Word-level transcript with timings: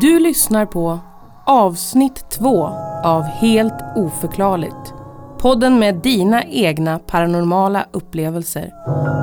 Du 0.00 0.20
lyssnar 0.20 0.66
på 0.66 0.98
avsnitt 1.44 2.30
två 2.30 2.66
av 3.04 3.22
Helt 3.22 3.74
oförklarligt. 3.96 4.94
Podden 5.38 5.78
med 5.78 5.94
dina 5.94 6.44
egna 6.44 6.98
paranormala 6.98 7.86
upplevelser. 7.92 8.70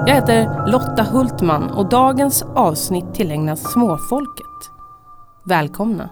Jag 0.08 0.16
heter 0.16 0.68
Lotta 0.68 1.04
Hultman 1.04 1.70
och 1.70 1.90
dagens 1.90 2.44
avsnitt 2.56 3.14
tillägnas 3.14 3.72
småfolket. 3.72 4.72
Välkomna! 5.46 6.10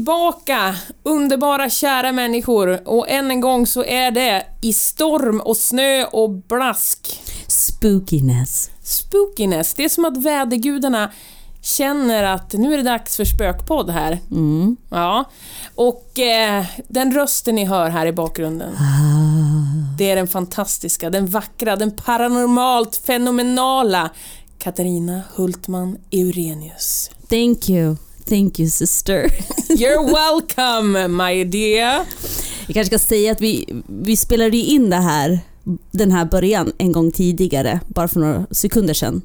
Tillbaka, 0.00 0.74
underbara 1.02 1.70
kära 1.70 2.12
människor. 2.12 2.88
Och 2.88 3.08
än 3.08 3.30
en 3.30 3.40
gång 3.40 3.66
så 3.66 3.84
är 3.84 4.10
det 4.10 4.46
i 4.62 4.72
storm 4.72 5.40
och 5.40 5.56
snö 5.56 6.04
och 6.04 6.30
blask. 6.30 7.22
Spookiness. 7.46 8.70
Spookiness, 8.82 9.74
det 9.74 9.84
är 9.84 9.88
som 9.88 10.04
att 10.04 10.16
vädergudarna 10.16 11.10
känner 11.62 12.24
att 12.24 12.52
nu 12.52 12.72
är 12.72 12.76
det 12.76 12.82
dags 12.82 13.16
för 13.16 13.24
spökpodd 13.24 13.90
här. 13.90 14.18
Mm. 14.30 14.76
Ja. 14.90 15.24
Och 15.74 16.18
eh, 16.18 16.64
den 16.88 17.12
rösten 17.14 17.54
ni 17.54 17.64
hör 17.64 17.90
här 17.90 18.06
i 18.06 18.12
bakgrunden, 18.12 18.76
det 19.98 20.10
är 20.10 20.16
den 20.16 20.28
fantastiska, 20.28 21.10
den 21.10 21.26
vackra, 21.26 21.76
den 21.76 21.90
paranormalt 21.90 22.96
fenomenala 22.96 24.10
Katarina 24.58 25.22
Hultman 25.34 25.98
Eurenius. 26.10 27.10
Thank 27.28 27.68
you. 27.68 27.96
Thank 28.30 28.60
you 28.60 28.68
sister. 28.68 29.22
You're 29.68 30.04
welcome 30.04 31.08
my 31.08 31.44
dear. 31.44 32.06
Jag 32.66 32.74
kanske 32.74 32.84
ska 32.84 32.98
säga 32.98 33.32
att 33.32 33.40
vi, 33.40 33.82
vi 33.86 34.16
spelade 34.16 34.56
ju 34.56 34.64
in 34.64 34.90
det 34.90 34.96
här, 34.96 35.40
den 35.90 36.10
här 36.10 36.24
början 36.24 36.72
en 36.78 36.92
gång 36.92 37.12
tidigare, 37.12 37.80
bara 37.86 38.08
för 38.08 38.20
några 38.20 38.46
sekunder 38.50 38.94
sedan. 38.94 39.22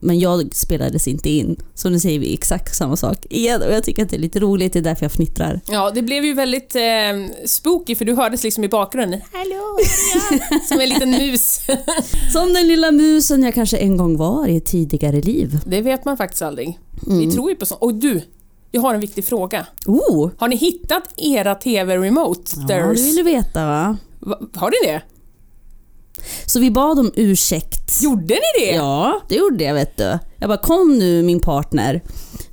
Men 0.00 0.18
jag 0.18 0.54
spelades 0.54 1.08
inte 1.08 1.28
in, 1.28 1.56
så 1.74 1.88
nu 1.88 2.00
säger 2.00 2.18
vi 2.18 2.34
exakt 2.34 2.76
samma 2.76 2.96
sak 2.96 3.26
igen 3.30 3.62
och 3.62 3.72
jag 3.72 3.84
tycker 3.84 4.02
att 4.02 4.10
det 4.10 4.16
är 4.16 4.20
lite 4.20 4.40
roligt, 4.40 4.72
det 4.72 4.78
är 4.78 4.82
därför 4.82 5.04
jag 5.04 5.12
fnittrar. 5.12 5.60
Ja, 5.68 5.90
det 5.90 6.02
blev 6.02 6.24
ju 6.24 6.34
väldigt 6.34 6.76
eh, 6.76 6.82
spooky 7.46 7.94
för 7.94 8.04
du 8.04 8.14
hördes 8.14 8.44
liksom 8.44 8.64
i 8.64 8.68
bakgrunden. 8.68 9.20
Hallå, 9.32 9.78
ja. 10.14 10.58
Som 10.68 10.80
en 10.80 10.88
liten 10.88 11.10
mus. 11.10 11.60
Som 12.32 12.52
den 12.52 12.68
lilla 12.68 12.90
musen 12.90 13.42
jag 13.42 13.54
kanske 13.54 13.76
en 13.76 13.96
gång 13.96 14.16
var 14.16 14.46
i 14.46 14.56
ett 14.56 14.66
tidigare 14.66 15.20
liv. 15.20 15.58
Det 15.66 15.80
vet 15.80 16.04
man 16.04 16.16
faktiskt 16.16 16.42
aldrig. 16.42 16.78
Vi 17.06 17.32
tror 17.32 17.50
ju 17.50 17.56
på 17.56 17.66
sånt. 17.66 17.82
Och 17.82 17.94
du, 17.94 18.22
jag 18.74 18.82
har 18.82 18.94
en 18.94 19.00
viktig 19.00 19.24
fråga. 19.24 19.66
Oh! 19.86 20.30
Har 20.38 20.48
ni 20.48 20.56
hittat 20.56 21.02
era 21.16 21.54
TV-remote? 21.54 22.52
Ja, 22.56 22.62
det 22.66 23.02
vill 23.02 23.16
du 23.16 23.22
veta 23.22 23.66
va? 23.66 23.96
Va- 24.20 24.38
Har 24.54 24.70
ni 24.70 24.88
det? 24.92 25.02
Så 26.46 26.60
vi 26.60 26.70
bad 26.70 26.98
om 26.98 27.12
ursäkt. 27.16 28.02
Gjorde 28.02 28.34
ni 28.34 28.66
det? 28.66 28.74
Ja, 28.74 29.20
det 29.28 29.34
gjorde 29.34 29.64
jag 29.64 29.74
vet 29.74 29.96
du. 29.96 30.18
Jag 30.38 30.48
bara 30.48 30.58
kom 30.58 30.98
nu 30.98 31.22
min 31.22 31.40
partner. 31.40 32.02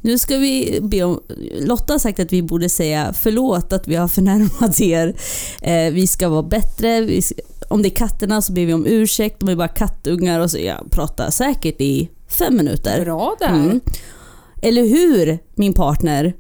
Nu 0.02 0.18
ska 0.18 0.38
vi 0.38 0.80
be 0.82 1.04
om... 1.04 1.22
Lotta 1.60 1.94
har 1.94 2.00
sagt 2.00 2.20
att 2.20 2.34
vi 2.34 2.42
borde 2.42 2.70
säga 2.70 3.14
förlåt 3.14 3.74
att 3.74 3.88
vi 3.88 3.96
har 3.96 4.08
förnärmat 4.08 4.82
er. 4.82 5.16
Eh, 5.62 5.94
vi 5.94 6.08
ska 6.08 6.30
vara 6.30 6.44
bättre. 6.44 7.22
Ska, 7.22 7.36
om 7.70 7.82
det 7.82 7.88
är 7.88 7.96
katterna 7.96 8.42
så 8.42 8.54
ber 8.54 8.66
vi 8.66 8.74
om 8.74 8.86
ursäkt. 8.86 9.40
De 9.40 9.50
är 9.50 9.56
bara 9.56 9.68
kattungar 9.68 10.40
och 10.40 10.52
så 10.52 10.58
jag 10.58 10.92
pratar 10.92 11.30
säkert 11.30 11.82
i 11.82 12.10
fem 12.28 12.58
minuter. 12.58 13.02
Bra 13.06 13.36
där. 13.40 13.48
Mm. 13.48 13.80
Eller 14.62 14.82
hur 14.82 15.40
min 15.56 15.74
partner? 15.74 16.34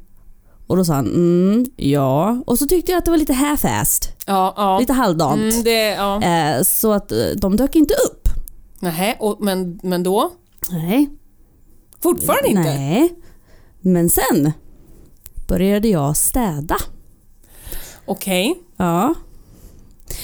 Och 0.67 0.77
då 0.77 0.85
sa 0.85 0.93
han 0.93 1.07
mm, 1.07 1.65
ja. 1.75 2.43
Och 2.47 2.59
så 2.59 2.67
tyckte 2.67 2.91
jag 2.91 2.97
att 2.97 3.05
det 3.05 3.11
var 3.11 3.17
lite 3.17 3.33
half-assed. 3.33 4.07
Ja, 4.25 4.53
ja. 4.57 4.79
Lite 4.79 4.93
halvdant. 4.93 5.41
Mm, 5.41 5.63
det, 5.63 5.87
ja. 5.87 6.21
Eh, 6.23 6.63
så 6.63 6.91
att 6.91 7.11
eh, 7.11 7.17
de 7.41 7.55
dök 7.55 7.75
inte 7.75 7.93
upp. 7.93 8.27
Nähä, 8.79 9.15
och, 9.19 9.37
men, 9.41 9.79
men 9.83 10.03
då? 10.03 10.31
Nej. 10.71 11.09
Fortfarande 12.03 12.47
inte? 12.49 12.61
Nej. 12.61 13.13
Men 13.81 14.09
sen 14.09 14.51
började 15.47 15.87
jag 15.87 16.17
städa. 16.17 16.77
Okej. 18.05 18.55
Ja. 18.77 19.13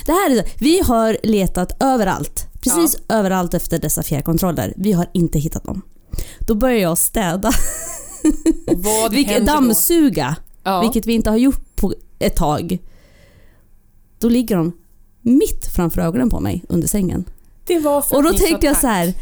Det 0.06 0.12
här 0.12 0.32
är, 0.32 0.46
vi 0.60 0.80
har 0.80 1.18
letat 1.24 1.84
överallt. 1.84 2.48
Precis 2.62 2.98
överallt 3.10 3.54
efter 3.54 3.80
dessa 3.80 4.04
fjärrkontroller. 4.04 4.74
Vi 4.78 4.92
har 4.92 5.10
inte 5.14 5.40
hittat 5.40 5.64
dem. 5.64 5.82
Då 6.40 6.56
börjar 6.56 6.78
jag 6.78 6.98
städa. 6.98 7.52
Och 8.68 8.84
vad 8.84 9.12
Vilket, 9.12 9.46
dammsuga. 9.46 10.36
Ja. 10.64 10.82
Vilket 10.82 11.06
vi 11.06 11.14
inte 11.14 11.30
har 11.30 11.38
gjort 11.38 11.76
på 11.76 11.94
ett 12.20 12.36
tag. 12.36 12.78
Då 14.20 14.30
ligger 14.30 14.56
de 14.56 14.72
mitt 15.22 15.68
framför 15.76 16.02
ögonen 16.02 16.30
på 16.30 16.40
mig 16.40 16.64
under 16.70 16.88
sängen. 16.88 17.26
Det 17.66 17.80
var 17.80 18.02
för 18.02 18.16
Och 18.16 18.24
då 18.24 18.30
att 18.30 18.38
tänkte 18.38 18.68
jag 18.68 18.78
så 18.78 18.88
här. 18.88 19.14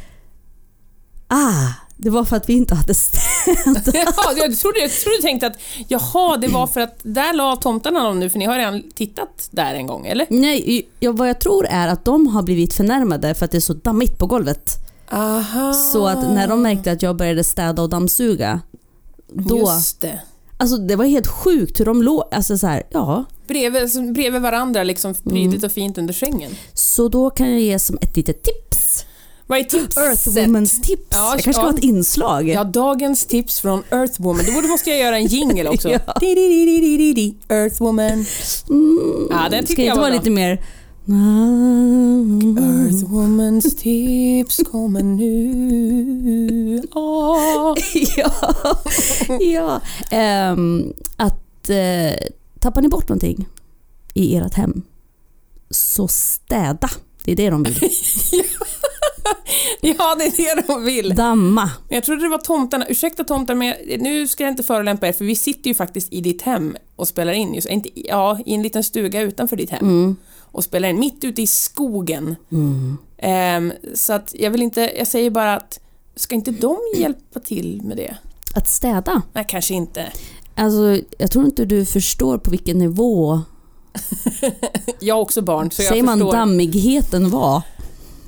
Ah, 1.27 1.73
det 1.97 2.09
var 2.09 2.23
för 2.23 2.35
att 2.35 2.49
vi 2.49 2.53
inte 2.53 2.75
hade 2.75 2.93
städat. 2.93 3.87
ja, 3.93 4.33
jag 4.37 4.57
trodde, 4.57 4.79
jag 4.79 4.91
trodde 4.91 5.17
du 5.17 5.21
tänkte 5.21 5.47
att 5.47 5.57
jaha, 5.87 6.37
det 6.37 6.47
var 6.47 6.67
för 6.67 6.81
att 6.81 6.99
där 7.03 7.33
la 7.33 7.55
tomtarna 7.55 8.03
dem 8.03 8.19
nu 8.19 8.29
för 8.29 8.39
ni 8.39 8.45
har 8.45 8.57
redan 8.57 8.83
tittat 8.95 9.49
där 9.51 9.73
en 9.73 9.87
gång, 9.87 10.05
eller? 10.05 10.27
Nej, 10.29 10.89
jag, 10.99 11.17
vad 11.17 11.29
jag 11.29 11.39
tror 11.39 11.65
är 11.65 11.87
att 11.87 12.05
de 12.05 12.27
har 12.27 12.43
blivit 12.43 12.73
förnärmade 12.73 13.33
för 13.33 13.45
att 13.45 13.51
det 13.51 13.57
är 13.57 13.61
så 13.61 13.73
dammigt 13.73 14.17
på 14.17 14.25
golvet. 14.25 14.75
Aha. 15.11 15.73
Så 15.73 16.07
att 16.07 16.21
när 16.33 16.47
de 16.47 16.61
märkte 16.61 16.91
att 16.91 17.01
jag 17.01 17.15
började 17.15 17.43
städa 17.43 17.81
och 17.81 17.89
dammsuga, 17.89 18.61
då... 19.33 19.57
Just 19.57 20.01
det. 20.01 20.19
Alltså 20.57 20.77
det 20.77 20.95
var 20.95 21.05
helt 21.05 21.27
sjukt 21.27 21.79
hur 21.79 21.85
de 21.85 22.03
låg, 22.03 22.23
alltså 22.31 22.57
så 22.57 22.67
här, 22.67 22.83
ja. 22.91 23.25
Bredvid, 23.47 23.81
alltså, 23.81 24.01
bredvid 24.01 24.41
varandra, 24.41 24.83
liksom 24.83 25.13
prydligt 25.13 25.53
Mm. 25.55 25.65
och 25.65 25.71
fint 25.71 25.97
under 25.97 26.13
sängen. 26.13 26.51
Så 26.73 27.07
då 27.09 27.29
kan 27.29 27.51
jag 27.51 27.59
ge 27.61 27.79
som 27.79 27.97
ett 28.01 28.17
litet 28.17 28.43
tips. 28.43 29.05
Vad 29.47 29.59
är 29.59 29.63
tipset? 29.63 29.97
Earthwomans 29.97 30.81
tips. 30.81 31.03
Ja, 31.09 31.17
jag 31.23 31.31
kanske 31.31 31.53
ska 31.53 31.61
ja. 31.61 31.65
ha 31.69 31.73
ett 31.77 31.83
inslag. 31.83 32.49
Ja, 32.49 32.63
dagens 32.63 33.25
tips 33.25 33.59
från 33.59 33.83
Earthwoman. 33.91 34.45
Då 34.47 34.51
borde- 34.51 34.67
måste 34.67 34.89
jag 34.89 34.99
göra 34.99 35.17
en 35.17 35.25
jingle 35.27 35.69
också. 35.69 35.89
Ja. 35.89 35.99
Earthwoman. 37.49 38.25
Mm, 38.69 39.27
Ja, 39.29 39.49
den 39.49 39.65
ska 39.65 39.67
tycker 39.67 39.75
det 39.75 39.87
jag 39.87 39.93
inte 39.93 39.95
var 40.01 40.09
vara 40.09 40.13
lite 40.19 40.29
mer... 40.29 40.61
Earthwomans 42.57 43.75
tips 43.81 44.61
kommer 44.71 45.03
nu. 45.03 46.81
Ah. 46.95 47.75
ja. 48.17 48.31
ja. 49.39 49.81
Ehm, 50.11 50.93
att 51.17 51.69
eh, 51.69 52.13
tappar 52.59 52.81
ni 52.81 52.87
bort 52.87 53.09
någonting 53.09 53.45
i 54.13 54.35
ert 54.35 54.53
hem, 54.53 54.81
så 55.69 56.07
städa. 56.07 56.89
Det 57.25 57.31
är 57.31 57.35
det 57.35 57.49
de 57.49 57.63
vill. 57.63 57.89
Ja, 59.81 60.15
det 60.17 60.23
är 60.25 60.55
det 60.55 60.63
de 60.67 60.83
vill. 60.85 61.15
Damma. 61.15 61.69
Jag 61.89 62.03
trodde 62.03 62.21
det 62.21 62.29
var 62.29 62.37
tomtarna. 62.37 62.85
Ursäkta 62.89 63.23
tomtar, 63.23 63.55
men 63.55 63.67
jag- 63.67 64.01
nu 64.01 64.27
ska 64.27 64.43
jag 64.43 64.51
inte 64.51 64.63
förolämpa 64.63 65.07
er 65.07 65.13
för 65.13 65.25
vi 65.25 65.35
sitter 65.35 65.67
ju 65.67 65.73
faktiskt 65.73 66.13
i 66.13 66.21
ditt 66.21 66.41
hem 66.41 66.75
och 66.95 67.07
spelar 67.07 67.33
in. 67.33 67.53
Just, 67.53 67.67
inte, 67.69 67.89
ja, 67.95 68.39
i 68.45 68.53
en 68.53 68.61
liten 68.63 68.83
stuga 68.83 69.21
utanför 69.21 69.55
ditt 69.55 69.69
hem. 69.69 69.85
Mm. 69.89 70.15
Och 70.55 70.63
spelar 70.63 70.89
in 70.89 70.99
mitt 70.99 71.23
ute 71.23 71.41
i 71.41 71.47
skogen. 71.47 72.35
Mm. 72.51 72.97
Ehm, 73.17 73.73
så 73.93 74.13
att 74.13 74.35
jag 74.39 74.51
vill 74.51 74.61
inte, 74.61 74.91
jag 74.97 75.07
säger 75.07 75.29
bara 75.29 75.55
att 75.55 75.79
ska 76.15 76.35
inte 76.35 76.51
de 76.51 76.77
hjälpa 76.97 77.39
till 77.39 77.81
med 77.83 77.97
det? 77.97 78.17
Att 78.55 78.69
städa. 78.69 79.21
Nej, 79.33 79.45
kanske 79.49 79.73
inte. 79.73 80.11
Alltså, 80.55 80.99
jag 81.17 81.31
tror 81.31 81.45
inte 81.45 81.65
du 81.65 81.85
förstår 81.85 82.37
på 82.37 82.51
vilken 82.51 82.79
nivå, 82.79 83.41
Jag 84.99 85.15
har 85.15 85.21
också 85.21 85.41
barn, 85.41 85.71
så 85.71 85.81
jag 85.81 85.89
säger 85.89 86.03
man 86.03 86.19
förstår. 86.19 86.31
dammigheten 86.33 87.29
var. 87.29 87.61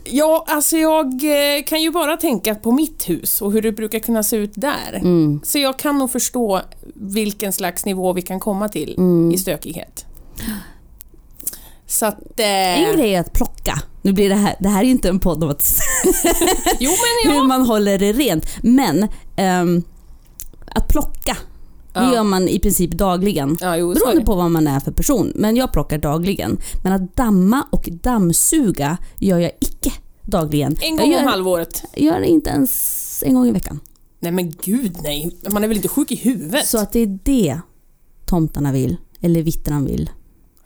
Ja, 0.04 0.46
alltså 0.48 0.78
jag 0.78 1.06
eh, 1.08 1.64
kan 1.68 1.82
ju 1.82 1.92
bara 1.92 2.18
tänka 2.18 2.56
på 2.56 2.72
mitt 2.72 3.10
hus 3.10 3.42
och 3.42 3.52
hur 3.52 3.62
det 3.62 3.72
brukar 3.72 4.00
kunna 4.00 4.24
se 4.24 4.36
ut 4.38 4.52
där. 4.56 4.94
Mm. 4.96 5.40
Så 5.44 5.60
jag 5.60 5.80
kan 5.80 5.98
nog 5.98 6.12
förstå 6.12 6.62
vilken 6.94 7.54
slags 7.54 7.86
nivå 7.86 8.14
vi 8.14 8.22
kan 8.22 8.40
komma 8.40 8.70
till 8.70 8.96
Mm. 8.98 9.32
i 9.32 9.38
stökighet. 9.38 10.06
Så 11.88 12.06
att... 12.06 12.40
En 12.40 12.84
Eh, 12.90 12.96
grej 12.96 13.14
är 13.16 13.20
att 13.20 13.34
plocka. 13.34 13.82
Nu 14.02 14.14
blir 14.14 14.30
det 14.30 14.36
här, 14.36 14.56
det 14.60 14.70
här 14.70 14.80
är 14.84 14.88
inte 14.88 15.10
en 15.10 15.20
podd 15.20 15.44
om 15.44 15.50
att 15.50 15.80
jo 16.80 16.92
men 16.92 17.32
hur 17.32 17.40
ja. 17.40 17.44
man 17.44 17.62
håller 17.66 18.00
det 18.00 18.14
rent. 18.14 18.46
Men 18.64 19.08
ehm, 19.36 19.84
att 20.76 20.88
plocka, 20.88 21.38
det 21.94 22.00
Ja. 22.00 22.14
gör 22.14 22.24
man 22.24 22.48
i 22.48 22.60
princip 22.60 22.92
dagligen. 22.92 23.58
Ja, 23.62 23.78
jo, 23.78 23.94
Beroende 23.94 24.20
det. 24.20 24.26
på 24.26 24.36
vad 24.36 24.52
man 24.52 24.68
är 24.68 24.80
för 24.80 24.92
person. 24.92 25.32
Men 25.36 25.56
jag 25.56 25.74
plockar 25.74 25.98
dagligen. 25.98 26.58
Men 26.84 26.94
att 26.94 27.16
damma 27.16 27.68
och 27.72 27.90
dammsuga 27.92 28.98
gör 29.20 29.40
jag 29.40 29.52
icke 29.62 29.92
dagligen. 30.24 30.78
En 30.82 30.90
jag 30.96 30.98
gång 31.00 31.12
gör, 31.12 31.22
om 31.22 31.28
halvåret. 31.28 31.84
Jag 31.94 32.04
gör 32.04 32.20
det 32.20 32.28
inte 32.28 32.50
ens 32.50 33.24
en 33.26 33.34
gång 33.34 33.48
i 33.48 33.52
veckan. 33.52 33.80
Nej 34.20 34.32
men 34.32 34.52
gud 34.64 34.98
nej. 35.04 35.38
Man 35.50 35.64
är 35.64 35.68
väl 35.68 35.78
inte 35.78 35.90
sjuk 35.90 36.12
i 36.12 36.16
huvudet? 36.16 36.68
Så 36.68 36.78
att 36.78 36.94
det 36.94 37.00
är 37.00 37.20
det 37.24 37.60
tomtarna 38.26 38.72
vill. 38.72 38.98
Eller 39.22 39.42
vittran 39.42 39.86
vill. 39.86 40.10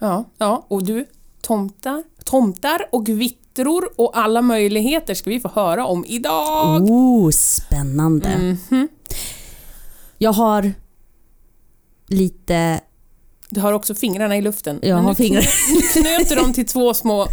Ja, 0.01 0.25
ja. 0.37 0.65
Och 0.67 0.83
du, 0.83 1.05
tomtar, 1.41 2.03
tomtar 2.23 2.81
och 2.91 3.09
vittror 3.09 3.89
och 3.95 4.17
alla 4.17 4.41
möjligheter 4.41 5.13
ska 5.13 5.29
vi 5.29 5.39
få 5.39 5.47
höra 5.47 5.85
om 5.85 6.05
idag. 6.07 6.81
Oh, 6.89 7.29
spännande. 7.31 8.57
Mhm. 8.69 8.87
Jag 10.17 10.33
har 10.33 10.73
lite... 12.07 12.79
Du 13.49 13.61
har 13.61 13.73
också 13.73 13.95
fingrarna 13.95 14.37
i 14.37 14.41
luften. 14.41 14.79
Jag 14.81 14.95
Men 14.95 15.05
har 15.05 15.13
fingrar. 15.13 15.41
Nu 15.75 16.01
knöt 16.01 16.29
du 16.29 16.35
dem 16.35 16.53
till 16.53 16.67
två 16.67 16.93
små 16.93 17.27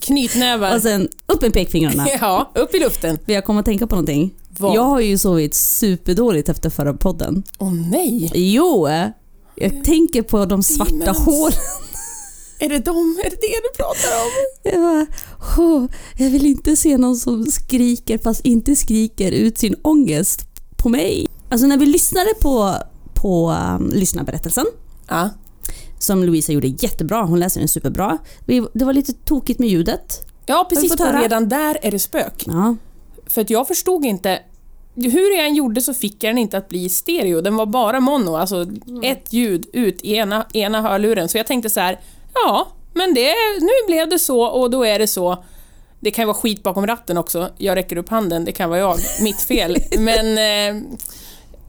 knytnävar. 0.00 0.76
Och 0.76 0.82
sen 0.82 1.08
upp 1.26 1.42
med 1.42 1.52
pekfingrarna. 1.52 2.06
Ja, 2.20 2.50
upp 2.54 2.74
i 2.74 2.78
luften. 2.78 3.18
Jag 3.26 3.44
kommer 3.44 3.60
att 3.60 3.66
tänka 3.66 3.86
på 3.86 3.94
någonting. 3.94 4.34
Vad? 4.58 4.76
Jag 4.76 4.82
har 4.82 5.00
ju 5.00 5.18
sovit 5.18 5.54
superdåligt 5.54 6.48
efter 6.48 6.70
förra 6.70 6.94
podden. 6.94 7.42
Åh 7.58 7.72
nej! 7.90 8.30
Jo, 8.34 8.88
jag 9.54 9.84
tänker 9.84 10.22
på 10.22 10.44
de 10.44 10.62
svarta 10.62 10.92
Demons. 10.92 11.18
hålen. 11.18 11.58
Är 12.58 12.68
det 12.68 12.78
dem? 12.78 13.18
Är 13.24 13.30
det 13.30 13.36
det 13.36 13.60
du 13.62 13.76
pratar 13.76 14.08
om? 14.24 14.30
Jag, 14.62 14.80
bara, 14.80 15.06
"Åh, 15.58 15.84
jag 16.18 16.30
vill 16.30 16.46
inte 16.46 16.76
se 16.76 16.96
någon 16.98 17.16
som 17.16 17.44
skriker 17.46 18.18
fast 18.18 18.40
inte 18.46 18.76
skriker 18.76 19.32
ut 19.32 19.58
sin 19.58 19.74
ångest 19.82 20.40
på 20.76 20.88
mig. 20.88 21.26
Alltså 21.50 21.66
när 21.66 21.76
vi 21.78 21.86
lyssnade 21.86 22.34
på, 22.40 22.74
på 23.14 23.50
um, 23.50 23.90
lyssnarberättelsen 23.94 24.66
Ja. 25.08 25.30
som 25.98 26.24
Louisa 26.24 26.52
gjorde 26.52 26.66
jättebra, 26.66 27.22
hon 27.22 27.40
läser 27.40 27.60
den 27.60 27.68
superbra. 27.68 28.18
Vi, 28.46 28.66
det 28.74 28.84
var 28.84 28.92
lite 28.92 29.12
tokigt 29.12 29.58
med 29.60 29.68
ljudet. 29.68 30.26
Ja, 30.46 30.66
precis. 30.70 30.98
höra? 31.00 31.22
redan 31.22 31.48
där 31.48 31.78
är 31.82 31.90
det 31.90 31.98
spök. 31.98 32.44
Ja, 32.46 32.76
För 33.26 33.40
att 33.40 33.50
jag 33.50 33.68
förstod 33.68 34.04
inte. 34.04 34.38
Hur 34.94 35.36
jag 35.36 35.46
än 35.46 35.54
gjorde 35.54 35.80
så 35.80 35.94
fick 35.94 36.24
jag 36.24 36.30
den 36.30 36.38
inte 36.38 36.58
att 36.58 36.68
bli 36.68 36.88
stereo. 36.88 37.40
Den 37.40 37.56
var 37.56 37.66
bara 37.66 38.00
mono, 38.00 38.36
alltså 38.36 38.66
ett 39.02 39.32
ljud 39.32 39.66
ut 39.72 40.00
i 40.02 40.14
ena, 40.14 40.46
ena 40.54 40.82
hörluren. 40.82 41.28
Så 41.28 41.38
jag 41.38 41.46
tänkte 41.46 41.70
så 41.70 41.80
här, 41.80 42.00
ja, 42.34 42.68
men 42.94 43.14
det, 43.14 43.34
nu 43.60 43.86
blev 43.86 44.08
det 44.08 44.18
så 44.18 44.40
och 44.42 44.70
då 44.70 44.84
är 44.84 44.98
det 44.98 45.06
så. 45.06 45.44
Det 46.00 46.10
kan 46.10 46.26
vara 46.26 46.36
skit 46.36 46.62
bakom 46.62 46.86
ratten 46.86 47.18
också. 47.18 47.50
Jag 47.58 47.76
räcker 47.76 47.96
upp 47.96 48.08
handen, 48.08 48.44
det 48.44 48.52
kan 48.52 48.70
vara 48.70 48.80
jag, 48.80 48.98
mitt 49.22 49.40
fel. 49.40 49.76
Men 49.98 50.38
eh, 50.38 50.82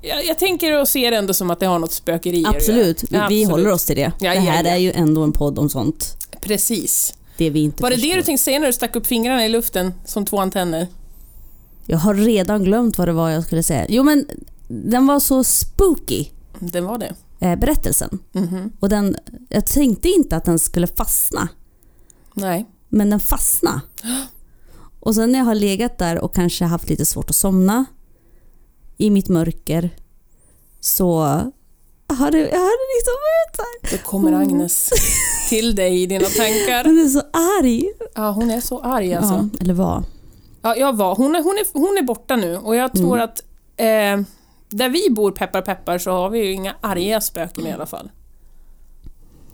jag, 0.01 0.25
jag 0.25 0.37
tänker 0.37 0.81
och 0.81 0.87
ser 0.87 1.11
ändå 1.11 1.33
som 1.33 1.51
att 1.51 1.59
det 1.59 1.65
har 1.65 1.79
något 1.79 1.91
spökeri 1.91 2.43
absolut. 2.47 3.03
Vi, 3.09 3.17
Absolut. 3.17 3.49
håller 3.49 3.71
oss 3.71 3.85
till 3.85 3.95
det. 3.95 4.11
Ja, 4.19 4.33
det 4.33 4.39
här 4.39 4.63
ja, 4.63 4.69
ja. 4.69 4.75
är 4.75 4.77
ju 4.77 4.91
ändå 4.91 5.23
en 5.23 5.31
podd 5.31 5.59
om 5.59 5.69
sånt. 5.69 6.17
Precis. 6.41 7.13
Det 7.37 7.49
vi 7.49 7.59
inte 7.59 7.83
Var 7.83 7.89
det 7.89 7.95
förstår. 7.95 8.09
det 8.11 8.15
du 8.15 8.23
tänkte 8.23 8.43
säga 8.43 8.59
när 8.59 8.67
du 8.67 8.73
stack 8.73 8.95
upp 8.95 9.07
fingrarna 9.07 9.45
i 9.45 9.49
luften 9.49 9.93
som 10.05 10.25
två 10.25 10.39
antenner? 10.39 10.87
Jag 11.85 11.97
har 11.97 12.13
redan 12.13 12.63
glömt 12.63 12.97
vad 12.97 13.07
det 13.07 13.13
var 13.13 13.29
jag 13.29 13.43
skulle 13.43 13.63
säga. 13.63 13.85
Jo 13.89 14.03
men 14.03 14.25
den 14.67 15.07
var 15.07 15.19
så 15.19 15.43
spooky, 15.43 16.25
Det 16.59 16.81
var 16.81 16.97
det. 16.97 17.13
Eh, 17.39 17.55
berättelsen. 17.59 18.19
Mhm. 18.31 18.71
Och 18.79 18.89
den, 18.89 19.15
jag 19.49 19.65
tänkte 19.65 20.09
inte 20.09 20.35
att 20.35 20.45
den 20.45 20.59
skulle 20.59 20.87
fastna. 20.87 21.47
Nej. 22.33 22.65
Men 22.89 23.09
den 23.09 23.19
fastnade. 23.19 23.81
Och 24.99 25.15
sen 25.15 25.31
när 25.31 25.39
jag 25.39 25.45
har 25.45 25.55
legat 25.55 25.97
där 25.97 26.19
och 26.19 26.35
kanske 26.35 26.65
haft 26.65 26.89
lite 26.89 27.05
svårt 27.05 27.29
att 27.29 27.35
somna 27.35 27.85
i 28.97 29.09
mitt 29.09 29.29
mörker 29.29 29.89
så 30.79 31.19
har 32.07 32.31
det, 32.31 32.37
jag 32.39 32.59
hade 32.59 32.85
liksom 32.95 33.15
varit 33.29 33.55
så 33.55 33.61
här. 33.61 33.97
Då 33.97 34.09
kommer 34.09 34.31
Agnes 34.33 34.89
till 35.49 35.75
dig 35.75 36.01
i 36.03 36.05
dina 36.05 36.25
tankar. 36.25 36.83
Hon 36.85 36.99
är 36.99 37.07
så 37.07 37.19
arg. 37.59 37.85
Ja, 38.15 38.31
hon 38.31 38.51
är 38.51 38.61
så 38.61 38.79
arg 38.79 39.13
alltså. 39.13 39.33
Ja, 39.33 39.59
eller 39.61 39.73
var. 39.73 40.03
Ja, 40.61 40.75
jag 40.75 40.95
var. 40.97 41.15
Hon 41.15 41.35
är, 41.35 41.43
hon, 41.43 41.51
är, 41.57 41.65
hon 41.79 41.97
är 41.97 42.03
borta 42.03 42.35
nu 42.35 42.57
och 42.57 42.75
jag 42.75 42.93
tror 42.93 43.15
Mm. 43.17 43.23
att 43.29 43.43
eh, 43.77 44.25
där 44.69 44.89
vi 44.89 45.09
bor, 45.09 45.31
peppar 45.31 45.61
peppar, 45.61 45.97
så 45.97 46.11
har 46.11 46.29
vi 46.29 46.39
ju 46.39 46.51
inga 46.51 46.75
arga 46.81 47.21
spöken 47.21 47.67
i 47.67 47.71
alla 47.71 47.85
fall. 47.85 48.09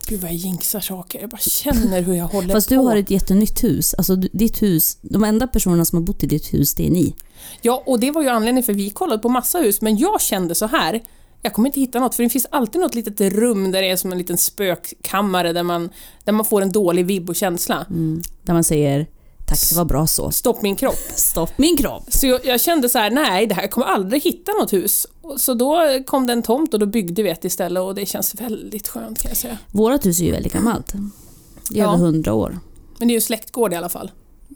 Gud 0.08 0.22
vad 0.22 0.32
jag 0.32 0.38
jinxar 0.38 0.80
saker. 0.80 1.22
Jag 1.22 1.30
bara 1.30 1.38
känner 1.38 2.02
hur 2.02 2.14
jag 2.14 2.26
håller 2.26 2.54
Fast 2.54 2.68
på. 2.68 2.74
du 2.74 2.80
har 2.80 2.96
ett 2.96 3.12
jättenytt 3.12 3.64
hus. 3.64 3.94
Alltså 3.94 4.16
ditt 4.16 4.62
hus, 4.62 4.98
de 5.02 5.24
enda 5.24 5.48
personerna 5.48 5.86
som 5.86 5.98
har 5.98 6.04
bott 6.04 6.24
i 6.24 6.28
ditt 6.28 6.54
hus 6.54 6.74
det 6.74 6.88
är 6.88 6.92
ni. 6.92 7.16
Ja, 7.62 7.84
och 7.86 8.00
det 8.00 8.12
var 8.12 8.22
ju 8.22 8.30
anledningen 8.30 8.64
för 8.64 8.74
vi 8.74 8.90
kollade 8.90 9.22
på 9.22 9.30
massa 9.30 9.58
hus, 9.58 9.82
men 9.82 9.98
jag 9.98 10.22
kände 10.22 10.56
så 10.56 10.68
här. 10.68 11.02
Jag 11.42 11.54
kommer 11.54 11.70
inte 11.70 11.80
hitta 11.80 12.00
något, 12.00 12.16
för 12.16 12.24
det 12.24 12.30
finns 12.30 12.48
alltid 12.50 12.82
något 12.82 12.96
litet 12.96 13.22
rum 13.22 13.72
där 13.72 13.82
det 13.82 13.90
är 13.90 13.96
som 13.96 14.12
en 14.12 14.18
liten 14.18 14.38
spökkammare 14.38 15.54
där 15.54 15.64
man, 15.64 15.90
där 16.24 16.34
man 16.34 16.46
får 16.46 16.62
en 16.62 16.72
dålig 16.72 17.06
vibb 17.06 17.30
och 17.30 17.36
känsla. 17.36 17.86
Mm. 17.90 18.22
Där 18.44 18.54
man 18.54 18.64
säger 18.64 19.08
tack 19.48 19.70
det 19.70 19.76
var 19.76 19.86
bra 19.86 20.08
så. 20.08 20.32
Stopp 20.32 20.62
min 20.62 20.76
kropp. 20.76 21.00
Stopp 21.16 21.58
min 21.58 21.78
kropp. 21.78 22.04
Så 22.10 22.28
jag, 22.28 22.46
jag 22.46 22.62
kände 22.62 22.90
så 22.90 23.00
här, 23.00 23.12
nej, 23.12 23.48
det 23.48 23.56
här 23.56 23.62
jag 23.62 23.72
kommer 23.72 23.88
aldrig 23.88 24.24
hitta 24.24 24.52
något 24.52 24.74
hus. 24.74 25.08
Så 25.38 25.54
då 25.54 25.82
kom 26.06 26.28
det 26.28 26.34
en 26.34 26.44
tomt 26.44 26.74
och 26.74 26.80
då 26.80 26.86
byggde 26.86 27.24
vi 27.24 27.30
ett 27.30 27.46
istället 27.46 27.84
och 27.84 27.96
det 27.96 28.06
känns 28.06 28.36
väldigt 28.36 28.88
skönt 28.88 29.22
kan 29.22 29.30
jag 29.30 29.38
säga. 29.38 29.58
Vårat 29.72 30.06
hus 30.06 30.20
är 30.20 30.24
ju 30.26 30.32
väldigt 30.32 30.54
gammalt. 30.54 30.88
Det 31.70 31.80
är 31.80 31.84
Ja. 31.84 31.88
över 31.94 31.98
hundra 31.98 32.34
år. 32.34 32.60
Men 33.00 33.08
det 33.08 33.12
är 33.12 33.16
ju 33.16 33.22
släktgård 33.22 33.74
i 33.74 33.76
alla 33.76 33.90
fall. 33.90 34.12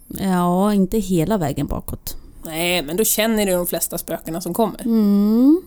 Ja, 0.08 0.74
inte 0.74 0.98
hela 1.00 1.38
vägen 1.38 1.68
bakåt. 1.68 2.16
Nej, 2.46 2.82
men 2.84 2.98
då 2.98 3.04
känner 3.04 3.46
du 3.46 3.52
de 3.52 3.68
flesta 3.68 3.98
spökena 3.98 4.42
som 4.42 4.54
kommer. 4.54 4.82
Mm. 4.82 5.62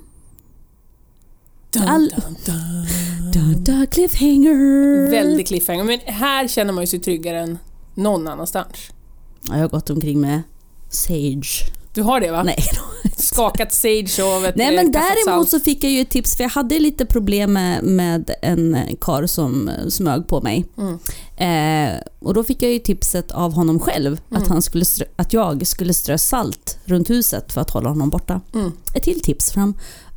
Dun, 1.71 1.83
All- 1.83 2.15
dun. 2.45 2.87
Dun, 3.33 3.65
dun, 3.65 3.87
cliffhanger. 3.87 5.11
Väldigt 5.11 5.49
cliffhanger, 5.49 5.85
men 5.85 5.99
här 6.05 6.49
känner 6.49 6.73
man 6.73 6.83
ju 6.83 6.87
sig 6.87 6.99
tryggare 7.01 7.41
än 7.41 7.59
någon 7.95 8.29
annanstans. 8.29 8.69
Ja, 9.49 9.55
jag 9.55 9.63
har 9.63 9.69
gått 9.69 9.91
omkring 9.91 10.21
med 10.21 10.43
Sage. 10.89 11.73
Du 11.95 12.03
har 12.03 12.21
det 12.21 12.31
va? 12.31 12.43
Nej, 12.43 12.65
Skakat 13.17 13.73
sage 13.73 14.23
och 14.23 14.45
vet 14.45 14.57
Nej 14.57 14.77
men 14.77 14.93
däremot 14.93 15.49
så 15.49 15.61
fick 15.61 15.85
jag 15.85 15.93
ju 15.93 16.01
ett 16.01 16.11
tips 16.11 16.37
för 16.37 16.45
jag 16.45 16.51
hade 16.51 16.79
lite 16.79 17.07
problem 17.07 17.53
med, 17.53 17.85
med 17.85 18.31
en 18.43 18.77
kar 19.01 19.27
som 19.27 19.71
smög 19.89 20.27
på 20.27 20.41
mig. 20.41 20.65
Mm. 20.79 20.99
Eh, 21.37 22.01
och 22.19 22.35
då 22.35 22.45
fick 22.45 22.63
jag 22.63 22.73
ju 22.73 22.79
tipset 22.79 23.31
av 23.31 23.53
honom 23.53 23.81
själv 23.81 24.21
Mm. 24.31 24.43
att, 24.43 24.49
han 24.49 24.63
skulle 24.63 24.85
strö, 24.85 25.05
att 25.17 25.33
jag 25.33 25.67
skulle 25.67 25.95
strö 25.95 26.19
salt 26.19 26.79
runt 26.85 27.11
huset 27.11 27.53
för 27.53 27.61
att 27.61 27.71
hålla 27.71 27.89
honom 27.89 28.11
borta. 28.11 28.41
Mm. 28.55 28.73
Ett 28.95 29.03
till 29.03 29.21
tips 29.21 29.53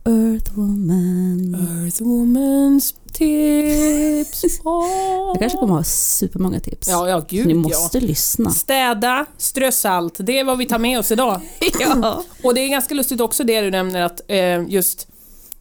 från 0.06 0.34
Earthwoman. 0.34 1.56
Earthwoman's 1.56 2.94
tips. 3.14 4.44
Jag 4.64 5.40
kanske 5.40 5.58
kommer 5.58 5.74
ha 5.74 5.84
supermånga 5.84 6.60
tips. 6.60 6.88
Ja, 6.90 7.10
ja 7.10 7.20
Så 7.22 7.26
gud 7.30 7.48
Ni 7.48 7.54
ja. 7.54 7.60
måste 7.60 8.00
lyssna. 8.00 8.50
Städa, 8.52 9.26
strö 9.38 9.72
salt, 9.72 10.16
det 10.20 10.40
är 10.40 10.44
vad 10.44 10.58
vi 10.58 10.66
tar 10.66 10.80
med 10.80 11.00
oss 11.00 11.12
idag. 11.12 11.42
Ja. 11.80 12.24
Och 12.44 12.54
det 12.54 12.62
är 12.62 12.70
ganska 12.70 12.96
lustigt 12.96 13.22
också 13.22 13.44
det 13.44 13.62
du 13.62 13.72
nämner 13.72 14.02
att 14.02 14.22
eh, 14.28 14.64
just 14.70 15.08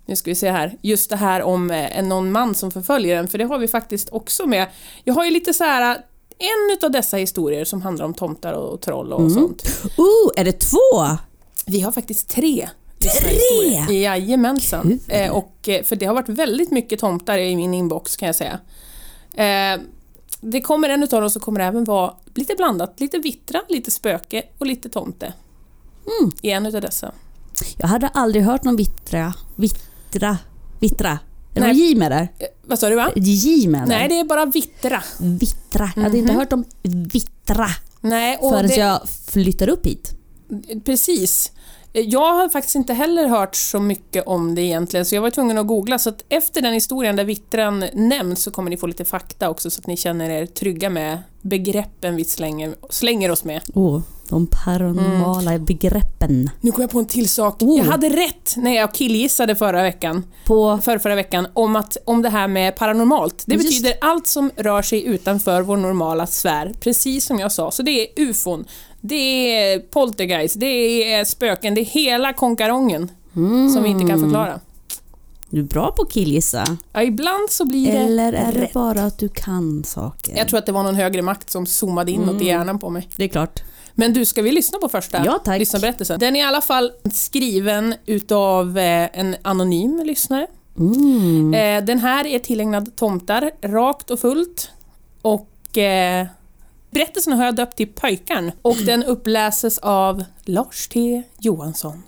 nu 0.07 0.17
ska 0.17 0.31
vi 0.31 0.35
se 0.35 0.51
här, 0.51 0.79
just 0.83 1.11
det 1.11 1.17
här 1.17 1.43
om 1.43 1.71
eh, 1.71 2.03
någon 2.05 2.33
man 2.33 2.55
som 2.55 2.71
förföljer 2.71 3.17
en, 3.17 3.29
för 3.29 3.39
det 3.39 3.45
har 3.45 3.59
vi 3.59 3.69
faktiskt 3.69 4.09
också 4.13 4.47
med. 4.47 4.67
Jag 5.05 5.15
har 5.15 5.25
ju 5.25 5.31
lite 5.31 5.55
så 5.55 5.65
här 5.65 5.97
en 6.39 6.73
utav 6.77 6.91
dessa 6.91 7.17
historier 7.17 7.65
som 7.65 7.83
handlar 7.83 8.05
om 8.05 8.15
tomtar 8.15 8.53
och 8.53 8.81
troll 8.81 9.13
och 9.13 9.21
Mm. 9.21 9.35
sånt. 9.35 9.63
Oh, 9.97 10.31
är 10.37 10.45
det 10.45 10.53
två? 10.53 10.79
Vi 11.67 11.81
har 11.81 11.93
faktiskt 11.93 12.29
tre. 12.29 12.69
Tre? 13.11 14.01
Jajamensan. 14.03 14.83
Kul. 14.83 15.01
Eh, 15.09 15.31
och, 15.31 15.69
eh, 15.69 15.83
för 15.83 15.97
det 15.97 16.07
har 16.07 16.15
varit 16.15 16.29
väldigt 16.29 16.71
mycket 16.71 17.01
tomtar 17.01 17.39
i 17.39 17.57
min 17.57 17.75
inbox 17.75 18.17
kan 18.17 18.27
jag 18.27 18.35
säga. 18.37 18.59
Eh, 19.35 19.81
det 20.41 20.61
kommer 20.61 20.89
en 20.89 21.03
utav 21.03 21.21
dem 21.21 21.31
som 21.31 21.41
kommer 21.43 21.61
även 21.61 21.85
vara 21.85 22.15
lite 22.35 22.55
blandat, 22.55 23.01
lite 23.01 23.19
vittra, 23.19 23.61
lite 23.69 23.91
spöke 23.91 24.43
och 24.59 24.67
lite 24.67 24.89
tomte. 24.89 25.27
Mm. 26.21 26.33
I 26.43 26.51
en 26.51 26.67
utav 26.67 26.81
dessa. 26.81 27.13
Jag 27.79 27.89
hade 27.89 28.09
aldrig 28.09 28.45
hört 28.45 28.65
någon 28.65 28.77
vittra. 28.77 29.35
Vittra. 29.57 30.39
Vittra. 30.81 31.19
Är 31.55 31.61
det 31.61 31.73
J 31.73 31.95
med 31.95 32.11
där? 32.11 32.29
Eh, 32.39 32.47
vad 32.67 32.79
sa 32.79 32.89
du 32.89 32.97
va? 32.97 33.11
J 33.17 33.69
med 33.69 33.89
Nej, 33.89 34.09
det 34.09 34.19
är 34.19 34.25
bara 34.25 34.47
vittra. 34.47 35.03
Vittra. 35.19 35.93
Jag 35.97 36.03
hade 36.03 36.19
inte 36.19 36.33
Mhm. 36.33 36.41
hört 36.41 36.53
om 36.53 36.65
vittra 37.13 37.69
Nej, 38.01 38.37
och 38.37 38.51
förrän 38.51 38.69
det, 38.69 38.77
jag 38.77 39.01
flyttar 39.33 39.69
upp 39.69 39.87
hit. 39.87 40.11
Precis. 40.85 41.53
Jag 41.97 42.35
har 42.35 42.49
faktiskt 42.49 42.75
inte 42.75 42.95
heller 42.95 43.29
hört 43.29 43.55
så 43.55 43.81
mycket 43.81 44.27
om 44.27 44.55
det 44.55 44.63
egentligen, 44.63 45.07
så 45.07 45.15
jag 45.15 45.23
var 45.23 45.31
tvungen 45.31 45.59
att 45.59 45.67
googla. 45.67 45.99
Så 45.99 46.09
att 46.09 46.25
efter 46.29 46.63
den 46.63 46.73
historien 46.73 47.17
där 47.17 47.25
vittran 47.25 47.85
nämns 47.93 48.43
så 48.43 48.51
kommer 48.51 48.71
ni 48.71 48.77
få 48.77 48.87
lite 48.87 49.05
fakta 49.05 49.51
också 49.51 49.71
så 49.71 49.81
att 49.81 49.87
ni 49.87 49.97
känner 49.97 50.31
er 50.31 50.47
trygga 50.47 50.91
med 50.91 51.19
begreppen 51.43 52.17
vi 52.17 52.25
slänger, 52.25 52.75
slänger 52.91 53.31
oss 53.31 53.45
med. 53.45 53.63
Åh, 53.75 54.01
de 54.29 54.47
paranormala 54.47 55.59
begreppen. 55.59 56.51
Nu 56.61 56.73
kom 56.73 56.83
jag 56.83 56.91
på 56.91 56.99
en 56.99 57.07
till 57.07 57.29
sak. 57.29 57.63
Oh. 57.63 57.79
Jag 57.79 57.85
hade 57.85 58.09
rätt 58.09 58.55
när 58.57 58.77
jag 58.77 58.95
killgissade 58.95 59.57
förra 59.57 59.83
veckan, 59.83 60.25
På... 60.47 60.79
för 60.83 60.99
förra 60.99 61.15
veckan 61.15 61.47
om, 61.53 61.77
att, 61.77 61.97
om 62.05 62.23
det 62.23 62.29
här 62.29 62.49
med 62.49 62.77
paranormalt. 62.77 63.45
Det 63.47 63.55
Just. 63.55 63.69
betyder 63.69 63.95
allt 64.01 64.27
som 64.27 64.51
rör 64.57 64.83
sig 64.83 65.05
utanför 65.05 65.63
vår 65.63 65.77
normala 65.77 66.27
sfär, 66.27 66.73
precis 66.81 67.27
som 67.27 67.39
jag 67.39 67.53
sa. 67.53 67.71
Så 67.71 67.83
det 67.83 67.91
är 67.91 68.07
ufon, 68.17 68.65
det 69.07 69.53
är 69.55 69.79
poltergeist, 69.79 70.61
det 70.61 71.13
är 71.15 71.25
spöken, 71.25 71.75
det 71.75 71.81
är 71.81 71.85
hela 71.85 72.33
konkarongen 72.33 73.11
Mm. 73.37 73.71
som 73.71 73.83
vi 73.83 73.89
inte 73.89 74.07
kan 74.07 74.21
förklara. 74.21 74.61
Du 75.51 75.61
är 75.61 75.65
bra 75.65 75.93
på 75.97 76.03
att 76.03 76.13
killgissa. 76.13 76.65
Ja, 76.93 77.03
ibland 77.03 77.51
så 77.51 77.65
blir 77.65 77.93
det 77.93 77.99
Eller 77.99 78.33
är 78.33 78.53
det 78.53 78.61
rätt. 78.61 78.73
bara 78.73 79.03
att 79.05 79.19
du 79.19 79.29
kan 79.29 79.85
saker? 79.85 80.37
Jag 80.37 80.49
tror 80.49 80.59
att 80.59 80.67
det 80.67 80.73
var 80.73 80.83
någon 80.83 80.95
högre 80.95 81.23
makt 81.23 81.51
som 81.51 81.67
zoomade 81.67 82.13
in 82.13 82.21
något 82.21 82.29
i 82.35 82.35
Mm. 82.35 82.47
hjärnan 82.47 82.79
på 82.79 82.91
mig. 82.91 83.09
Det 83.17 83.25
är 83.25 83.29
klart. 83.29 83.61
Men 83.95 84.13
du, 84.13 84.25
ska 84.25 84.43
vi 84.43 84.53
lyssna 84.53 84.79
på 84.79 84.89
första 84.89 85.25
Ja, 85.25 85.41
tack. 85.45 85.59
lyssnarberättelsen? 85.59 86.21
Den 86.21 86.37
är 86.37 86.41
i 86.41 86.43
alla 86.43 86.61
fall 86.61 86.93
skriven 87.13 87.95
utav 88.07 88.79
eh, 88.79 89.09
en 89.13 89.37
anonym 89.43 90.03
lyssnare. 90.05 90.47
Mm. 90.79 91.55
Eh, 91.55 91.85
den 91.85 91.99
här 91.99 92.27
är 92.27 92.39
tillägnad 92.39 92.97
tomtar, 92.97 93.51
rakt 93.63 94.11
och 94.11 94.21
fullt. 94.21 94.71
Och 95.23 95.79
eh, 95.79 96.27
Berättelsen 96.95 97.33
har 97.33 97.45
jag 97.45 97.57
döpt 97.57 97.77
till 97.77 97.93
Pojkarn 97.93 98.53
och 98.63 98.77
den 98.77 99.05
uppläses 99.05 99.79
av 99.79 100.25
Lars 100.45 100.89
T 100.89 101.23
Johansson. 101.39 102.03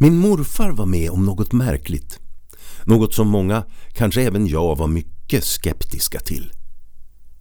Min 0.00 0.16
morfar 0.16 0.70
var 0.70 0.86
med 0.86 1.10
om 1.10 1.24
något 1.26 1.52
märkligt. 1.52 2.18
Något 2.86 3.14
som 3.14 3.28
många, 3.28 3.64
kanske 3.92 4.22
även 4.22 4.46
jag, 4.46 4.76
var 4.76 4.86
mycket 4.86 5.44
skeptiska 5.44 6.20
till. 6.20 6.52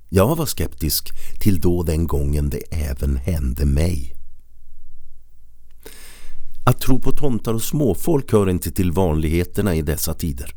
Jag 0.09 0.35
var 0.35 0.45
skeptisk 0.45 1.09
till 1.41 1.59
då 1.59 1.83
den 1.83 2.07
gången 2.07 2.49
det 2.49 2.61
även 2.71 3.17
hände 3.17 3.65
mig. 3.65 4.18
Att 6.63 6.81
tro 6.81 6.99
på 6.99 7.11
tomtar 7.11 7.53
och 7.53 7.63
småfolk 7.63 8.31
hör 8.31 8.49
inte 8.49 8.71
till 8.71 8.91
vanligheterna 8.91 9.75
i 9.75 9.81
dessa 9.81 10.13
tider. 10.13 10.55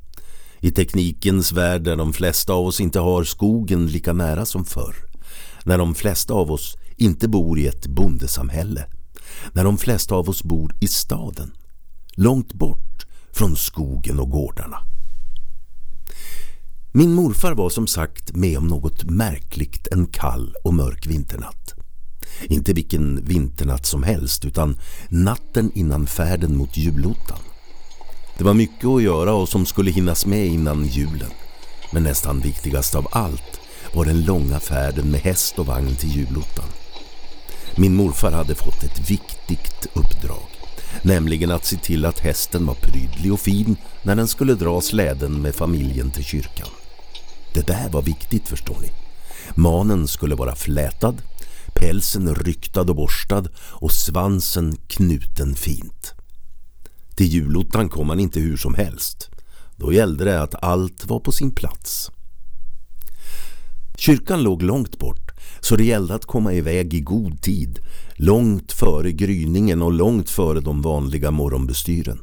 I 0.61 0.71
teknikens 0.71 1.53
värld 1.53 1.83
där 1.83 1.97
de 1.97 2.13
flesta 2.13 2.53
av 2.53 2.67
oss 2.67 2.81
inte 2.81 3.01
har 3.01 3.25
skogen 3.25 3.87
lika 3.87 4.13
nära 4.13 4.47
som 4.47 4.65
förr. 4.65 4.95
När 5.65 5.79
de 5.79 5.95
flesta 5.95 6.35
av 6.35 6.51
oss 6.51 6.77
inte 6.97 7.29
bor 7.29 7.59
i 7.59 7.67
ett 7.67 7.87
bondesamhälle. 7.87 8.87
När 9.53 9.65
de 9.65 9.79
flesta 9.79 10.15
av 10.15 10.29
oss 10.29 10.43
bor 10.43 10.75
i 10.81 10.89
staden. 10.89 11.53
Långt 12.15 12.53
bort 12.53 13.07
från 13.33 13.57
skogen 13.57 14.21
och 14.21 14.31
gårdarna. 14.31 14.79
Min 16.93 17.13
morfar 17.13 17.55
var 17.55 17.71
som 17.71 17.87
sagt 17.87 18.37
med 18.37 18.59
om 18.59 18.67
något 18.67 19.05
märkligt 19.05 19.89
en 19.91 20.07
kall 20.07 20.55
och 20.65 20.75
mörk 20.75 21.07
vinternatt. 21.07 21.82
Inte 22.43 22.73
vilken 22.73 23.25
vinternatt 23.25 23.87
som 23.87 24.03
helst 24.03 24.45
utan 24.45 24.79
natten 25.09 25.73
innan 25.75 26.07
färden 26.07 26.57
mot 26.57 26.77
julottan. 26.77 27.39
Det 28.39 28.45
var 28.45 28.55
mycket 28.55 28.87
att 28.87 29.03
göra 29.03 29.33
och 29.35 29.49
som 29.49 29.67
skulle 29.67 29.91
hinnas 29.91 30.27
med 30.27 30.47
innan 30.47 30.87
julen. 30.87 31.31
Men 31.93 32.03
nästan 32.03 32.41
viktigast 32.41 32.95
av 32.95 33.09
allt 33.11 33.61
var 33.95 34.05
den 34.05 34.25
långa 34.25 34.61
färden 34.61 35.11
med 35.11 35.21
häst 35.21 35.59
och 35.59 35.67
vagn 35.67 35.97
till 35.97 36.17
julottan. 36.17 36.69
Min 37.77 37.95
morfar 37.95 38.33
hade 38.33 38.55
fått 38.55 38.83
ett 38.83 39.11
viktigt 39.11 39.87
uppdrag. 39.93 40.49
Nämligen 41.03 41.51
att 41.51 41.65
se 41.65 41.77
till 41.77 42.05
att 42.05 42.21
hästen 42.21 42.67
var 42.67 42.75
prydlig 42.75 43.33
och 43.33 43.41
fin 43.41 43.77
när 44.03 44.17
den 44.17 44.29
skulle 44.29 44.55
dra 44.55 44.81
släden 44.81 45.43
med 45.43 45.55
familjen 45.55 46.11
till 46.11 46.25
kyrkan. 46.25 46.69
Det 47.55 47.67
där 47.67 47.89
var 47.89 48.03
viktigt 48.03 48.49
förstår 48.49 48.77
ni. 48.81 48.89
Manen 49.55 50.09
skulle 50.09 50.35
vara 50.35 50.55
flätad, 50.55 51.23
pälsen 51.83 52.35
ryktad 52.35 52.81
och 52.81 52.97
borstad 52.97 53.45
och 53.59 53.93
svansen 53.93 54.77
knuten 54.87 55.55
fint. 55.55 56.15
Till 57.15 57.27
julottan 57.27 57.89
kom 57.89 58.09
han 58.09 58.21
inte 58.21 58.41
hur 58.41 58.57
som 58.57 58.75
helst. 58.75 59.31
Då 59.77 59.93
gällde 59.93 60.25
det 60.25 60.43
att 60.43 60.63
allt 60.63 61.07
var 61.07 61.21
på 61.21 61.33
sin 61.33 61.51
plats. 61.51 62.11
Kyrkan 63.99 64.43
låg 64.43 64.63
långt 64.63 64.99
bort 64.99 65.31
så 65.61 65.77
det 65.77 65.85
gällde 65.85 66.15
att 66.15 66.27
komma 66.27 66.53
iväg 66.53 66.95
i 66.95 67.01
god 67.01 67.43
tid, 67.43 67.79
långt 68.15 68.73
före 68.73 69.13
gryningen 69.13 69.83
och 69.83 69.93
långt 69.93 70.31
före 70.31 70.61
de 70.61 70.83
vanliga 70.83 71.31
morgonbestyren. 71.31 72.21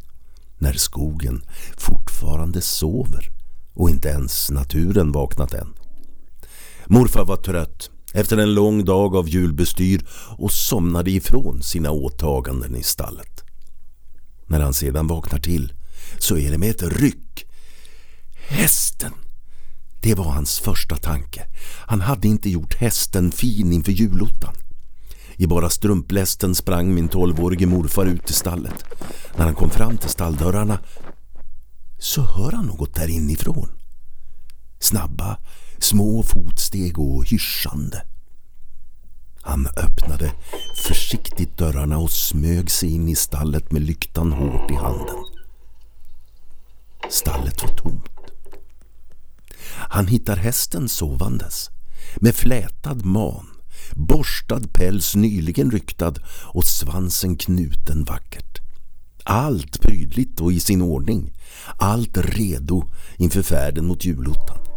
När 0.57 0.73
skogen 0.73 1.41
fortfarande 1.77 2.61
sover 2.61 3.29
och 3.73 3.89
inte 3.89 4.09
ens 4.09 4.51
naturen 4.51 5.11
vaknat 5.11 5.53
än. 5.53 5.73
Morfar 6.85 7.25
var 7.25 7.37
trött 7.37 7.89
efter 8.13 8.37
en 8.37 8.53
lång 8.53 8.85
dag 8.85 9.15
av 9.15 9.29
julbestyr 9.29 10.05
och 10.37 10.51
somnade 10.51 11.11
ifrån 11.11 11.61
sina 11.61 11.91
åtaganden 11.91 12.75
i 12.75 12.83
stallet. 12.83 13.43
När 14.47 14.59
han 14.59 14.73
sedan 14.73 15.07
vaknar 15.07 15.39
till 15.39 15.73
så 16.17 16.37
är 16.37 16.51
det 16.51 16.57
med 16.57 16.69
ett 16.69 16.83
ryck. 16.83 17.45
Hästen! 18.47 19.11
Det 20.01 20.15
var 20.15 20.25
hans 20.25 20.59
första 20.59 20.95
tanke. 20.95 21.45
Han 21.87 22.01
hade 22.01 22.27
inte 22.27 22.49
gjort 22.49 22.75
hästen 22.75 23.31
fin 23.31 23.73
inför 23.73 23.91
julottan. 23.91 24.55
I 25.35 25.47
bara 25.47 25.69
strumplästen 25.69 26.55
sprang 26.55 26.93
min 26.93 27.07
tolvårige 27.07 27.65
morfar 27.65 28.05
ut 28.05 28.29
i 28.29 28.33
stallet. 28.33 28.83
När 29.35 29.45
han 29.45 29.55
kom 29.55 29.69
fram 29.69 29.97
till 29.97 30.09
stalldörrarna 30.09 30.79
så 31.97 32.21
hör 32.21 32.51
han 32.51 32.65
något 32.65 32.95
där 32.95 33.07
inifrån. 33.07 33.69
Snabba, 34.79 35.37
små 35.83 36.23
fotsteg 36.23 36.99
och 36.99 37.25
hyschande. 37.25 38.01
Han 39.41 39.67
öppnade 39.67 40.31
försiktigt 40.75 41.57
dörrarna 41.57 41.97
och 41.97 42.11
smög 42.11 42.71
sig 42.71 42.93
in 42.93 43.09
i 43.09 43.15
stallet 43.15 43.71
med 43.71 43.81
lyktan 43.81 44.31
hårt 44.31 44.71
i 44.71 44.75
handen. 44.75 45.15
Stallet 47.09 47.63
var 47.63 47.69
tomt. 47.69 48.09
Han 49.89 50.07
hittar 50.07 50.35
hästen 50.35 50.89
sovandes 50.89 51.69
med 52.15 52.35
flätad 52.35 53.05
man, 53.05 53.47
borstad 53.91 54.61
päls 54.73 55.15
nyligen 55.15 55.71
ryktad 55.71 56.13
och 56.53 56.65
svansen 56.65 57.35
knuten 57.37 58.03
vackert. 58.03 58.61
Allt 59.23 59.81
prydligt 59.81 60.41
och 60.41 60.51
i 60.51 60.59
sin 60.59 60.81
ordning. 60.81 61.33
Allt 61.77 62.17
redo 62.17 62.83
inför 63.17 63.41
färden 63.41 63.85
mot 63.85 64.05
julottan. 64.05 64.68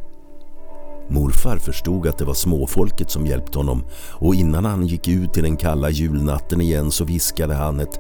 Morfar 1.13 1.57
förstod 1.59 2.07
att 2.07 2.19
det 2.19 2.25
var 2.25 2.35
småfolket 2.35 3.11
som 3.11 3.27
hjälpt 3.27 3.55
honom 3.55 3.85
och 4.11 4.35
innan 4.35 4.65
han 4.65 4.87
gick 4.87 5.09
ut 5.09 5.37
i 5.37 5.41
den 5.41 5.57
kalla 5.57 5.91
julnatten 5.91 6.61
igen 6.61 6.91
så 6.91 7.05
viskade 7.05 7.55
han 7.55 7.81
ett 7.81 7.99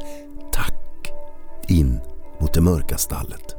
tack 0.52 1.10
in 1.68 2.00
mot 2.40 2.54
det 2.54 2.60
mörka 2.60 2.98
stallet. 2.98 3.56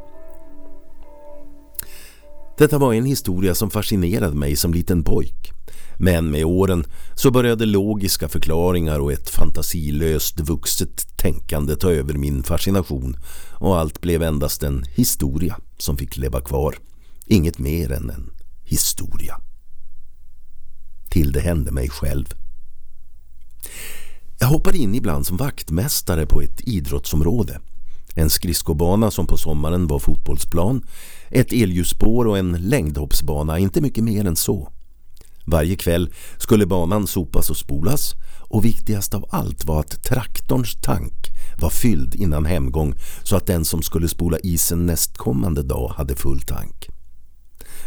Detta 2.58 2.78
var 2.78 2.94
en 2.94 3.06
historia 3.06 3.56
som 3.56 3.70
fascinerade 3.70 4.36
mig 4.36 4.56
som 4.56 4.74
liten 4.74 5.04
pojk. 5.04 5.52
Men 5.98 6.32
med 6.32 6.46
åren 6.46 6.86
så 7.16 7.32
började 7.32 7.66
logiska 7.66 8.30
förklaringar 8.30 9.00
och 9.00 9.12
ett 9.12 9.30
fantasilöst 9.30 10.40
vuxet 10.40 11.18
tänkande 11.18 11.76
ta 11.76 11.92
över 11.92 12.14
min 12.14 12.44
fascination 12.44 13.18
och 13.60 13.78
allt 13.78 14.02
blev 14.02 14.24
endast 14.24 14.64
en 14.64 14.84
historia 14.96 15.58
som 15.78 15.98
fick 15.98 16.18
leva 16.18 16.42
kvar. 16.42 16.76
Inget 17.26 17.60
mer 17.60 17.92
än 17.92 18.10
en 18.10 18.30
historia. 18.64 19.42
Till 21.10 21.32
det 21.32 21.40
hände 21.40 21.72
mig 21.72 21.90
själv. 21.90 22.26
Jag 24.40 24.48
hoppade 24.48 24.78
in 24.78 24.96
ibland 24.96 25.28
som 25.28 25.38
vaktmästare 25.38 26.26
på 26.26 26.42
ett 26.42 26.62
idrottsområde. 26.62 27.60
En 28.16 28.30
skridskobana 28.30 29.12
som 29.12 29.28
på 29.28 29.38
sommaren 29.38 29.88
var 29.88 30.00
fotbollsplan, 30.00 30.86
ett 31.30 31.54
elljusspår 31.54 32.28
och 32.28 32.38
en 32.38 32.52
längdhoppsbana, 32.52 33.60
inte 33.60 33.82
mycket 33.82 34.04
mer 34.04 34.26
än 34.26 34.36
så. 34.36 34.72
Varje 35.46 35.76
kväll 35.76 36.14
skulle 36.38 36.66
banan 36.66 37.08
sopas 37.08 37.50
och 37.50 37.58
spolas 37.58 38.14
och 38.50 38.66
viktigast 38.66 39.14
av 39.14 39.26
allt 39.30 39.66
var 39.66 39.80
att 39.80 40.04
traktorns 40.04 40.76
tank 40.82 41.30
var 41.62 41.70
fylld 41.70 42.16
innan 42.16 42.46
hemgång 42.46 42.94
så 43.24 43.36
att 43.36 43.48
den 43.48 43.66
som 43.66 43.82
skulle 43.82 44.08
spola 44.08 44.38
isen 44.40 44.86
nästkommande 44.86 45.64
dag 45.64 45.90
hade 45.90 46.16
full 46.16 46.42
tank. 46.42 46.93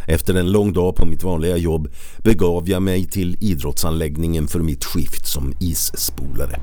Efter 0.06 0.34
en 0.34 0.52
lång 0.52 0.72
dag 0.72 0.96
på 0.96 1.06
mitt 1.06 1.22
vanliga 1.22 1.56
jobb 1.56 1.88
begav 2.18 2.68
jag 2.68 2.82
mig 2.82 3.06
till 3.06 3.36
idrottsanläggningen 3.40 4.48
för 4.48 4.60
mitt 4.60 4.84
skift 4.84 5.26
som 5.26 5.52
isspolare. 5.60 6.60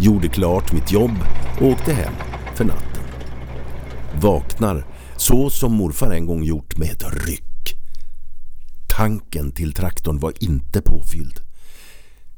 Gjorde 0.00 0.28
klart 0.28 0.72
mitt 0.72 0.92
jobb 0.92 1.18
och 1.60 1.66
åkte 1.66 1.92
hem 1.92 2.12
för 2.54 2.64
natten. 2.64 3.02
Vaknar 4.22 4.86
så 5.16 5.50
som 5.50 5.72
morfar 5.72 6.10
en 6.10 6.26
gång 6.26 6.44
gjort 6.44 6.78
med 6.78 6.88
ett 6.88 7.26
ryck. 7.26 7.76
Tanken 8.96 9.52
till 9.52 9.72
traktorn 9.72 10.18
var 10.18 10.32
inte 10.40 10.82
påfylld. 10.82 11.40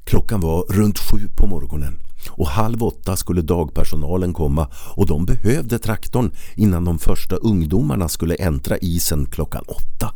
Klockan 0.04 0.40
var 0.40 0.62
runt 0.62 0.98
sju 0.98 1.28
på 1.36 1.46
morgonen 1.46 1.98
och 2.30 2.48
halv 2.48 2.82
åtta 2.82 3.16
skulle 3.16 3.42
dagpersonalen 3.42 4.32
komma 4.32 4.68
och 4.96 5.06
de 5.06 5.24
behövde 5.24 5.78
traktorn 5.78 6.30
innan 6.56 6.84
de 6.84 6.98
första 6.98 7.36
ungdomarna 7.36 8.08
skulle 8.08 8.34
äntra 8.34 8.78
isen 8.78 9.26
klockan 9.26 9.64
åtta 9.66 10.14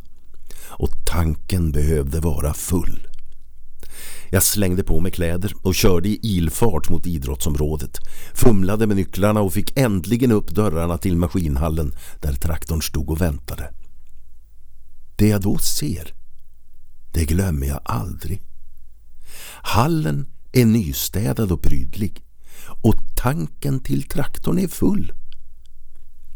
och 0.79 1.05
tanken 1.05 1.71
behövde 1.71 2.19
vara 2.19 2.53
full. 2.53 3.07
Jag 4.29 4.43
slängde 4.43 4.83
på 4.83 4.99
mig 4.99 5.11
kläder 5.11 5.53
och 5.61 5.75
körde 5.75 6.09
i 6.09 6.19
ilfart 6.21 6.89
mot 6.89 7.05
idrottsområdet. 7.05 7.99
Fumlade 8.33 8.87
med 8.87 8.97
nycklarna 8.97 9.41
och 9.41 9.53
fick 9.53 9.77
äntligen 9.77 10.31
upp 10.31 10.49
dörrarna 10.49 10.97
till 10.97 11.17
maskinhallen 11.17 11.93
där 12.21 12.33
traktorn 12.33 12.81
stod 12.81 13.09
och 13.09 13.21
väntade. 13.21 13.73
Det 15.15 15.27
jag 15.27 15.41
då 15.41 15.57
ser, 15.57 16.13
det 17.13 17.25
glömmer 17.25 17.67
jag 17.67 17.79
aldrig. 17.85 18.41
Hallen 19.61 20.25
är 20.51 20.65
nystädad 20.65 21.51
och 21.51 21.61
prydlig 21.61 22.23
och 22.81 22.95
tanken 23.15 23.79
till 23.79 24.03
traktorn 24.03 24.59
är 24.59 24.67
full. 24.67 25.13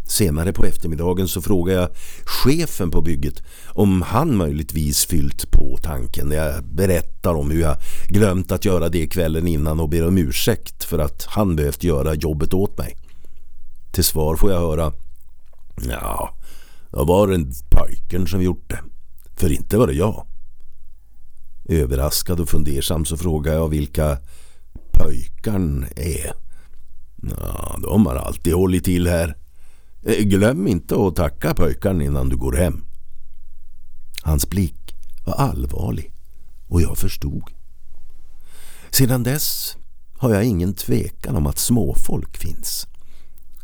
Senare 0.08 0.54
på 0.54 0.66
eftermiddagen 0.66 1.28
så 1.28 1.42
frågade 1.42 1.80
jag 1.80 1.90
chefen 2.26 2.92
på 2.92 3.02
bygget 3.02 3.44
om 3.68 4.02
han 4.02 4.38
möjligtvis 4.38 5.06
fyllt 5.06 5.52
på 5.52 5.78
tanken. 5.84 6.32
Jag 6.32 6.64
berättar 6.64 7.34
om 7.34 7.52
hur 7.52 7.62
jag 7.62 7.78
glömt 8.08 8.52
att 8.52 8.66
göra 8.66 8.90
det 8.90 9.08
kvällen 9.08 9.48
innan 9.48 9.80
och 9.80 9.90
ber 9.90 10.08
om 10.08 10.18
ursäkt 10.18 10.84
för 10.84 11.00
att 11.00 11.26
han 11.26 11.56
behövt 11.56 11.84
göra 11.84 12.14
jobbet 12.14 12.54
åt 12.54 12.78
mig. 12.78 12.98
Till 13.92 14.04
svar 14.04 14.36
får 14.36 14.52
jag 14.52 14.60
höra 14.60 14.94
Ja, 15.90 16.30
det 16.92 17.04
var 17.04 17.28
en 17.28 17.54
pojken 17.70 18.28
som 18.28 18.42
gjort 18.42 18.70
det. 18.70 18.80
För 19.36 19.52
inte 19.52 19.78
var 19.78 19.88
det 19.88 19.94
jag. 19.94 20.28
Överraskad 21.70 22.40
och 22.40 22.50
fundersam 22.50 23.06
så 23.06 23.18
frågar 23.18 23.54
jag 23.54 23.70
vilka 23.70 24.18
pojkarn 24.92 25.86
är. 25.96 26.34
Ja, 27.22 27.80
de 27.84 28.06
har 28.06 28.16
alltid 28.16 28.54
hållit 28.54 28.84
till 28.84 29.08
här. 29.08 29.36
Eh, 30.04 30.24
glöm 30.24 30.68
inte 30.68 30.96
att 30.96 31.16
tacka 31.16 31.54
pojkarna 31.54 32.04
innan 32.04 32.30
du 32.30 32.38
går 32.38 32.54
hem. 32.54 32.84
Hans 34.22 34.50
blick 34.50 34.96
var 35.25 35.34
allvarlig 35.34 36.13
och 36.68 36.82
jag 36.82 36.98
förstod. 36.98 37.44
Sedan 38.89 39.24
dess 39.24 39.77
har 40.18 40.34
jag 40.34 40.46
ingen 40.46 40.74
tvekan 40.74 41.36
om 41.36 41.48
att 41.48 41.58
småfolk 41.58 42.38
finns. 42.38 42.88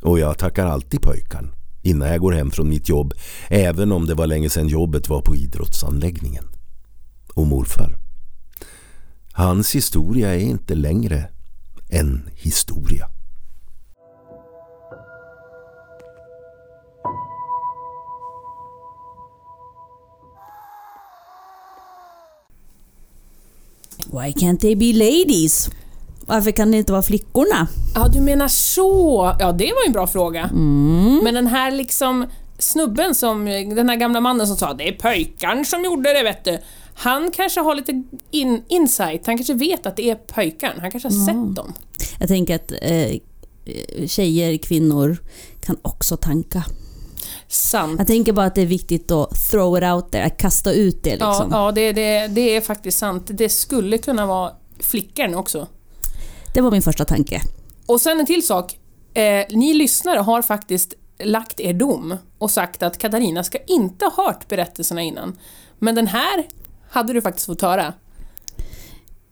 Och 0.01 0.19
jag 0.19 0.37
tackar 0.37 0.65
alltid 0.65 1.01
pojkarn 1.01 1.51
innan 1.81 2.07
jag 2.07 2.19
går 2.19 2.31
hem 2.31 2.51
från 2.51 2.69
mitt 2.69 2.89
jobb 2.89 3.13
även 3.47 3.91
om 3.91 4.05
det 4.05 4.13
var 4.13 4.27
länge 4.27 4.49
sedan 4.49 4.67
jobbet 4.67 5.09
var 5.09 5.21
på 5.21 5.35
idrottsanläggningen. 5.35 6.45
Och 7.33 7.47
morfar. 7.47 7.97
Hans 9.31 9.75
historia 9.75 10.35
är 10.35 10.39
inte 10.39 10.75
längre 10.75 11.29
en 11.89 12.29
historia. 12.33 13.09
Why 24.13 24.31
can't 24.31 24.59
they 24.59 24.75
be 24.75 24.93
ladies? 24.93 25.69
Varför 26.25 26.51
kan 26.51 26.71
det 26.71 26.77
inte 26.77 26.91
vara 26.91 27.03
flickorna? 27.03 27.67
Ja, 27.95 28.07
du 28.07 28.21
menar 28.21 28.47
så. 28.47 29.35
Ja, 29.39 29.51
det 29.51 29.63
var 29.63 29.83
ju 29.83 29.87
en 29.87 29.93
bra 29.93 30.07
fråga. 30.07 30.49
Men 31.23 31.33
den 31.33 31.47
här 31.47 31.71
liksom 31.71 32.25
snubben 32.59 33.15
som, 33.15 33.45
den 33.75 33.89
här 33.89 33.95
gamla 33.95 34.19
mannen 34.21 34.47
som 34.47 34.57
sa 34.57 34.73
det 34.73 34.87
är 34.87 34.91
pojkarn 34.91 35.65
som 35.65 35.83
gjorde 35.83 36.13
det 36.13 36.23
vet 36.23 36.43
du. 36.45 36.59
Han 36.95 37.31
kanske 37.31 37.59
har 37.59 37.75
lite 37.75 38.03
in, 38.31 38.63
insight, 38.67 39.25
han 39.25 39.37
kanske 39.37 39.53
vet 39.53 39.85
att 39.85 39.95
det 39.95 40.09
är 40.09 40.15
pojkarn, 40.15 40.79
han 40.81 40.91
kanske 40.91 41.09
har 41.09 41.25
sett 41.25 41.55
dem. 41.55 41.73
Jag 42.19 42.27
tänker 42.27 42.55
att 42.55 42.71
eh, 42.81 43.19
tjejer, 44.07 44.57
kvinnor 44.57 45.17
kan 45.61 45.77
också 45.81 46.17
tanka. 46.17 46.63
Sant. 47.53 47.95
Jag 47.97 48.07
tänker 48.07 48.33
bara 48.33 48.45
att 48.45 48.55
det 48.55 48.61
är 48.61 48.65
viktigt 48.65 49.11
att 49.11 49.49
throw 49.51 49.77
it 49.77 49.83
out 49.83 50.11
there, 50.11 50.25
att 50.25 50.37
kasta 50.37 50.71
ut 50.71 51.03
det 51.03 51.09
Ja, 51.19 51.29
liksom. 51.29 51.51
ja 51.51 51.71
det, 51.71 51.91
det, 51.91 52.27
det 52.27 52.55
är 52.55 52.61
faktiskt 52.61 52.97
sant. 52.97 53.23
Det 53.27 53.49
skulle 53.49 53.97
kunna 53.97 54.25
vara 54.25 54.51
flickan 54.79 55.35
också. 55.35 55.67
Det 56.53 56.61
var 56.61 56.71
min 56.71 56.81
första 56.81 57.05
tanke. 57.05 57.41
Och 57.85 58.01
sen 58.01 58.19
en 58.19 58.25
till 58.25 58.45
sak. 58.45 58.79
Eh, 59.13 59.45
ni 59.49 59.73
lyssnare 59.73 60.19
har 60.19 60.41
faktiskt 60.41 60.93
lagt 61.23 61.59
er 61.59 61.73
dom 61.73 62.17
och 62.37 62.51
sagt 62.51 62.83
att 62.83 62.97
Katarina 62.97 63.43
ska 63.43 63.57
inte 63.67 64.05
ha 64.05 64.25
hört 64.25 64.47
berättelserna 64.47 65.01
innan. 65.01 65.37
Men 65.79 65.95
den 65.95 66.07
här 66.07 66.47
hade 66.89 67.13
du 67.13 67.21
faktiskt 67.21 67.45
fått 67.45 67.61
höra. 67.61 67.93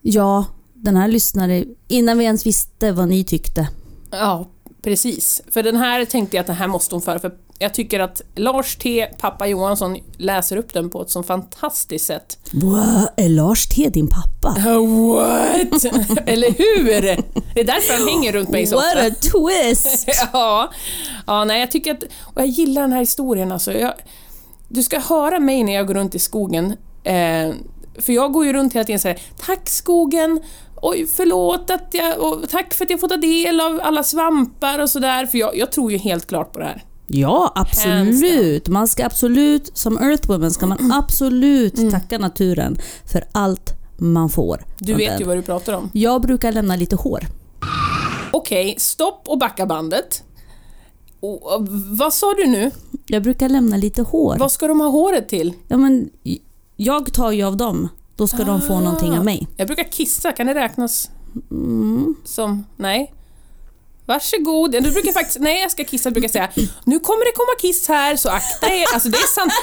Ja, 0.02 0.46
den 0.74 0.96
här 0.96 1.08
lyssnade 1.08 1.66
innan 1.88 2.18
vi 2.18 2.26
ens 2.26 2.46
visste 2.46 2.92
vad 2.92 3.08
ni 3.08 3.24
tyckte. 3.24 3.68
Ja, 4.12 4.50
precis. 4.82 5.42
För 5.52 5.64
den 5.64 5.76
här 5.76 6.06
tänkte 6.06 6.36
jag 6.38 6.42
att 6.42 6.48
den 6.48 6.56
här 6.56 6.68
måste 6.68 6.96
hon 6.96 7.02
föra. 7.02 7.20
För 7.20 7.32
jag 7.62 7.74
tycker 7.74 8.00
att 8.00 8.22
Lars 8.36 8.76
T, 8.76 9.08
pappa 9.20 9.48
Johansson, 9.48 9.98
läser 10.18 10.58
upp 10.58 10.74
den 10.74 10.90
på 10.90 11.02
ett 11.02 11.10
så 11.10 11.24
fantastiskt 11.24 12.06
sätt. 12.06 12.38
Wow, 12.52 13.08
är 13.18 13.30
Lars 13.30 13.66
T 13.68 13.90
din 13.90 14.08
pappa? 14.08 14.50
What? 14.50 15.86
Eller 16.26 16.52
hur? 16.52 17.02
Det 17.54 17.62
är 17.62 17.64
därför 17.64 17.94
han 17.94 18.08
hänger 18.08 18.32
runt 18.32 18.50
mig 18.50 18.68
så 18.68 18.76
What 18.76 18.96
a 18.96 19.16
twist! 19.22 20.08
Ja, 20.34 20.72
ja 21.28 21.44
nej, 21.44 21.60
jag 21.60 21.72
tycker 21.72 21.92
att... 21.92 22.04
Och 22.04 22.42
jag 22.42 22.48
gillar 22.48 22.82
den 22.82 22.92
här 22.92 23.00
historien 23.00 23.52
alltså. 23.52 23.74
Jag, 23.74 23.94
du 24.68 24.84
ska 24.84 25.00
höra 25.00 25.40
mig 25.40 25.64
när 25.64 25.74
jag 25.74 25.88
går 25.88 25.94
runt 25.94 26.16
i 26.16 26.20
skogen. 26.20 26.72
Eh, 27.04 27.52
för 28.00 28.14
jag 28.14 28.34
går 28.34 28.46
ju 28.46 28.54
runt 28.54 28.74
hela 28.74 28.84
tiden 28.84 28.96
och 28.98 29.02
säger 29.02 29.22
Tack 29.46 29.70
skogen! 29.70 30.40
Oj, 30.82 31.08
förlåt 31.16 31.70
att 31.70 31.88
jag... 31.92 32.20
Och 32.20 32.50
tack 32.50 32.74
för 32.74 32.86
att 32.86 32.92
jag 32.92 33.00
får 33.00 33.08
ta 33.08 33.18
del 33.18 33.62
av 33.62 33.80
alla 33.84 34.04
svampar 34.04 34.80
och 34.80 34.90
sådär. 34.90 35.26
För 35.26 35.38
jag, 35.38 35.58
jag 35.58 35.72
tror 35.72 35.92
ju 35.92 35.98
helt 35.98 36.28
klart 36.28 36.54
på 36.54 36.60
det 36.60 36.66
här. 36.66 36.84
Ja, 37.14 37.52
absolut. 37.56 38.68
Man 38.68 38.88
ska 38.88 39.06
absolut, 39.06 39.78
som 39.78 39.98
Earthwoman 39.98 40.52
ska 40.52 40.66
man 40.66 40.92
absolut 40.92 41.92
tacka 41.92 42.18
naturen 42.18 42.78
för 43.06 43.24
allt 43.32 43.74
man 43.98 44.30
får. 44.30 44.66
Du 44.80 44.94
vet 44.94 45.10
den. 45.10 45.20
ju 45.20 45.26
vad 45.26 45.38
du 45.38 45.42
pratar 45.42 45.74
om. 45.74 45.90
Jag 45.94 46.22
brukar 46.22 46.52
lämna 46.52 46.76
lite 46.76 46.96
hår. 46.96 47.20
Okej, 48.32 48.76
stopp 48.80 49.24
och 49.28 49.38
backa 49.40 49.66
bandet. 49.66 50.24
Och, 51.20 51.56
och, 51.56 51.68
vad 51.98 52.14
sa 52.14 52.34
du 52.34 52.48
nu? 52.48 52.72
Jag 53.08 53.24
brukar 53.24 53.50
lämna 53.50 53.78
lite 53.78 54.02
hår. 54.02 54.36
Vad 54.40 54.52
ska 54.52 54.68
de 54.68 54.80
ha 54.80 54.88
håret 54.88 55.30
till? 55.30 55.54
Ja, 55.68 55.78
men 55.78 56.10
jag 56.78 57.14
tar 57.14 57.32
ju 57.32 57.44
av 57.44 57.58
dem. 57.58 57.90
Då 58.16 58.28
ska 58.28 58.44
de 58.44 58.62
få 58.62 58.80
någonting 58.80 59.18
av 59.18 59.26
mig. 59.26 59.48
Jag 59.58 59.68
brukar 59.68 59.84
kissa, 59.84 60.32
kan 60.32 60.48
det 60.48 60.54
räknas 60.54 61.10
Mm. 61.52 62.16
som... 62.24 62.66
Nej? 62.78 63.14
Varsågod. 64.12 64.72
Du 64.72 64.92
brukar 64.92 65.12
faktiskt, 65.12 65.40
nej 65.40 65.62
jag 65.62 65.72
ska 65.72 65.84
kissa, 65.84 66.08
jag 66.10 66.14
brukar 66.14 66.30
säga 66.30 66.50
nu 66.86 67.00
kommer 67.00 67.26
det 67.26 67.32
komma 67.32 67.56
kiss 67.62 67.88
här 67.88 68.16
så 68.16 68.30
akta 68.30 68.68
er. 68.68 68.86
Alltså 68.94 69.10
det 69.10 69.18
är 69.18 69.28
sant. 69.28 69.54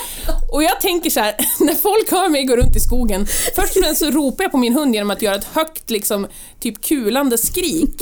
Och 0.53 0.63
jag 0.63 0.81
tänker 0.81 1.11
så 1.11 1.21
här, 1.21 1.35
när 1.61 1.75
folk 1.75 2.11
hör 2.11 2.29
mig 2.29 2.45
gå 2.45 2.57
runt 2.57 2.77
i 2.77 2.81
skogen, 2.81 3.27
först 3.57 3.77
och 3.77 3.83
främst 3.85 4.01
så 4.01 4.11
ropar 4.11 4.45
jag 4.45 4.51
på 4.51 4.59
min 4.59 4.75
hund 4.75 4.95
genom 4.95 5.11
att 5.11 5.23
göra 5.23 5.35
ett 5.35 5.45
högt 5.45 5.91
liksom 5.91 6.27
typ 6.61 6.85
kulande 6.85 7.39
skrik. 7.39 7.95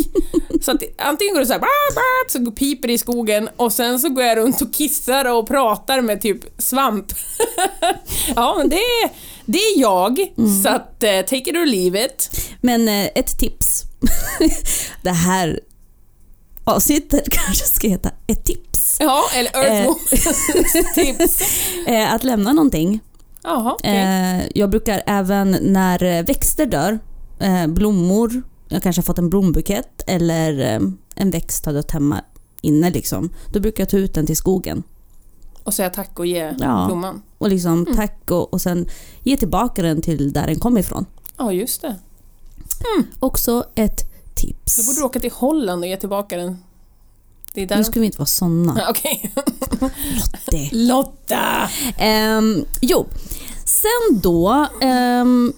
Så 0.62 0.70
att 0.70 0.82
antingen 0.98 1.34
går 1.34 1.40
det 1.40 1.46
så 1.46 1.52
här, 1.52 1.60
"Bah, 1.60 1.94
bah", 1.94 2.44
så 2.46 2.50
piper 2.52 2.88
det 2.88 2.94
i 2.94 2.98
skogen 2.98 3.48
och 3.56 3.72
sen 3.72 4.00
så 4.00 4.08
går 4.08 4.24
jag 4.24 4.38
runt 4.38 4.62
och 4.62 4.74
kissar 4.74 5.24
och 5.24 5.48
pratar 5.48 6.00
med 6.00 6.20
typ 6.20 6.40
svamp. 6.58 7.06
Ja 8.36 8.54
men 8.58 8.68
det 8.68 8.76
är, 8.76 9.10
det 9.46 9.58
är 9.58 9.80
jag, 9.80 10.18
så 10.62 10.68
att 10.68 11.02
eh, 11.02 11.20
take 11.20 11.50
it 11.50 11.56
or 11.56 11.66
leave 11.66 12.04
it. 12.04 12.30
Men 12.60 12.88
eh, 12.88 13.04
ett 13.14 13.38
tips. 13.38 13.82
det 15.02 15.10
här 15.10 15.60
avsnittet 16.66 17.28
kanske 17.30 17.64
ska 17.64 17.88
heta 17.88 18.10
ett 18.26 18.44
tips. 18.44 18.96
Ja, 19.00 19.22
eller 19.34 19.50
Earthwoman's 19.50 20.94
tips. 20.94 21.40
Eh, 21.86 22.12
att 22.14 22.24
lämna 22.24 22.52
någonting. 22.52 23.00
Jaha, 23.42 23.72
okej. 23.78 23.96
Eh, 23.96 24.42
jag 24.54 24.70
brukar 24.70 25.02
även 25.06 25.56
när 25.60 26.02
eh, 26.02 26.22
växter 26.24 26.66
dör, 26.66 26.98
eh, 27.40 27.66
blommor, 27.66 28.42
jag 28.68 28.82
kanske 28.82 29.00
har 29.02 29.04
fått 29.04 29.18
en 29.18 29.30
blombukett 29.30 30.02
eller 30.06 30.74
eh, 30.74 30.80
en 31.14 31.30
växt 31.30 31.66
har 31.66 31.72
dött 31.72 31.90
hemma 31.90 32.20
inne 32.60 32.90
liksom. 32.90 33.30
Då 33.52 33.60
brukar 33.60 33.82
jag 33.82 33.88
ta 33.88 33.96
ut 33.96 34.14
den 34.14 34.26
till 34.26 34.36
skogen. 34.36 34.82
Och 35.64 35.74
säga 35.74 35.90
tack 35.90 36.18
och 36.18 36.26
ge 36.26 36.54
Ja. 36.58 36.84
blomman. 36.86 37.22
Och 37.38 37.48
liksom 37.48 37.72
Mm. 37.82 37.96
tack 37.96 38.30
och, 38.30 38.52
och 38.52 38.60
sen 38.60 38.88
ge 39.22 39.36
tillbaka 39.36 39.82
den 39.82 40.02
till 40.02 40.32
där 40.32 40.46
den 40.46 40.58
kom 40.58 40.78
ifrån. 40.78 41.06
Ja, 41.36 41.52
just 41.52 41.82
det. 41.82 41.94
Också 43.20 43.64
ett 43.74 44.00
tips. 44.36 44.76
Då 44.76 44.82
borde 44.82 44.98
du 44.98 45.04
åka 45.04 45.20
till 45.20 45.30
Holland 45.30 45.82
och 45.82 45.88
ge 45.88 45.96
tillbaka 45.96 46.36
den. 46.36 46.58
Det 47.54 47.62
är 47.62 47.66
där 47.66 47.76
Nu 47.76 47.84
ska 47.84 48.00
vi 48.00 48.06
inte 48.06 48.18
vara 48.18 48.26
såna. 48.26 48.86
Okej. 48.90 49.32
Det. 50.50 50.70
Lotta! 50.72 51.70
Ehm, 51.98 52.64
jo, 52.80 53.06
sen 53.64 54.20
då. 54.22 54.66
ehm, 54.80 55.52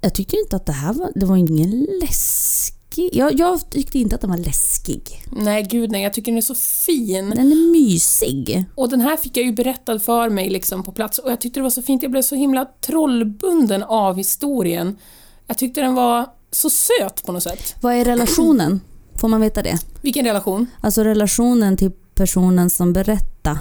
jag 0.00 0.14
tyckte 0.14 0.36
inte 0.36 0.56
att 0.56 0.66
det 0.66 0.72
här 0.72 0.92
var, 0.92 1.12
det 1.14 1.26
var 1.26 1.36
ingen 1.36 1.86
läskig. 2.00 3.10
Jag, 3.12 3.38
jag 3.38 3.70
tyckte 3.70 3.98
inte 3.98 4.14
att 4.14 4.20
den 4.20 4.30
var 4.30 4.36
läskig. 4.36 5.22
Nej, 5.32 5.62
gud 5.62 5.90
nej. 5.90 6.02
Jag 6.02 6.12
tycker 6.12 6.32
den 6.32 6.38
är 6.38 6.42
så 6.42 6.54
fin. 6.54 7.30
Den 7.30 7.52
är 7.52 7.72
mysig. 7.72 8.64
Och 8.74 8.88
den 8.88 9.00
här 9.00 9.16
fick 9.16 9.36
jag 9.36 9.46
ju 9.46 9.52
berättad 9.52 9.98
för 9.98 10.30
mig 10.30 10.50
liksom 10.50 10.82
på 10.82 10.92
plats 10.92 11.18
och 11.18 11.30
jag 11.30 11.40
tyckte 11.40 11.60
det 11.60 11.64
var 11.64 11.70
så 11.70 11.82
fint. 11.82 12.02
Jag 12.02 12.10
blev 12.10 12.22
så 12.22 12.34
himla 12.34 12.64
trollbunden 12.80 13.82
av 13.82 14.16
historien. 14.16 14.98
Jag 15.46 15.58
tyckte 15.58 15.80
den 15.80 15.94
var 15.94 16.26
så 16.50 16.70
söt 16.70 17.26
på 17.26 17.32
något 17.32 17.42
sätt. 17.42 17.74
Vad 17.80 17.94
är 17.94 18.04
relationen? 18.04 18.80
Får 19.14 19.28
man 19.28 19.40
veta 19.40 19.62
det? 19.62 19.78
Vilken 20.00 20.24
relation? 20.24 20.66
Alltså 20.80 21.04
relationen 21.04 21.76
till 21.76 21.90
personen 22.14 22.70
som 22.70 22.92
berättar 22.92 23.58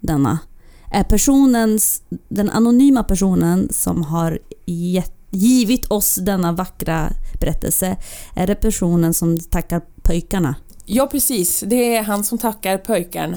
denna. 0.00 0.38
Är 0.90 1.04
personens, 1.04 2.02
den 2.28 2.50
anonyma 2.50 3.02
personen 3.02 3.68
som 3.72 4.02
har 4.02 4.38
gett, 4.66 5.14
givit 5.30 5.90
oss 5.90 6.14
denna 6.14 6.52
vackra 6.52 7.12
berättelse, 7.40 7.96
är 8.36 8.46
det 8.46 8.54
personen 8.54 9.14
som 9.14 9.38
tackar 9.38 9.82
pojkarna? 10.02 10.54
Ja, 10.84 11.06
precis. 11.06 11.60
Det 11.66 11.96
är 11.96 12.02
han 12.02 12.24
som 12.24 12.38
tackar 12.38 12.78
pojkarn. 12.78 13.36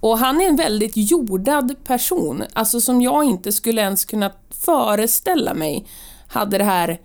Och 0.00 0.18
han 0.18 0.40
är 0.40 0.48
en 0.48 0.56
väldigt 0.56 0.92
jordad 0.94 1.74
person, 1.84 2.44
alltså 2.52 2.80
som 2.80 3.02
jag 3.02 3.24
inte 3.24 3.52
skulle 3.52 3.82
ens 3.82 4.04
kunna 4.04 4.32
föreställa 4.50 5.54
mig 5.54 5.86
hade 6.28 6.58
det 6.58 6.64
här 6.64 7.00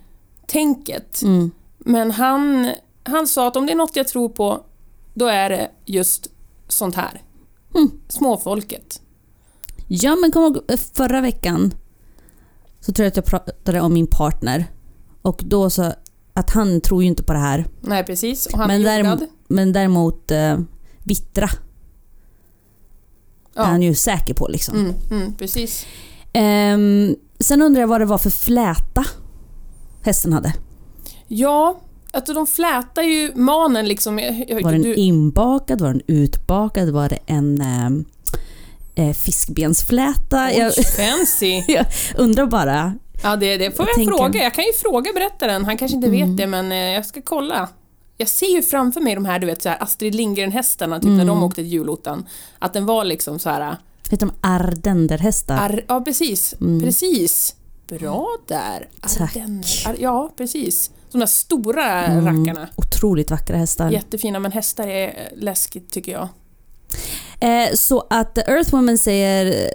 tänket. 0.49 1.21
Mm. 1.21 1.51
Men 1.77 2.11
han, 2.11 2.71
han 3.03 3.27
sa 3.27 3.47
att 3.47 3.55
om 3.55 3.65
det 3.65 3.71
är 3.71 3.75
något 3.75 3.95
jag 3.95 4.07
tror 4.07 4.29
på, 4.29 4.65
då 5.13 5.25
är 5.27 5.49
det 5.49 5.71
just 5.85 6.27
sånt 6.67 6.95
här. 6.95 7.21
Mm. 7.75 7.91
Småfolket. 8.07 9.01
Ja, 9.87 10.15
men 10.15 10.31
kom 10.31 10.43
ihåg, 10.43 10.57
eh, 10.67 10.77
förra 10.93 11.21
veckan 11.21 11.73
så 12.79 12.93
tror 12.93 13.03
jag 13.03 13.09
att 13.11 13.15
jag 13.15 13.25
pratade 13.25 13.81
om 13.81 13.93
min 13.93 14.07
partner. 14.07 14.65
Och 15.21 15.41
då 15.45 15.69
så 15.69 15.93
att 16.33 16.49
han 16.49 16.81
tror 16.81 17.01
ju 17.03 17.07
inte 17.07 17.23
på 17.23 17.33
det 17.33 17.39
här. 17.39 17.65
Nej, 17.81 18.03
precis. 18.05 18.45
Och 18.45 18.57
han 18.57 18.67
Men, 18.67 18.81
är 18.81 18.85
däremot, 18.85 19.19
men 19.47 19.73
däremot 19.73 20.31
eh, 20.31 20.59
vittra 21.03 21.45
är 21.45 21.51
Ja. 23.53 23.63
han 23.63 23.81
ju 23.81 23.95
säker 23.95 24.33
på 24.33 24.47
liksom. 24.47 24.75
Mm, 24.79 24.93
mm, 25.11 25.35
precis. 25.35 25.85
Ehm, 26.33 27.15
sen 27.39 27.61
undrar 27.61 27.81
jag 27.81 27.87
vad 27.87 28.01
det 28.01 28.05
var 28.05 28.17
för 28.17 28.29
fläta 28.29 29.05
hästen 30.03 30.33
hade. 30.33 30.53
Ja, 31.27 31.79
Alltså 32.11 32.33
de 32.33 32.47
flätar 32.47 33.01
ju 33.01 33.31
manen 33.35 33.87
liksom. 33.87 34.19
Jag- 34.19 34.63
Var 34.63 34.71
den 34.71 34.81
du- 34.81 34.95
inbakad? 34.95 35.81
Var 35.81 35.87
den 35.87 36.01
utbakad? 36.07 36.89
Var 36.89 37.09
det 37.09 37.19
en 37.25 37.61
eh, 37.61 39.05
eh, 39.07 39.13
fiskbensfläta? 39.13 40.45
Oj, 40.49 40.57
Jag 40.57 40.73
fancy. 40.75 41.63
jag 41.67 41.85
undrar 42.17 42.45
bara. 42.45 42.93
Ja, 43.23 43.35
det, 43.35 43.57
det 43.57 43.71
får 43.77 43.83
Jag 43.85 43.89
jag, 43.89 43.95
tänker- 43.95 44.17
fråga. 44.17 44.43
Jag 44.43 44.53
kan 44.53 44.63
ju 44.63 44.73
fråga 44.73 45.11
berättaren. 45.13 45.65
Han 45.65 45.77
kanske 45.77 45.95
inte 45.95 46.07
Mm. 46.07 46.27
vet 46.29 46.37
det, 46.37 46.47
men 46.47 46.71
eh, 46.71 46.77
jag 46.77 47.05
ska 47.05 47.21
kolla. 47.21 47.69
Jag 48.17 48.27
ser 48.27 48.55
ju 48.55 48.61
framför 48.61 49.01
mig 49.01 49.15
de 49.15 49.25
här, 49.25 49.39
du 49.39 49.47
vet, 49.47 49.61
så 49.61 49.69
här 49.69 49.83
Astrid 49.83 50.15
Lindgren-hästarna, 50.15 50.99
typ 50.99 51.05
när 51.07 51.13
Mm. 51.13 51.27
de 51.27 51.43
åkte 51.43 51.61
till 51.61 51.71
julottan. 51.73 52.25
Att 52.59 52.73
den 52.73 52.85
var 52.85 53.03
liksom 53.05 53.39
så 53.39 53.49
här... 53.49 53.75
Heter 54.09 54.25
de 54.27 54.33
ardenderhästar? 54.47 55.57
Ar, 55.57 55.83
ja, 55.87 56.01
precis. 56.01 56.53
Precis. 56.83 57.55
Bra 57.89 58.27
där. 58.47 58.77
Mm. 58.77 58.87
Tack. 59.17 59.35
Ardenner. 59.37 59.87
Ar, 59.87 59.95
ja, 59.99 60.33
precis. 60.37 60.91
De 61.11 61.17
där 61.19 61.25
stora 61.25 62.05
Mm. 62.05 62.25
rackarna. 62.25 62.69
Otroligt 62.75 63.31
vackra 63.31 63.57
hästar. 63.57 63.91
Jättefina, 63.91 64.39
men 64.39 64.51
hästar 64.51 64.87
är 64.87 65.07
eh, 65.07 65.13
läskigt 65.37 65.91
tycker 65.91 66.11
jag. 66.11 66.27
Eh, 67.39 67.73
så 67.75 68.07
att 68.09 68.37
Earthwoman 68.37 68.97
säger 68.97 69.69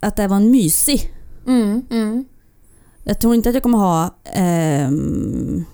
att 0.00 0.16
det 0.16 0.28
var 0.28 0.36
en 0.36 0.50
mysig. 0.50 1.10
Mm, 1.46 1.86
mm. 1.90 2.24
Jag 3.04 3.20
tror 3.20 3.34
inte 3.34 3.48
att 3.48 3.54
jag 3.54 3.62
kommer 3.62 3.78
ha 3.78 4.14
ehm, 4.24 5.64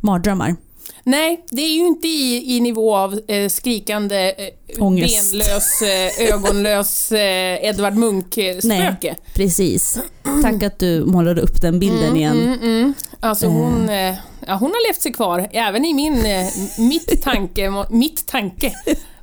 mardrömmar. 0.00 0.56
Nej, 1.04 1.44
det 1.50 1.62
är 1.62 1.74
ju 1.74 1.86
inte 1.86 2.08
i, 2.08 2.56
i 2.56 2.60
nivå 2.60 2.96
av 2.96 3.20
eh, 3.28 3.48
skrikande, 3.48 4.34
eh, 4.38 4.82
Ångest. 4.84 5.32
benlös, 5.32 5.82
eh, 5.82 6.32
ögonlös 6.34 7.12
eh, 7.12 7.64
Edvard 7.64 7.94
Munch-spöke. 7.94 9.16
Precis. 9.34 9.98
Tack 10.42 10.62
att 10.62 10.78
du 10.78 11.04
målade 11.04 11.40
upp 11.40 11.60
den 11.60 11.78
bilden 11.78 12.16
igen. 12.16 12.42
Mm, 12.42 12.60
mm. 12.62 12.94
Alltså 13.20 13.46
hon, 13.46 13.88
eh, 13.88 14.14
ja, 14.46 14.54
hon 14.54 14.70
har 14.70 14.88
levt 14.88 15.00
sig 15.02 15.12
kvar, 15.12 15.48
även 15.52 15.84
i 15.84 15.94
min, 15.94 16.26
eh, 16.26 16.46
mitt 16.78 17.22
tanke, 17.22 17.84
mitt 17.90 18.26
tanke, 18.26 18.72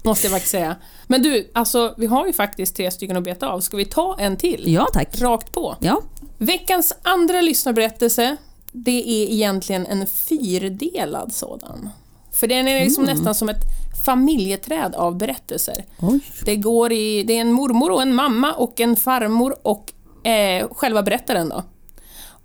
måste 0.04 0.28
jag 0.28 0.32
faktiskt 0.32 0.52
säga. 0.52 0.76
Men 1.08 1.22
du, 1.24 1.52
alltså 1.54 1.94
vi 1.98 2.06
har 2.06 2.28
ju 2.28 2.34
faktiskt 2.34 2.76
tre 2.76 2.92
stycken 2.92 3.18
att 3.18 3.24
beta 3.24 3.48
av. 3.48 3.60
Ska 3.60 3.78
vi 3.78 3.86
ta 3.86 4.16
en 4.20 4.38
till? 4.38 4.64
Ja, 4.74 4.88
tack. 4.94 5.22
Rakt 5.22 5.52
på. 5.52 5.76
Ja. 5.80 6.02
Veckans 6.38 6.94
andra 7.02 7.42
lyssnarberättelse, 7.42 8.38
det 8.72 9.24
är 9.24 9.34
egentligen 9.34 9.86
en 9.86 10.08
fyrdelad 10.08 11.34
sådan. 11.34 11.90
För 12.32 12.48
den 12.48 12.68
är 12.68 12.80
liksom 12.84 13.04
nästan 13.04 13.36
som 13.36 13.50
ett 13.50 13.64
familjeträd 14.06 14.96
av 14.96 15.18
berättelser. 15.18 15.86
Oj. 16.02 16.20
Det, 16.46 16.56
går 16.56 16.92
i, 16.92 17.24
det 17.24 17.38
är 17.38 17.42
en 17.42 17.52
mormor 17.52 17.92
och 17.92 18.02
en 18.02 18.16
mamma 18.16 18.54
och 18.54 18.80
en 18.80 18.96
farmor 18.96 19.56
och 19.62 19.94
eh, 20.28 20.68
själva 20.72 21.04
berättaren 21.04 21.50
då. 21.50 21.64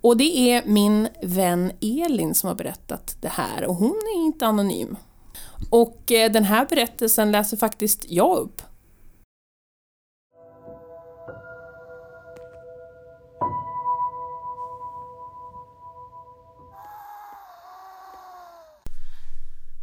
Och 0.01 0.17
det 0.17 0.51
är 0.51 0.63
min 0.65 1.07
vän 1.23 1.71
Elin 1.81 2.35
som 2.35 2.47
har 2.47 2.55
berättat 2.55 3.17
det 3.21 3.27
här 3.27 3.65
och 3.65 3.75
hon 3.75 3.95
är 4.15 4.25
inte 4.25 4.47
anonym. 4.47 4.97
Och 5.69 6.11
eh, 6.11 6.31
den 6.31 6.43
här 6.43 6.65
berättelsen 6.69 7.31
läser 7.31 7.57
faktiskt 7.57 8.05
jag 8.11 8.37
upp. 8.37 8.61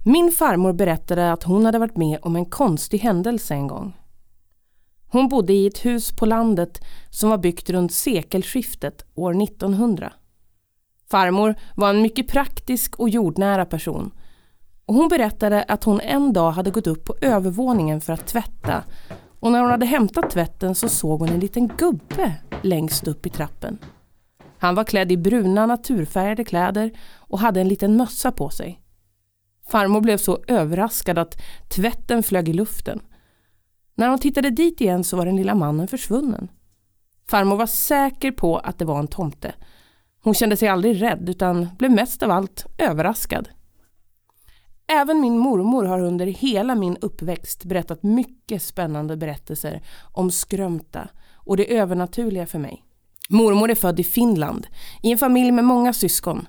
Min 0.05 0.33
farmor 0.33 0.73
berättade 0.73 1.33
att 1.33 1.43
hon 1.43 1.65
hade 1.65 1.79
varit 1.79 1.97
med 1.97 2.19
om 2.23 2.37
en 2.37 2.47
konstig 2.47 2.99
händelse 2.99 3.55
en 3.55 3.67
gång. 3.67 3.97
Hon 5.09 5.29
bodde 5.29 5.53
i 5.53 5.67
ett 5.67 5.85
hus 5.85 6.17
på 6.17 6.27
landet 6.27 6.85
som 7.11 7.31
var 7.31 7.39
byggt 7.39 7.71
runt 7.71 7.93
sekelskiftet 7.93 9.05
år 9.15 9.43
1900. 9.43 10.13
Farmor 11.11 11.55
var 11.77 11.91
en 11.91 12.03
mycket 12.03 12.29
praktisk 12.29 12.97
och 12.97 13.09
jordnära 13.09 13.67
person 13.67 14.11
och 14.87 14.95
hon 14.95 15.09
berättade 15.09 15.63
att 15.63 15.85
hon 15.85 16.01
en 16.01 16.33
dag 16.33 16.51
hade 16.51 16.71
gått 16.71 16.87
upp 16.87 17.05
på 17.05 17.15
övervåningen 17.21 18.01
för 18.01 18.13
att 18.13 18.27
tvätta 18.27 18.85
och 19.41 19.53
när 19.53 19.61
hon 19.61 19.71
hade 19.71 19.87
hämtat 19.87 20.31
tvätten 20.31 20.75
så 20.75 20.89
såg 20.89 21.21
hon 21.21 21.29
en 21.29 21.41
liten 21.41 21.69
gubbe 21.69 22.35
längst 22.63 23.09
upp 23.09 23.27
i 23.27 23.31
trappen. 23.31 23.79
Han 24.59 24.75
var 24.75 24.85
klädd 24.85 25.13
i 25.13 25.17
bruna 25.17 25.67
naturfärgade 25.67 26.45
kläder 26.45 26.91
och 27.17 27.39
hade 27.39 27.61
en 27.61 27.69
liten 27.69 27.97
mössa 27.97 28.33
på 28.33 28.51
sig. 28.51 28.82
Farmor 29.73 30.01
blev 30.01 30.17
så 30.17 30.39
överraskad 30.49 31.19
att 31.19 31.43
tvätten 31.69 32.23
flög 32.23 32.49
i 32.49 32.53
luften. 32.53 33.01
När 33.95 34.09
hon 34.09 34.19
tittade 34.19 34.51
dit 34.51 34.81
igen 34.81 35.05
så 35.05 35.17
var 35.17 35.27
den 35.27 35.37
lilla 35.37 35.55
mannen 35.55 35.89
försvunnen. 35.89 36.49
Farmor 37.29 37.57
var 37.57 37.67
säker 37.67 38.33
på 38.33 38.59
att 38.59 38.79
det 38.79 38.85
var 38.85 38.99
en 38.99 39.09
tomte. 39.09 39.55
Hon 40.23 40.35
kände 40.35 40.57
sig 40.57 40.69
aldrig 40.69 41.03
rädd 41.03 41.29
utan 41.29 41.69
blev 41.79 41.91
mest 41.91 42.23
av 42.23 42.31
allt 42.31 42.67
överraskad. 42.79 43.49
Även 44.87 45.21
min 45.21 45.39
mormor 45.39 45.85
har 45.85 46.01
under 46.01 46.27
hela 46.27 46.75
min 46.75 46.97
uppväxt 47.01 47.65
berättat 47.65 48.03
mycket 48.03 48.63
spännande 48.63 49.17
berättelser 49.17 49.83
om 50.13 50.31
skrömta 50.31 51.09
och 51.35 51.57
det 51.57 51.77
övernaturliga 51.77 52.47
för 52.47 52.59
mig. 52.59 52.85
Mormor 53.29 53.71
är 53.71 53.75
född 53.75 54.01
i 54.01 54.05
Finland, 54.05 54.67
i 55.03 55.13
en 55.13 55.19
familj 55.19 55.53
med 55.53 55.65
många 55.65 55.93
syskon. 55.93 56.47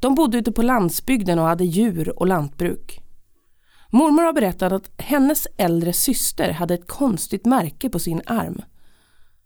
De 0.00 0.14
bodde 0.14 0.38
ute 0.38 0.52
på 0.52 0.62
landsbygden 0.62 1.38
och 1.38 1.46
hade 1.46 1.64
djur 1.64 2.18
och 2.18 2.26
lantbruk. 2.26 3.00
Mormor 3.90 4.22
har 4.22 4.32
berättat 4.32 4.72
att 4.72 4.90
hennes 4.98 5.46
äldre 5.56 5.92
syster 5.92 6.50
hade 6.50 6.74
ett 6.74 6.88
konstigt 6.88 7.44
märke 7.44 7.90
på 7.90 7.98
sin 7.98 8.22
arm. 8.26 8.62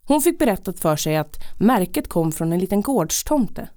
Hon 0.07 0.23
fick 0.23 0.39
berättat 0.39 0.81
för 0.81 0.97
sig 0.97 1.17
att 1.17 1.37
märket 1.59 2.09
kom 2.09 2.33
från 2.33 2.53
en 2.53 2.59
liten 2.59 2.83
gårdstomte. 2.83 3.69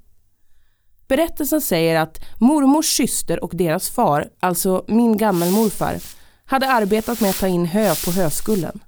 Berättelsen 1.07 1.61
säger 1.61 1.99
att 1.99 2.19
mormors 2.39 2.85
syster 2.97 3.43
och 3.43 3.51
deras 3.55 3.89
far, 3.89 4.29
alltså 4.39 4.85
min 4.87 5.17
gammelmorfar, 5.17 5.95
hade 6.45 6.67
arbetat 6.67 7.21
med 7.21 7.29
att 7.29 7.39
ta 7.39 7.47
in 7.47 7.65
hö 7.65 7.95
på 8.05 8.11
höskullen. 8.11 8.79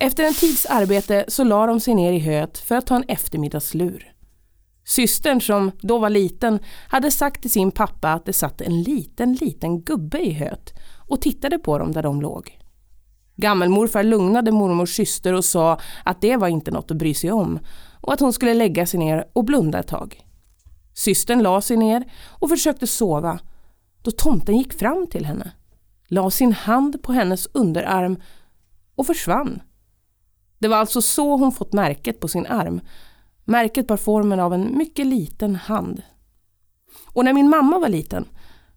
Efter 0.00 0.24
en 0.24 0.34
tids 0.34 0.66
arbete 0.66 1.24
så 1.28 1.44
la 1.44 1.66
de 1.66 1.80
sig 1.80 1.94
ner 1.94 2.12
i 2.12 2.18
höet 2.18 2.58
för 2.58 2.74
att 2.74 2.86
ta 2.86 2.96
en 2.96 3.04
eftermiddagslur. 3.08 4.11
Systern 4.84 5.40
som 5.40 5.70
då 5.80 5.98
var 5.98 6.10
liten 6.10 6.58
hade 6.88 7.10
sagt 7.10 7.42
till 7.42 7.50
sin 7.50 7.70
pappa 7.70 8.12
att 8.12 8.24
det 8.24 8.32
satt 8.32 8.60
en 8.60 8.82
liten, 8.82 9.34
liten 9.34 9.82
gubbe 9.82 10.18
i 10.18 10.32
höet 10.32 10.72
och 11.08 11.20
tittade 11.20 11.58
på 11.58 11.78
dem 11.78 11.92
där 11.92 12.02
de 12.02 12.20
låg. 12.20 12.58
Gammelmorfar 13.36 14.02
lugnade 14.02 14.52
mormors 14.52 14.96
syster 14.96 15.32
och 15.32 15.44
sa 15.44 15.80
att 16.04 16.20
det 16.20 16.36
var 16.36 16.48
inte 16.48 16.70
något 16.70 16.90
att 16.90 16.96
bry 16.96 17.14
sig 17.14 17.32
om 17.32 17.58
och 18.00 18.12
att 18.12 18.20
hon 18.20 18.32
skulle 18.32 18.54
lägga 18.54 18.86
sig 18.86 19.00
ner 19.00 19.28
och 19.32 19.44
blunda 19.44 19.78
ett 19.78 19.88
tag. 19.88 20.26
Systern 20.94 21.42
la 21.42 21.60
sig 21.60 21.76
ner 21.76 22.04
och 22.24 22.48
försökte 22.48 22.86
sova 22.86 23.38
då 24.02 24.10
tomten 24.10 24.56
gick 24.56 24.72
fram 24.72 25.06
till 25.06 25.26
henne, 25.26 25.52
la 26.08 26.30
sin 26.30 26.52
hand 26.52 27.02
på 27.02 27.12
hennes 27.12 27.48
underarm 27.52 28.16
och 28.94 29.06
försvann. 29.06 29.62
Det 30.58 30.68
var 30.68 30.76
alltså 30.76 31.02
så 31.02 31.36
hon 31.36 31.52
fått 31.52 31.72
märket 31.72 32.20
på 32.20 32.28
sin 32.28 32.46
arm. 32.46 32.80
Märket 33.44 33.86
bar 33.86 33.96
formen 33.96 34.40
av 34.40 34.54
en 34.54 34.76
mycket 34.78 35.06
liten 35.06 35.56
hand. 35.56 36.02
Och 37.06 37.24
när 37.24 37.32
min 37.32 37.50
mamma 37.50 37.78
var 37.78 37.88
liten, 37.88 38.24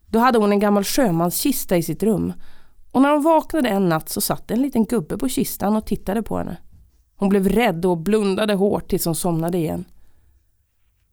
då 0.09 0.19
hade 0.19 0.39
hon 0.39 0.51
en 0.51 0.59
gammal 0.59 0.83
sjömanskista 0.83 1.77
i 1.77 1.83
sitt 1.83 2.03
rum. 2.03 2.33
Och 2.91 3.01
när 3.01 3.11
hon 3.11 3.23
vaknade 3.23 3.69
en 3.69 3.89
natt 3.89 4.09
så 4.09 4.21
satt 4.21 4.51
en 4.51 4.61
liten 4.61 4.85
gubbe 4.85 5.17
på 5.17 5.29
kistan 5.29 5.75
och 5.75 5.87
tittade 5.87 6.23
på 6.23 6.37
henne. 6.37 6.57
Hon 7.15 7.29
blev 7.29 7.49
rädd 7.49 7.85
och 7.85 7.97
blundade 7.97 8.53
hårt 8.53 8.89
tills 8.89 9.05
hon 9.05 9.15
somnade 9.15 9.57
igen. 9.57 9.85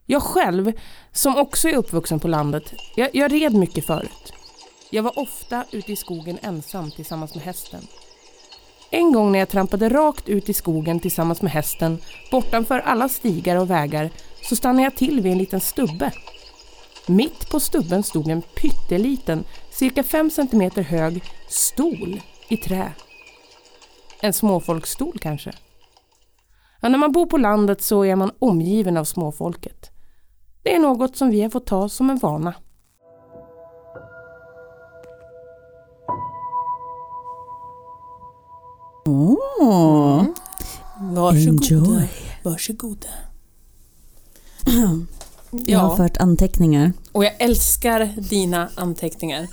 Jag 0.07 0.23
själv, 0.23 0.73
som 1.13 1.37
också 1.37 1.69
är 1.69 1.77
uppvuxen 1.77 2.21
på 2.21 2.29
landet, 2.29 2.75
jag, 2.97 3.11
jag 3.13 3.33
red 3.33 3.55
mycket 3.55 3.87
förut. 3.87 4.33
Jag 4.91 5.03
var 5.03 5.19
ofta 5.19 5.65
ute 5.73 5.93
i 5.93 5.97
skogen 5.97 6.39
ensam 6.43 6.91
tillsammans 6.91 7.35
med 7.35 7.45
hästen. 7.45 7.81
En 8.95 9.13
gång 9.13 9.33
när 9.33 9.39
jag 9.39 9.49
trampade 9.49 9.89
rakt 9.89 10.29
ut 10.29 10.49
i 10.49 10.55
skogen 10.55 11.01
tillsammans 11.01 11.43
med 11.43 11.53
hästen, 11.53 11.99
bortanför 12.31 12.79
alla 12.79 13.09
stigar 13.09 13.57
och 13.57 13.71
vägar, 13.71 14.11
så 14.43 14.57
stannade 14.57 14.83
jag 14.83 14.97
till 14.97 15.21
vid 15.21 15.33
en 15.33 15.39
liten 15.39 15.61
stubbe. 15.61 16.13
Mitt 17.07 17.51
på 17.51 17.61
stubben 17.61 18.03
stod 18.03 18.29
en 18.29 18.43
pytteliten, 18.43 19.45
cirka 19.71 20.03
5 20.03 20.31
cm 20.31 20.71
hög, 20.85 21.23
stol 21.49 22.21
i 22.49 22.57
trä. 22.57 22.93
En 24.21 24.33
småfolksstol 24.33 25.19
kanske. 25.21 25.53
Ja, 26.81 26.89
när 26.89 26.99
man 26.99 27.13
bor 27.13 27.27
på 27.27 27.39
landet 27.39 27.83
så 27.83 28.05
är 28.05 28.17
man 28.17 28.31
omgiven 28.39 28.97
av 28.97 29.05
småfolket. 29.05 29.91
Det 30.63 30.75
är 30.75 30.79
något 30.79 31.17
som 31.17 31.31
vi 31.31 31.43
har 31.43 31.51
fått 31.51 31.67
ta 31.67 31.89
som 31.89 32.11
en 32.11 32.19
vana. 32.19 32.55
Åh, 39.61 40.25
enjoy. 41.35 42.09
Varsågoda. 42.43 43.09
Jag 45.67 45.79
har 45.79 45.91
Ja, 45.91 45.97
fört 45.97 46.17
anteckningar. 46.17 46.93
och 47.13 47.25
jag 47.25 47.33
älskar 47.39 48.15
dina 48.31 48.69
anteckningar. 48.75 49.49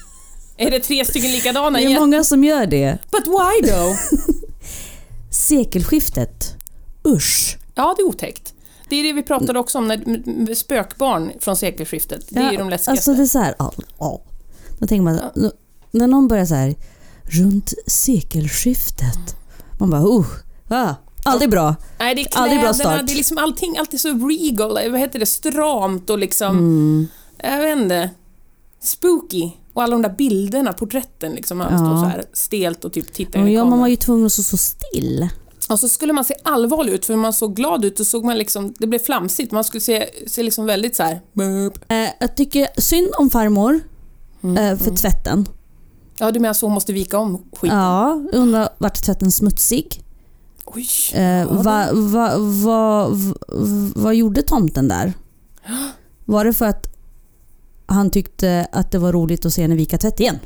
Är 0.58 0.72
det 0.72 0.80
tre 0.80 1.06
stycken 1.06 1.32
likadana 1.32 1.78
Det 1.78 1.84
är 1.86 2.00
många 2.00 2.24
som 2.24 2.44
gör 2.44 2.66
det. 2.66 2.98
But 3.12 3.28
why 3.28 3.70
though? 3.70 3.96
Sekelskiftet. 5.32 6.56
Usch. 7.08 7.58
Ja, 7.76 7.94
det 7.98 8.02
är 8.02 8.08
otäckt. 8.08 8.54
Det 8.90 8.96
är 8.96 9.04
det 9.04 9.14
vi 9.14 9.24
pratade 9.24 9.60
också 9.60 9.78
om, 9.78 9.88
när, 9.88 10.54
spökbarn 10.56 11.32
från 11.40 11.56
sekelskiftet. 11.56 12.26
Det 12.30 12.40
är 12.40 12.52
ju 12.52 12.58
de 12.58 12.70
läskigaste. 12.70 12.92
Alltså 12.92 13.14
det 13.14 13.22
är 13.22 13.26
så 13.26 13.40
här, 13.40 13.56
ja, 13.60 13.72
ja. 14.00 14.22
Då 14.80 14.88
tänker 14.88 15.04
man, 15.04 15.20
n- 15.36 15.52
när 15.92 16.08
någon 16.08 16.28
börjar 16.28 16.46
så 16.46 16.56
här, 16.56 16.76
runt 17.24 17.74
sekelskiftet. 17.88 19.36
Man 19.80 19.90
bara, 19.90 20.02
uh, 20.02 20.26
ah, 20.68 20.96
aldrig 21.26 21.50
bra. 21.50 21.76
Nej, 22.00 22.16
det 22.16 22.22
är 22.22 22.38
aldrig 22.38 22.60
bra 22.62 22.74
kläderna, 22.74 22.96
start. 22.98 23.08
det 23.08 23.14
är 23.14 23.18
liksom 23.18 23.38
allting 23.38 23.78
alltid 23.78 24.02
så 24.02 24.10
regal, 24.28 24.92
vad 24.92 25.00
heter 25.00 25.20
det, 25.20 25.26
stramt 25.26 26.10
och 26.10 26.20
liksom, 26.20 26.58
Mm. 26.58 27.08
jag 27.44 27.60
vet 27.60 27.78
inte, 27.78 28.10
spooky. 28.82 29.52
Och 29.74 29.84
alla 29.84 29.92
de 29.92 30.02
där 30.02 30.16
bilderna, 30.18 30.74
porträtten 30.74 31.32
liksom, 31.32 31.60
han 31.60 31.72
Ja. 31.74 31.78
står 31.80 31.96
så 31.98 32.06
här 32.10 32.26
stelt 32.34 32.86
och 32.86 32.94
typ 32.94 33.14
tittar 33.14 33.40
in 33.40 33.44
Och 33.46 33.50
i 33.52 33.54
ja, 33.54 33.66
man 33.66 33.80
var 33.80 33.88
ju 33.88 33.96
tvungen 33.96 34.26
att 34.26 34.32
stå 34.32 34.44
så 34.44 34.58
still. 34.58 35.28
Och 35.70 35.80
så 35.80 35.90
skulle 35.90 36.14
man 36.14 36.24
se 36.26 36.36
allvarlig 36.44 36.94
ut, 36.94 37.06
för 37.06 37.16
man 37.16 37.34
såg 37.34 37.56
glad 37.56 37.86
ut, 37.86 37.98
då 37.98 38.06
såg 38.06 38.26
man 38.26 38.38
liksom, 38.38 38.74
det 38.80 38.88
blev 38.88 39.00
flamsigt, 39.00 39.52
man 39.52 39.64
skulle 39.64 39.82
se, 39.82 40.10
se 40.28 40.44
liksom 40.44 40.66
väldigt 40.66 40.96
så 40.96 41.04
här. 41.04 41.22
Eh, 41.88 42.10
jag 42.20 42.36
tycker 42.36 42.68
synd 42.82 43.10
om 43.18 43.30
farmor 43.30 43.80
Mm, 44.44 44.58
eh, 44.58 44.78
för 44.80 44.96
tvätten. 44.96 45.48
Ja, 46.20 46.32
du 46.32 46.40
menar 46.40 46.54
så 46.54 46.66
hon 46.66 46.74
måste 46.74 46.94
vika 46.94 47.18
om 47.18 47.38
skiten? 47.54 47.78
Ja, 47.78 48.22
undrar 48.34 48.70
vart 48.78 49.04
tvätten 49.04 49.32
smutsig? 49.32 50.04
Oj. 50.66 50.88
Eh, 51.14 51.22
Ja, 51.24 51.46
va, 51.48 51.88
va, 51.94 52.38
va, 52.38 53.10
vad 53.96 54.16
gjorde 54.16 54.42
tomten 54.42 54.88
där? 54.88 55.14
Var 56.26 56.46
det 56.46 56.54
för 56.54 56.66
att 56.66 56.88
han 57.86 58.10
tyckte 58.10 58.68
att 58.72 58.92
det 58.92 59.00
var 59.00 59.12
roligt 59.14 59.46
att 59.46 59.54
se 59.54 59.62
henne 59.62 59.76
vika 59.76 59.98
tvätt 59.98 60.20
igen? 60.20 60.40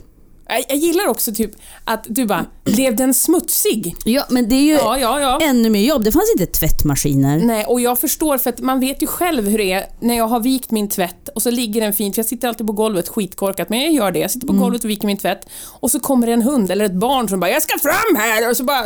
Jag, 0.70 0.78
gillar 0.78 1.08
också 1.08 1.34
typ 1.34 1.52
att 1.84 2.06
du 2.10 2.26
bara, 2.26 2.46
blev 2.64 2.96
den 2.96 3.14
smutsig? 3.14 3.96
Ja, 4.06 4.26
men 4.30 4.50
det 4.50 4.56
är 4.56 4.62
ju 4.62 4.74
Ja, 4.74 4.98
ja, 5.00 5.20
ja. 5.20 5.40
ännu 5.42 5.70
mer 5.70 5.82
jobb. 5.88 6.04
Det 6.04 6.12
fanns 6.12 6.32
inte 6.40 6.46
tvättmaskiner. 6.46 7.38
Nej, 7.40 7.66
och 7.66 7.82
jag 7.82 8.00
förstår 8.00 8.38
för 8.38 8.50
att 8.50 8.60
man 8.60 8.80
vet 8.80 9.02
ju 9.02 9.08
själv 9.08 9.48
hur 9.50 9.58
det 9.58 9.72
är 9.72 9.86
när 10.00 10.18
jag 10.18 10.28
har 10.28 10.40
vikt 10.40 10.72
min 10.72 10.90
tvätt 10.90 11.30
och 11.36 11.42
så 11.42 11.52
ligger 11.52 11.82
den 11.82 11.94
fint, 11.94 12.18
jag 12.18 12.26
sitter 12.26 12.48
alltid 12.48 12.68
på 12.68 12.74
golvet 12.74 13.08
skitkorkat, 13.10 13.70
men 13.70 13.82
jag 13.82 13.94
gör 13.94 14.12
det. 14.12 14.20
Jag 14.20 14.32
sitter 14.32 14.48
på 14.48 14.54
golvet 14.54 14.84
och 14.84 14.90
viker 14.90 15.08
min 15.08 15.18
tvätt 15.18 15.48
och 15.80 15.92
så 15.92 16.00
kommer 16.00 16.28
det 16.28 16.34
en 16.34 16.42
hund 16.42 16.72
eller 16.72 16.86
ett 16.86 16.94
barn 16.94 17.30
som 17.30 17.40
bara 17.40 17.52
“Jag 17.52 17.62
ska 17.62 17.80
fram 17.80 18.16
här!” 18.16 18.50
och 18.50 18.58
så 18.58 18.64
bara 18.64 18.84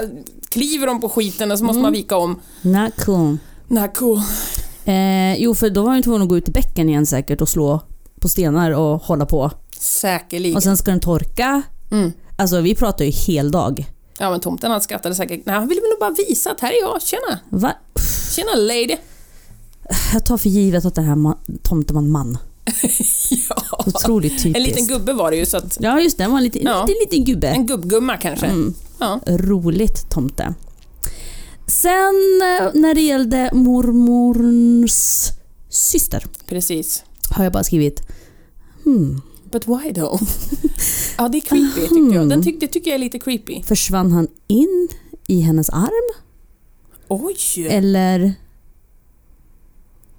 kliver 0.49 0.87
de 0.87 1.01
på 1.01 1.09
skiten 1.09 1.51
och 1.51 1.59
så 1.59 1.65
måste 1.65 1.81
man 1.81 1.91
vika 1.91 2.17
om. 2.17 2.39
Nej, 2.61 2.91
cool. 3.05 3.37
Nej, 3.67 3.89
cool. 3.95 4.21
Eh, 4.85 5.35
jo, 5.35 5.55
för 5.55 5.69
då 5.69 5.83
var 5.83 5.91
han 5.91 6.03
tvungen 6.03 6.21
att 6.21 6.29
gå 6.29 6.37
ut 6.37 6.49
i 6.49 6.51
bäcken 6.51 6.89
igen 6.89 7.05
säkert 7.05 7.41
och 7.41 7.49
slå 7.49 7.81
på 8.21 8.29
stenar 8.29 8.71
och 8.71 9.01
hålla 9.01 9.25
på. 9.25 9.51
Säkerligen. 9.79 10.57
Och 10.57 10.63
sen 10.63 10.77
ska 10.77 10.91
den 10.91 10.99
torka. 10.99 11.61
Mm. 11.91 12.11
Alltså 12.35 12.61
vi 12.61 12.75
pratar 12.75 13.05
ju 13.05 13.11
hel 13.11 13.51
dag. 13.51 13.85
Ja, 14.19 14.29
men 14.31 14.39
tomten 14.39 14.71
han 14.71 14.81
skrattade 14.81 15.15
säkert. 15.15 15.41
Nej, 15.45 15.55
han 15.55 15.67
ville 15.67 15.81
väl 15.81 15.91
bara 15.99 16.15
visa 16.27 16.51
att 16.51 16.59
här 16.59 16.69
är 16.71 16.81
jag. 16.81 17.01
Tjena! 17.01 17.39
Va? 17.49 17.73
Tjena 18.35 18.55
lady! 18.55 18.97
Jag 20.13 20.25
tar 20.25 20.37
för 20.37 20.49
givet 20.49 20.85
att 20.85 20.95
den 20.95 21.05
här 21.05 21.15
ma- 21.15 21.37
tomten 21.63 21.95
var 21.95 22.01
en 22.01 22.11
man. 22.11 22.37
ja. 23.49 23.83
Otroligt 23.85 24.31
typiskt. 24.43 24.57
En 24.57 24.63
liten 24.63 24.87
gubbe 24.87 25.13
var 25.13 25.31
det 25.31 25.37
ju, 25.37 25.45
så 25.45 25.57
att... 25.57 25.77
Ja, 25.81 25.99
just 26.01 26.17
det. 26.17 26.27
Var 26.27 26.37
en 26.37 26.43
liten, 26.43 26.61
Ja. 26.65 26.85
liten, 26.85 26.95
liten 27.01 27.33
gubbe. 27.33 27.47
En 27.47 27.65
gubbgumma 27.65 28.17
kanske. 28.17 28.45
Mm. 28.45 28.73
Ja. 28.99 29.19
Roligt 29.27 30.09
tomte. 30.09 30.53
Sen 31.67 32.41
eh, 32.59 32.69
när 32.73 32.93
det 32.93 33.01
gällde 33.01 33.49
mormors 33.53 35.29
syster 35.69 36.23
Precis. 36.47 37.03
har 37.35 37.43
jag 37.43 37.53
bara 37.53 37.63
skrivit 37.63 38.01
hmm, 38.83 39.21
But 39.51 39.67
why 39.67 39.93
though? 39.93 40.21
ja, 41.17 41.27
det 41.29 41.37
är 41.37 41.41
creepy 41.41 41.81
tyckte 41.81 42.15
jag. 42.15 42.29
Den 42.29 42.43
tyck, 42.43 42.59
det 42.59 42.67
tycker 42.67 42.89
jag 42.91 42.95
är 42.95 42.99
lite 42.99 43.19
creepy. 43.19 43.63
försvann 43.63 44.11
han 44.11 44.27
in 44.47 44.87
i 45.27 45.39
hennes 45.41 45.69
arm? 45.69 46.13
Oj! 47.07 47.67
Eller 47.69 48.33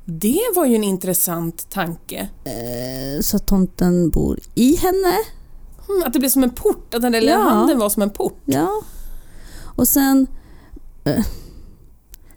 Det 0.05 0.41
var 0.57 0.67
ju 0.67 0.75
en 0.75 0.85
intressant 0.85 1.71
tanke. 1.71 2.29
eh, 2.45 3.21
så 3.21 3.37
att 3.37 3.47
tomten 3.47 4.11
bor 4.11 4.39
i 4.55 4.77
henne? 4.77 5.17
Hmm, 5.87 6.03
att 6.07 6.13
det 6.13 6.19
blev 6.19 6.29
som 6.31 6.43
en 6.43 6.51
port, 6.51 6.95
att 6.95 7.03
den 7.03 7.13
där 7.13 7.21
lilla 7.21 7.33
Ja. 7.33 7.39
handen 7.49 7.79
var 7.79 7.89
som 7.89 8.03
en 8.03 8.11
port. 8.11 8.41
Ja. 8.45 8.83
Och 9.77 9.89
sen 9.89 10.27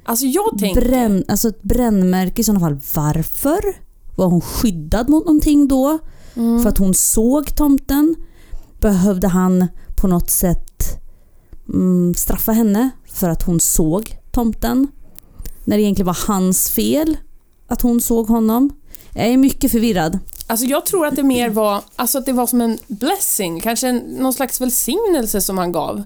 Alltså 0.04 0.26
jag 0.26 0.58
tänker... 0.60 0.82
bränn, 0.82 1.24
alltså 1.28 1.48
ett 1.50 1.64
brännmärke 1.64 2.42
i 2.42 2.44
sådana 2.44 2.60
fall. 2.60 2.80
Varför? 2.96 3.62
Var 4.16 4.28
hon 4.28 4.42
skyddad 4.42 5.10
mot 5.10 5.26
någonting 5.26 5.68
då? 5.68 6.00
Mm. 6.36 6.62
För 6.62 6.70
att 6.70 6.78
hon 6.78 6.94
såg 6.94 7.56
tomten? 7.56 8.16
Behövde 8.82 9.28
han 9.28 9.68
på 10.02 10.08
något 10.08 10.30
sätt 10.30 11.02
mm, 11.70 12.14
straffa 12.14 12.52
henne 12.52 12.90
för 13.06 13.30
att 13.30 13.44
hon 13.44 13.60
såg 13.60 14.18
tomten? 14.32 14.88
När 15.66 15.78
det 15.78 15.84
egentligen 15.84 16.08
var 16.08 16.18
hans 16.28 16.70
fel 16.70 17.18
att 17.68 17.82
hon 17.82 18.02
såg 18.02 18.28
honom? 18.28 18.70
Jag 19.14 19.28
är 19.28 19.38
mycket 19.38 19.72
förvirrad. 19.72 20.20
Alltså 20.48 20.66
jag 20.66 20.86
tror 20.86 21.08
att 21.08 21.16
det 21.16 21.24
mer 21.24 21.50
var, 21.50 21.82
alltså 21.96 22.18
att 22.18 22.26
det 22.26 22.34
var 22.34 22.48
som 22.48 22.62
en 22.62 22.78
blessing, 22.88 23.60
kanske 23.60 23.88
en, 23.88 23.98
någon 23.98 24.34
slags 24.34 24.62
välsignelse 24.62 25.42
som 25.42 25.58
han 25.58 25.72
gav. 25.72 26.04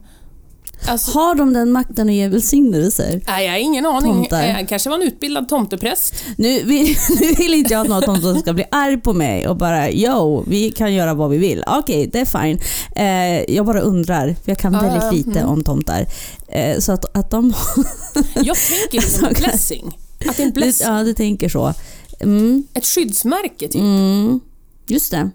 Alltså, 0.88 1.12
Har 1.20 1.36
de 1.36 1.54
den 1.54 1.72
makten 1.72 2.10
att 2.10 2.16
ge 2.16 2.28
välsignelser? 2.28 3.22
nej, 3.28 3.46
jag 3.46 3.52
har 3.52 3.60
ingen 3.60 3.86
aning. 3.86 4.14
Tomtar. 4.14 4.44
Eh, 4.44 4.66
kanske 4.68 4.90
var 4.90 4.98
en 4.98 5.04
utbildad 5.04 5.50
tomtepräst. 5.50 6.14
Nu 6.38 6.64
vill, 6.64 6.96
nu 7.22 7.32
vill 7.38 7.54
inte 7.54 7.74
jag 7.74 7.82
att 7.82 7.88
någon 7.88 8.04
tomte 8.22 8.40
ska 8.42 8.54
bli 8.54 8.66
arg 8.72 8.98
på 9.02 9.14
mig 9.14 9.48
och 9.48 9.58
bara 9.58 9.92
yo, 9.92 10.44
vi 10.48 10.72
kan 10.72 10.94
göra 10.94 11.14
vad 11.14 11.30
vi 11.30 11.38
vill. 11.38 11.64
Okej, 11.68 12.10
det 12.14 12.20
är 12.20 12.26
fine. 12.26 12.60
Eh, 12.96 13.56
jag 13.56 13.66
bara 13.66 13.82
undrar, 13.82 14.28
för 14.44 14.52
jag 14.52 14.58
kan 14.58 14.74
Ja, 14.74 14.82
väldigt 14.82 15.26
lite 15.26 15.40
mm. 15.40 15.52
om 15.52 15.64
tomtar. 15.64 16.06
Eh, 16.48 16.80
så 16.80 16.92
att, 16.92 17.18
att 17.18 17.32
de... 17.32 17.54
Jag 18.36 18.58
tänker 18.58 18.92
liksom 19.02 19.26
en 19.28 19.34
blessing. 19.44 19.98
Att 20.30 20.38
det 20.38 20.44
är 20.44 20.48
en 20.48 20.54
blessing. 20.54 20.88
ja, 20.88 21.04
du 21.04 21.14
tänker 21.14 21.50
så. 21.50 21.74
Mm, 22.20 22.64
Ett 22.74 22.86
skyddsmärke 22.86 23.68
typ. 23.68 23.76
mm, 23.82 24.40
just 24.88 25.12
det. 25.12 25.30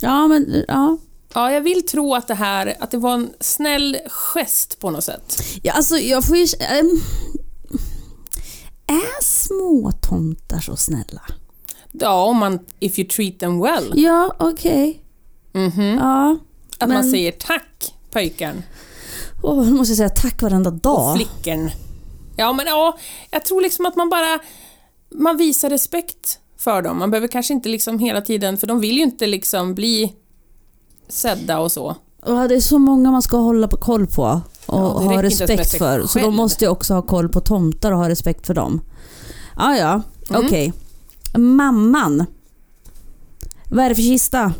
Ja, 0.00 0.28
men 0.28 0.64
ja. 0.68 0.98
Ja, 1.34 1.52
jag 1.52 1.60
vill 1.60 1.86
tro 1.86 2.14
att 2.14 2.28
det 2.28 2.34
här, 2.34 2.74
att 2.80 2.90
det 2.90 2.98
var 2.98 3.14
en 3.14 3.30
snäll 3.40 3.96
gest 4.08 4.80
på 4.80 4.90
något 4.90 5.04
sätt. 5.04 5.42
ja 5.62 5.72
alltså 5.72 5.96
jag 5.96 6.24
får 6.24 6.36
ju... 6.36 6.46
ehm, 6.60 7.00
är 8.86 9.22
små 9.24 9.92
tomtar 10.08 10.60
så 10.60 10.76
snälla? 10.76 11.22
Ja, 11.92 12.24
om 12.24 12.36
man, 12.36 12.58
if 12.80 12.98
you 12.98 13.08
treat 13.08 13.38
them 13.38 13.60
well. 13.62 13.92
Ja, 13.96 14.36
okej. 14.38 15.02
Mhm. 15.52 15.94
Ja. 16.00 16.38
Att 16.78 16.88
man 16.88 16.98
Men- 16.98 17.10
säger 17.10 17.32
tack 17.32 17.94
pojken 18.10 18.62
Åh, 19.42 19.64
nu 19.64 19.70
måste 19.70 19.90
jag 19.92 19.96
säga 19.96 20.08
tack 20.08 20.42
varenda 20.42 20.70
och 20.70 20.76
dag. 20.76 21.16
flickan. 21.16 21.70
Ja, 22.36 22.52
men 22.52 22.66
ja, 22.66 22.98
jag 23.30 23.44
tror 23.44 23.62
liksom 23.62 23.86
att 23.86 23.96
man 23.96 24.08
bara, 24.10 24.38
man 25.14 25.36
visar 25.36 25.70
respekt 25.70 26.38
för 26.58 26.82
dem. 26.82 26.98
Man 26.98 27.10
behöver 27.10 27.28
kanske 27.28 27.52
inte 27.54 27.68
liksom 27.68 27.98
hela 27.98 28.20
tiden, 28.20 28.58
för 28.58 28.66
de 28.66 28.80
vill 28.80 28.96
ju 28.96 29.02
inte 29.02 29.26
liksom 29.26 29.74
bli 29.74 30.12
sedda 31.12 31.58
och 31.58 31.72
så. 31.72 31.96
Ja, 32.26 32.48
det 32.48 32.54
är 32.54 32.60
så 32.60 32.78
många 32.78 33.10
man 33.10 33.22
ska 33.22 33.36
hålla 33.36 33.68
på 33.68 33.76
koll 33.76 34.06
på 34.06 34.22
och 34.66 34.78
Ja, 34.78 34.88
ha 34.88 35.22
respekt 35.22 35.78
för. 35.78 36.06
Så 36.06 36.18
de 36.18 36.34
måste 36.36 36.64
ju 36.64 36.70
också 36.70 36.94
ha 36.94 37.02
koll 37.02 37.28
på 37.28 37.40
tomtar 37.40 37.92
och 37.92 37.98
ha 37.98 38.08
respekt 38.08 38.46
för 38.46 38.54
dem. 38.54 38.80
Ah, 39.56 39.74
ja, 39.74 40.02
Mm. 40.30 40.46
okej. 40.46 40.72
Mamman. 41.38 42.26
Vad 43.70 43.84
är 43.84 43.88
det 43.88 43.94
för 43.94 44.02
kista? 44.02 44.52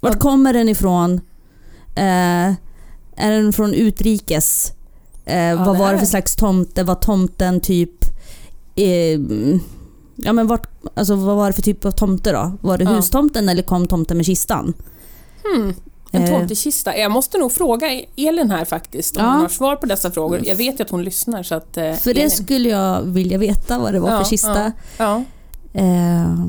Vart 0.00 0.14
Ja. 0.14 0.20
kommer 0.20 0.52
den 0.52 0.68
ifrån? 0.68 1.20
Eh, 1.96 2.48
är 3.16 3.30
den 3.30 3.52
från 3.52 3.74
utrikes? 3.74 4.72
Eh, 5.24 5.64
vad 5.64 5.74
det 5.74 5.78
var 5.78 5.92
det 5.92 5.98
för 5.98 6.06
slags 6.06 6.36
tomte? 6.36 6.82
Var 6.84 6.94
tomten 6.94 7.60
typ... 7.60 8.04
Eh, 8.74 9.20
ja, 10.16 10.32
men 10.32 10.46
vart, 10.46 10.68
alltså, 10.94 11.14
vad 11.14 11.36
var 11.36 11.46
det 11.46 11.52
för 11.52 11.62
typ 11.62 11.84
av 11.84 11.90
tomte 11.90 12.32
då? 12.32 12.52
Var 12.60 12.78
det 12.78 12.84
Ja. 12.84 12.90
hustomten 12.90 13.48
eller 13.48 13.62
kom 13.62 13.86
tomten 13.86 14.16
med 14.16 14.26
kistan? 14.26 14.72
Hmm. 15.44 15.74
En 16.12 16.22
Eh. 16.22 16.28
tomtekista. 16.30 16.96
Jag 16.96 17.10
måste 17.10 17.38
nog 17.38 17.52
fråga 17.52 17.86
Elin 18.16 18.50
här 18.50 18.64
faktiskt, 18.64 19.16
om 19.16 19.24
Ja. 19.24 19.30
hon 19.30 19.40
har 19.40 19.48
svar 19.48 19.76
på 19.76 19.86
dessa 19.86 20.10
frågor. 20.10 20.40
Jag 20.44 20.56
vet 20.56 20.80
ju 20.80 20.84
att 20.84 20.90
hon 20.90 21.04
lyssnar 21.04 21.42
så 21.42 21.54
att... 21.54 21.76
Eh, 21.76 21.92
För 21.94 22.14
det 22.14 22.20
Elin. 22.20 22.30
skulle 22.30 22.68
jag 22.68 23.02
vilja 23.02 23.38
veta 23.38 23.78
vad 23.78 23.92
det 23.92 24.00
var 24.00 24.10
Ja, 24.10 24.18
för 24.18 24.24
kista. 24.30 24.72
Ja. 24.98 25.22
Eh, 25.72 26.46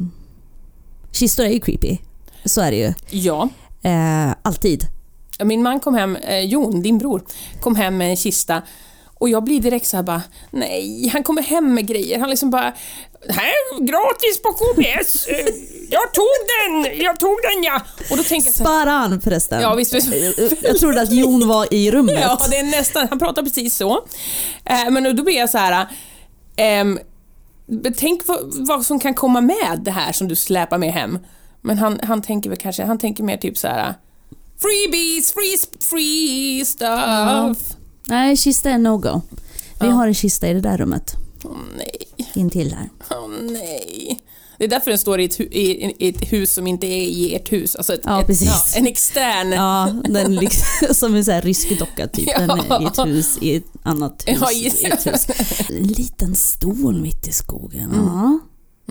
kistor 1.11 1.43
är 1.45 1.49
ju 1.49 1.59
creepy. 1.59 1.97
Så 2.45 2.61
är 2.61 2.71
det 2.71 2.77
ju. 2.77 2.93
ja. 3.09 3.49
Eh, 3.81 4.35
alltid. 4.41 4.83
Min 5.43 5.63
man 5.63 5.79
kom 5.79 5.93
hem, 5.95 6.15
eh, 6.15 6.39
Jon, 6.39 6.81
din 6.81 6.97
bror, 6.97 7.21
kom 7.61 7.75
hem 7.75 7.97
med 7.97 8.09
en 8.09 8.15
kista 8.17 8.61
och 9.19 9.29
jag 9.29 9.43
blir 9.43 9.59
direkt 9.59 9.87
så 9.87 9.97
här 9.97 10.03
bara, 10.03 10.21
nej, 10.51 11.09
han 11.13 11.23
kommer 11.23 11.41
hem 11.41 11.73
med 11.73 11.87
grejer. 11.87 12.19
Han 12.19 12.29
liksom 12.29 12.49
bara, 12.49 12.73
här, 13.29 13.79
gratis 13.79 14.41
på 14.41 14.53
KBS, 14.53 15.27
eh, 15.27 15.37
jag 15.89 16.13
tog 16.13 16.25
den, 16.47 17.01
jag 17.01 17.19
tog 17.19 17.37
den 17.53 17.63
ja. 17.63 17.81
Och 18.11 18.17
då 18.17 18.23
tänker 18.23 18.47
jag 18.47 18.55
så 18.55 18.63
här, 18.63 18.81
Sparan 18.81 19.21
förresten. 19.21 19.61
ja 19.61 19.75
visst, 19.75 19.93
visst. 19.93 20.09
Jag 20.61 20.77
trodde 20.77 21.01
att 21.01 21.11
Jon 21.11 21.47
var 21.47 21.73
i 21.73 21.91
rummet. 21.91 22.19
Ja, 22.21 22.39
det 22.49 22.57
är 22.57 22.63
nästan, 22.63 23.07
han 23.09 23.19
pratar 23.19 23.43
precis 23.43 23.77
så. 23.77 24.05
Eh, 24.65 24.89
men 24.91 25.15
då 25.15 25.23
blir 25.23 25.37
jag 25.37 25.49
så 25.49 25.57
här, 25.57 25.87
ehm, 26.55 26.99
tänk 27.97 28.21
vad, 28.55 28.85
som 28.85 28.99
kan 28.99 29.13
komma 29.13 29.41
med 29.41 29.79
det 29.81 29.91
här 29.91 30.11
som 30.11 30.27
du 30.27 30.35
släpar 30.35 30.77
med 30.77 30.93
hem. 30.93 31.19
Men 31.61 31.77
han, 31.77 31.99
han 32.03 32.21
tänker 32.21 32.49
väl 32.49 32.59
kanske, 32.59 32.83
han 32.83 32.99
tänker 32.99 33.23
mer 33.23 33.37
typ 33.37 33.57
så 33.57 33.67
här. 33.67 33.93
Freebies, 34.59 35.33
free, 35.33 35.57
free 35.79 36.65
stuff. 36.65 37.75
Nej, 38.07 38.37
kista 38.37 38.69
är 38.69 38.77
no-go. 38.77 39.21
Vi 39.79 39.87
Ja. 39.87 39.91
har 39.93 40.07
en 40.07 40.13
kista 40.13 40.47
i 40.47 40.53
det 40.53 40.61
där 40.61 40.77
rummet. 40.77 41.15
Åh, 41.43 41.51
nej. 41.77 41.95
intill 42.33 42.73
här. 42.73 42.89
Åh 43.11 43.27
nej. 43.41 44.19
Det 44.57 44.63
är 44.63 44.67
därför 44.69 44.91
den 44.91 44.97
står 44.99 45.19
i 45.19 45.25
ett, 45.25 45.39
hu- 45.39 45.51
i, 45.53 45.93
ett 46.09 46.33
hus 46.33 46.53
som 46.53 46.67
inte 46.67 46.87
är 46.87 47.01
i 47.01 47.35
ert 47.35 47.51
hus. 47.51 47.75
Alltså 47.75 47.93
ett, 47.93 48.01
Ja, 48.03 48.21
ett, 48.21 48.27
precis. 48.27 48.73
en 48.77 48.87
extern. 48.87 49.51
Ja, 49.51 49.93
den 50.09 50.35
liksom, 50.35 50.65
som 50.93 51.15
en 51.15 51.25
sån 51.25 51.33
här 51.33 51.41
rysk 51.41 51.79
docka 51.79 52.07
typ. 52.07 52.29
Den 52.37 52.49
är 52.49 52.81
i 52.81 52.85
ett 52.85 53.05
hus 53.05 53.37
i 53.41 53.55
ett 53.55 53.63
annat 53.83 54.23
hus. 54.27 54.37
Ja, 54.41 54.51
i 54.51 54.67
ett 54.85 55.05
hus. 55.07 55.27
En 55.69 55.87
liten 55.87 56.35
stol 56.35 57.01
mitt 57.01 57.27
i 57.27 57.31
skogen. 57.31 57.91
Ja. 57.95 58.39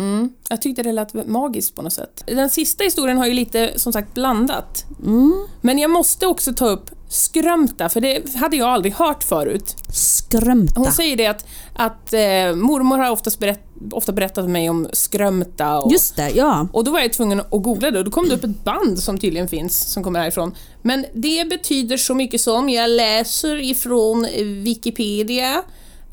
Mm. 0.02 0.30
Jag 0.48 0.62
tyckte 0.62 0.82
det 0.82 0.92
lät 0.92 1.26
magiskt 1.28 1.74
på 1.74 1.82
något 1.82 1.92
sätt. 1.92 2.22
Den 2.26 2.50
sista 2.50 2.84
historien 2.84 3.18
har 3.18 3.26
ju 3.26 3.34
lite 3.34 3.72
som 3.76 3.92
sagt 3.92 4.14
blandat. 4.14 4.84
Mm. 5.02 5.46
Men 5.60 5.78
jag 5.78 5.90
måste 5.90 6.26
också 6.26 6.52
ta 6.54 6.66
upp 6.68 6.90
Skrömta, 7.14 7.88
för 7.88 8.00
det 8.00 8.34
hade 8.34 8.56
jag 8.56 8.68
aldrig 8.68 8.94
hört 8.94 9.24
förut. 9.24 9.76
Skrömta. 9.92 10.80
Hon 10.80 10.92
säger 10.92 11.16
det 11.16 11.26
att, 11.26 11.46
att 11.74 12.12
eh, 12.12 12.20
mormor 12.56 12.98
har 12.98 13.10
oftast 13.10 13.38
berätt, 13.38 13.60
ofta 13.90 14.12
berättat 14.12 14.44
för 14.44 14.50
mig 14.50 14.70
om 14.70 14.88
Skrömta 14.92 15.78
och, 15.78 15.92
Just 15.92 16.16
det, 16.16 16.30
ja. 16.30 16.68
och 16.72 16.84
då 16.84 16.90
var 16.90 17.00
jag 17.00 17.12
tvungen 17.12 17.40
att 17.40 17.62
googla 17.62 17.90
det 17.90 17.98
och 17.98 18.04
då 18.04 18.10
kom 18.10 18.28
det 18.28 18.34
upp 18.34 18.44
ett 18.44 18.64
band 18.64 18.98
som 18.98 19.18
tydligen 19.18 19.48
finns 19.48 19.92
som 19.92 20.02
kommer 20.04 20.20
härifrån. 20.20 20.54
Men 20.82 21.06
det 21.14 21.48
betyder 21.48 21.96
så 21.96 22.14
mycket 22.14 22.40
som, 22.40 22.68
jag 22.68 22.90
läser 22.90 23.56
ifrån 23.56 24.26
Wikipedia, 24.64 25.62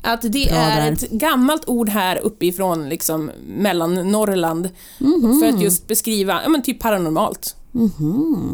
att 0.02 0.22
det 0.22 0.28
Bra 0.50 0.56
är 0.58 0.80
där. 0.84 0.92
ett 0.92 1.10
gammalt 1.10 1.68
ord 1.68 1.88
här 1.88 2.16
uppifrån 2.18 2.88
liksom 2.88 3.30
mellan 3.46 3.94
Norrland 4.10 4.70
för 5.40 5.48
att 5.48 5.62
just 5.62 5.86
beskriva, 5.88 6.40
ja 6.42 6.48
men 6.48 6.62
typ 6.62 6.80
paranormalt. 6.80 7.56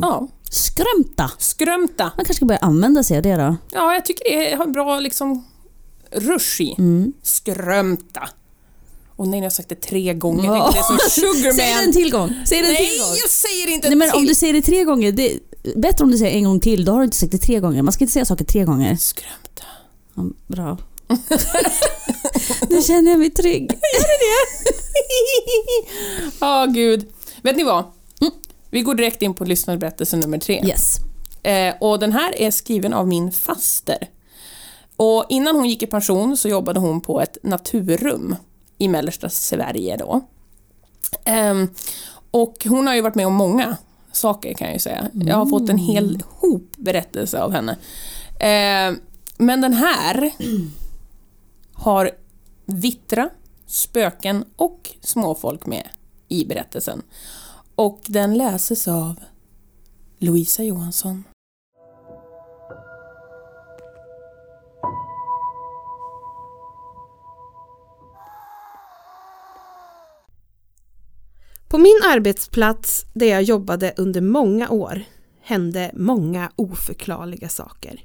Ja, 0.03 0.29
Skrömta. 0.51 1.31
Skrömta. 1.39 2.05
Man 2.05 2.13
kanske 2.17 2.35
ska 2.35 2.45
börja 2.47 2.59
använda 2.61 3.03
sig 3.03 3.17
av 3.17 3.23
det 3.23 3.37
då. 3.37 3.57
Ja, 3.71 3.95
jag 3.95 4.05
tycker 4.05 4.51
det 4.51 4.57
har 4.57 4.65
en 4.65 4.73
bra 4.73 5.01
liksom 5.01 5.45
rush 6.13 6.61
i. 6.61 6.75
Mm. 6.79 7.13
Skrömta. 7.23 8.29
Och 9.17 9.29
nej, 9.29 9.39
jag 9.39 9.45
har 9.45 9.51
sagt 9.51 9.69
det 9.69 9.75
tre 9.75 10.15
gånger. 10.15 10.45
Jag 10.55 10.73
tänkte 10.75 10.81
det 10.81 10.95
är 10.95 10.99
som 10.99 10.99
Säg 11.11 11.43
det 11.43 11.49
en 11.49 11.55
Sugarman. 11.55 11.93
till 11.93 12.11
gång. 12.13 12.35
Säg 12.47 12.61
det 12.63 12.67
en 12.69 12.73
Nej, 12.75 12.89
till 12.91 12.99
gång. 12.99 13.09
jag 13.23 13.31
säger 13.31 13.69
inte 13.75 13.89
Nej, 13.89 13.97
men 13.97 14.11
till. 14.11 14.19
om 14.19 14.27
du 14.27 14.35
säger 14.35 14.53
det 14.53 14.63
tre 14.63 14.85
gånger, 14.85 15.13
det 15.13 15.33
är 15.33 15.39
bättre 15.77 16.05
om 16.05 16.11
du 16.11 16.19
säger 16.19 16.37
en 16.37 16.45
gång 16.45 16.61
till. 16.61 16.85
Då 16.85 16.93
har 16.93 16.99
du 16.99 17.05
inte 17.05 17.17
sagt 17.17 17.33
det 17.33 17.39
tre 17.39 17.61
gånger. 17.61 17.83
Man 17.83 17.93
ska 17.93 18.05
inte 18.05 18.13
säga 18.13 18.25
saker 18.25 18.45
tre 18.45 18.65
gånger. 18.65 18.97
Skrömta. 18.97 19.65
Ja, 20.15 20.23
bra. 20.47 20.79
nu 22.69 22.83
känner 22.83 23.11
jag 23.11 23.19
mig 23.19 23.31
trygg. 23.31 23.71
Ja, 26.41 26.67
gud. 26.67 27.07
Vet 27.43 27.57
ni 27.57 27.65
vad? 27.65 27.85
Mm. 28.21 28.33
Vi 28.71 28.83
går 28.83 28.95
direkt 28.95 29.23
in 29.23 29.35
på 29.35 29.45
lyssnarberättelse 29.45 30.17
nummer 30.17 30.39
tre. 30.39 30.63
Yes. 30.67 30.97
Eh, 31.43 31.75
och 31.81 31.99
den 31.99 32.13
här 32.13 32.41
är 32.41 32.51
skriven 32.51 32.93
av 32.93 33.09
min 33.09 33.33
faster. 33.33 34.09
Och 34.97 35.27
innan 35.29 35.57
hon 35.57 35.69
gick 35.69 35.83
i 35.83 35.87
pension 35.87 36.37
så 36.37 36.49
jobbade 36.49 36.81
hon 36.81 37.01
på 37.01 37.21
ett 37.21 37.39
naturrum 37.43 38.37
i 38.79 38.89
mellersta 38.89 39.29
Sverige 39.29 39.97
då. 39.97 40.21
Ehm, 41.25 41.69
och 42.31 42.67
hon 42.69 42.87
har 42.87 42.95
ju 42.95 43.01
varit 43.01 43.15
med 43.15 43.27
om 43.27 43.35
många 43.35 43.77
saker 44.13 44.55
kan 44.55 44.67
jag 44.67 44.75
ju 44.75 44.81
säga. 44.81 45.11
Jag 45.13 45.37
har 45.37 45.47
fått 45.47 45.69
en 45.69 45.79
hel 45.79 46.23
hop 46.29 46.73
berättelser 46.77 47.39
av 47.39 47.53
henne. 47.53 47.77
Ehm, 48.41 49.01
men 49.37 49.61
den 49.61 49.73
här 49.73 50.31
har 51.73 52.11
vittra, 52.67 53.31
spöken 53.67 54.45
och 54.57 54.91
småfolk 55.01 55.67
med 55.67 55.89
i 56.29 56.45
berättelsen. 56.45 57.03
Och 57.79 58.01
den 58.07 58.35
läses 58.39 58.89
av 58.89 59.21
Louisa 60.19 60.63
Johansson. 60.63 61.25
På 71.69 71.79
min 71.79 72.01
arbetsplats 72.05 73.05
där 73.15 73.27
jag 73.27 73.43
jobbade 73.43 73.95
under 73.97 74.21
många 74.21 74.71
år 74.71 75.03
hände 75.43 75.91
många 75.95 76.53
oförklarliga 76.57 77.49
saker. 77.49 78.01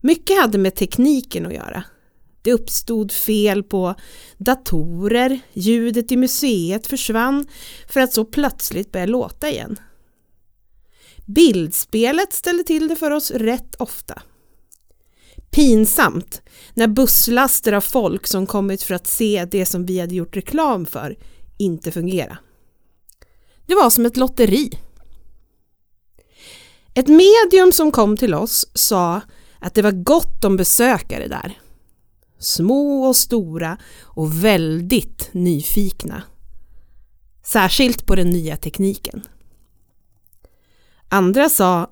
Mycket 0.00 0.40
hade 0.40 0.58
med 0.58 0.74
tekniken 0.74 1.46
att 1.46 1.54
göra. 1.54 1.84
Det 2.46 2.52
uppstod 2.52 3.12
fel 3.12 3.62
på 3.62 3.94
datorer, 4.38 5.40
ljudet 5.52 6.12
i 6.12 6.16
museet 6.16 6.86
försvann 6.86 7.46
för 7.88 8.00
att 8.00 8.12
så 8.12 8.24
plötsligt 8.24 8.92
börja 8.92 9.06
låta 9.06 9.50
igen. 9.50 9.76
Bildspelet 11.26 12.32
ställde 12.32 12.64
till 12.64 12.88
det 12.88 12.96
för 12.96 13.10
oss 13.10 13.30
rätt 13.30 13.74
ofta. 13.74 14.22
Pinsamt 15.50 16.42
när 16.74 16.86
busslaster 16.86 17.72
av 17.72 17.80
folk 17.80 18.26
som 18.26 18.46
kommit 18.46 18.82
för 18.82 18.94
att 18.94 19.06
se 19.06 19.44
det 19.50 19.66
som 19.66 19.86
vi 19.86 20.00
hade 20.00 20.14
gjort 20.14 20.36
reklam 20.36 20.86
för 20.86 21.18
inte 21.58 21.92
fungera. 21.92 22.38
Det 23.66 23.74
var 23.74 23.90
som 23.90 24.06
ett 24.06 24.16
lotteri. 24.16 24.70
Ett 26.94 27.08
medium 27.08 27.72
som 27.72 27.92
kom 27.92 28.16
till 28.16 28.34
oss 28.34 28.70
sa 28.74 29.20
att 29.60 29.74
det 29.74 29.82
var 29.82 29.92
gott 29.92 30.44
om 30.44 30.56
besökare 30.56 31.28
där. 31.28 31.58
Små 32.38 33.04
och 33.04 33.16
stora 33.16 33.78
och 34.02 34.44
väldigt 34.44 35.28
nyfikna. 35.32 36.22
Särskilt 37.42 38.06
på 38.06 38.14
den 38.14 38.30
nya 38.30 38.56
tekniken. 38.56 39.22
Andra 41.08 41.48
sa 41.48 41.90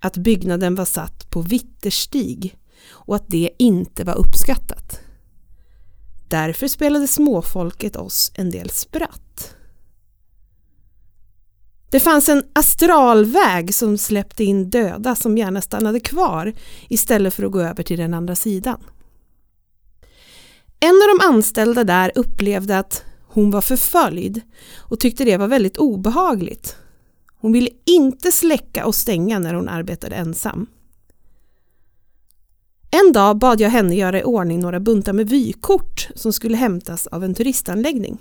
att 0.00 0.16
byggnaden 0.16 0.74
var 0.74 0.84
satt 0.84 1.30
på 1.30 1.40
Vitterstig 1.40 2.58
och 2.90 3.16
att 3.16 3.28
det 3.28 3.50
inte 3.58 4.04
var 4.04 4.14
uppskattat. 4.14 5.00
Därför 6.28 6.68
spelade 6.68 7.06
småfolket 7.06 7.96
oss 7.96 8.32
en 8.34 8.50
del 8.50 8.70
spratt. 8.70 9.56
Det 11.90 12.00
fanns 12.00 12.28
en 12.28 12.44
astralväg 12.52 13.74
som 13.74 13.98
släppte 13.98 14.44
in 14.44 14.70
döda 14.70 15.14
som 15.14 15.38
gärna 15.38 15.60
stannade 15.60 16.00
kvar 16.00 16.52
istället 16.88 17.34
för 17.34 17.44
att 17.44 17.52
gå 17.52 17.60
över 17.60 17.82
till 17.82 17.98
den 17.98 18.14
andra 18.14 18.36
sidan. 18.36 18.80
En 20.84 20.94
av 20.94 21.18
de 21.18 21.26
anställda 21.26 21.84
där 21.84 22.12
upplevde 22.14 22.78
att 22.78 23.04
hon 23.26 23.50
var 23.50 23.60
förföljd 23.60 24.40
och 24.78 25.00
tyckte 25.00 25.24
det 25.24 25.36
var 25.36 25.46
väldigt 25.46 25.76
obehagligt. 25.76 26.76
Hon 27.40 27.52
ville 27.52 27.70
inte 27.84 28.32
släcka 28.32 28.86
och 28.86 28.94
stänga 28.94 29.38
när 29.38 29.54
hon 29.54 29.68
arbetade 29.68 30.16
ensam. 30.16 30.66
En 32.90 33.12
dag 33.12 33.38
bad 33.38 33.60
jag 33.60 33.70
henne 33.70 33.94
göra 33.94 34.20
i 34.20 34.24
ordning 34.24 34.60
några 34.60 34.80
buntar 34.80 35.12
med 35.12 35.28
vykort 35.28 36.08
som 36.14 36.32
skulle 36.32 36.56
hämtas 36.56 37.06
av 37.06 37.24
en 37.24 37.34
turistanläggning. 37.34 38.18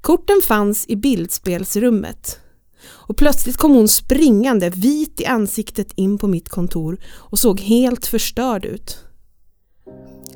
Korten 0.00 0.40
fanns 0.44 0.86
i 0.88 0.96
bildspelsrummet 0.96 2.38
och 2.88 3.16
plötsligt 3.16 3.56
kom 3.56 3.74
hon 3.74 3.88
springande 3.88 4.70
vit 4.70 5.20
i 5.20 5.26
ansiktet 5.26 5.92
in 5.94 6.18
på 6.18 6.26
mitt 6.26 6.48
kontor 6.48 6.98
och 7.04 7.38
såg 7.38 7.60
helt 7.60 8.06
förstörd 8.06 8.64
ut. 8.64 8.98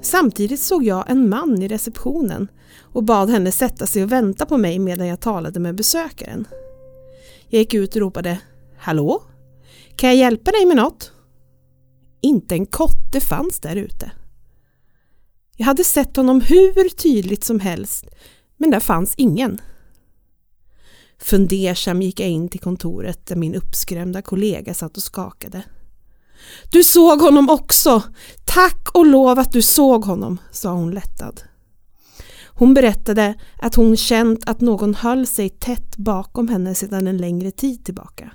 Samtidigt 0.03 0.61
såg 0.61 0.85
jag 0.85 1.11
en 1.11 1.29
man 1.29 1.63
i 1.63 1.69
receptionen 1.69 2.49
och 2.81 3.05
bad 3.05 3.31
henne 3.31 3.53
sätta 3.53 3.87
sig 3.87 4.03
och 4.03 4.13
vänta 4.13 4.47
på 4.47 4.57
mig 4.57 4.79
medan 4.79 5.07
jag 5.07 5.21
talade 5.21 5.61
med 5.61 5.75
besökaren. 5.75 6.49
Jag 7.49 7.59
gick 7.59 7.75
ut 7.75 7.95
och 7.95 8.01
ropade 8.01 8.39
Hallå? 8.79 9.23
Kan 9.97 10.09
jag 10.09 10.17
hjälpa 10.17 10.51
dig 10.51 10.67
med 10.67 10.77
något? 10.77 11.13
Inte 12.21 12.55
en 12.55 12.67
kotte 12.67 13.21
fanns 13.21 13.61
där 13.61 13.77
ute. 13.77 14.11
Jag 15.57 15.67
hade 15.67 15.85
sett 15.85 16.17
honom 16.17 16.41
hur 16.41 16.89
tydligt 16.89 17.45
som 17.45 17.61
helst 17.61 18.07
men 18.57 18.71
där 18.71 18.81
fanns 18.81 19.15
ingen. 19.17 19.61
Fundersam 21.19 22.03
gick 22.03 22.21
jag 22.21 22.29
in 22.29 22.49
till 22.49 22.61
kontoret 22.61 23.27
där 23.27 23.37
min 23.37 23.55
uppskrämda 23.55 24.23
kollega 24.23 24.75
satt 24.75 24.97
och 24.97 25.03
skakade. 25.03 25.63
Du 26.71 26.83
såg 26.83 27.21
honom 27.21 27.51
också! 27.51 28.03
Tack 28.45 28.89
och 28.95 29.07
lov 29.07 29.39
att 29.39 29.53
du 29.53 29.63
såg 29.63 30.05
honom, 30.05 30.39
sa 30.51 30.73
hon 30.73 30.91
lättad. 30.91 31.41
Hon 32.59 32.75
berättade 32.75 33.35
att 33.59 33.75
hon 33.75 33.97
känt 33.97 34.49
att 34.49 34.61
någon 34.61 34.95
höll 34.95 35.27
sig 35.27 35.49
tätt 35.49 35.97
bakom 35.97 36.49
henne 36.49 36.75
sedan 36.75 37.07
en 37.07 37.17
längre 37.17 37.51
tid 37.51 37.85
tillbaka. 37.85 38.31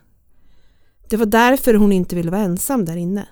Det 1.09 1.17
var 1.17 1.25
därför 1.25 1.73
hon 1.73 1.91
inte 1.91 2.15
ville 2.15 2.31
vara 2.31 2.41
ensam 2.41 2.85
där 2.85 2.95
inne. 2.95 3.27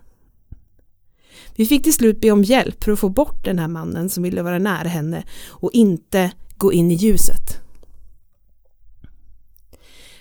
Vi 1.56 1.66
fick 1.66 1.84
till 1.84 1.94
slut 1.94 2.22
be 2.22 2.32
om 2.32 2.44
hjälp 2.44 2.84
för 2.84 2.92
att 2.92 3.00
få 3.00 3.10
bort 3.10 3.46
den 3.46 3.60
här 3.60 3.68
mannen 3.68 4.10
som 4.10 4.24
ville 4.24 4.42
vara 4.42 4.60
nära 4.60 4.88
henne 4.88 5.24
och 5.50 5.72
inte 5.74 6.32
gå 6.58 6.74
in 6.74 6.92
i 6.92 6.96
ljuset. 6.96 7.62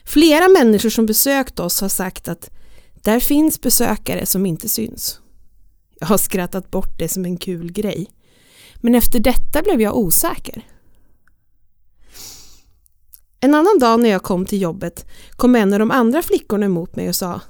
Flera 0.04 0.48
människor 0.48 0.90
som 0.90 1.06
besökt 1.06 1.60
oss 1.60 1.80
har 1.80 1.88
sagt 1.88 2.28
att 2.28 2.50
där 3.08 3.20
finns 3.20 3.60
besökare 3.60 4.26
som 4.26 4.46
inte 4.46 4.68
syns. 4.68 5.20
Jag 6.00 6.06
har 6.06 6.18
skrattat 6.18 6.70
bort 6.70 6.98
det 6.98 7.08
som 7.08 7.24
en 7.24 7.36
kul 7.36 7.72
grej. 7.72 8.10
Men 8.76 8.94
efter 8.94 9.18
detta 9.18 9.62
blev 9.62 9.80
jag 9.80 9.96
osäker. 9.96 10.66
En 13.40 13.54
annan 13.54 13.78
dag 13.78 14.00
när 14.00 14.08
jag 14.08 14.22
kom 14.22 14.46
till 14.46 14.62
jobbet 14.62 15.06
kom 15.30 15.54
en 15.54 15.72
av 15.72 15.78
de 15.78 15.90
andra 15.90 16.22
flickorna 16.22 16.66
emot 16.66 16.96
mig 16.96 17.08
och 17.08 17.16
sa 17.16 17.40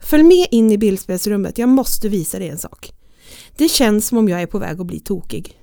Följ 0.00 0.22
med 0.22 0.46
in 0.50 0.72
i 0.72 0.78
bildspelsrummet, 0.78 1.58
jag 1.58 1.68
måste 1.68 2.08
visa 2.08 2.38
dig 2.38 2.48
en 2.48 2.58
sak. 2.58 2.92
Det 3.56 3.68
känns 3.68 4.06
som 4.06 4.18
om 4.18 4.28
jag 4.28 4.42
är 4.42 4.46
på 4.46 4.58
väg 4.58 4.80
att 4.80 4.86
bli 4.86 5.00
tokig. 5.00 5.60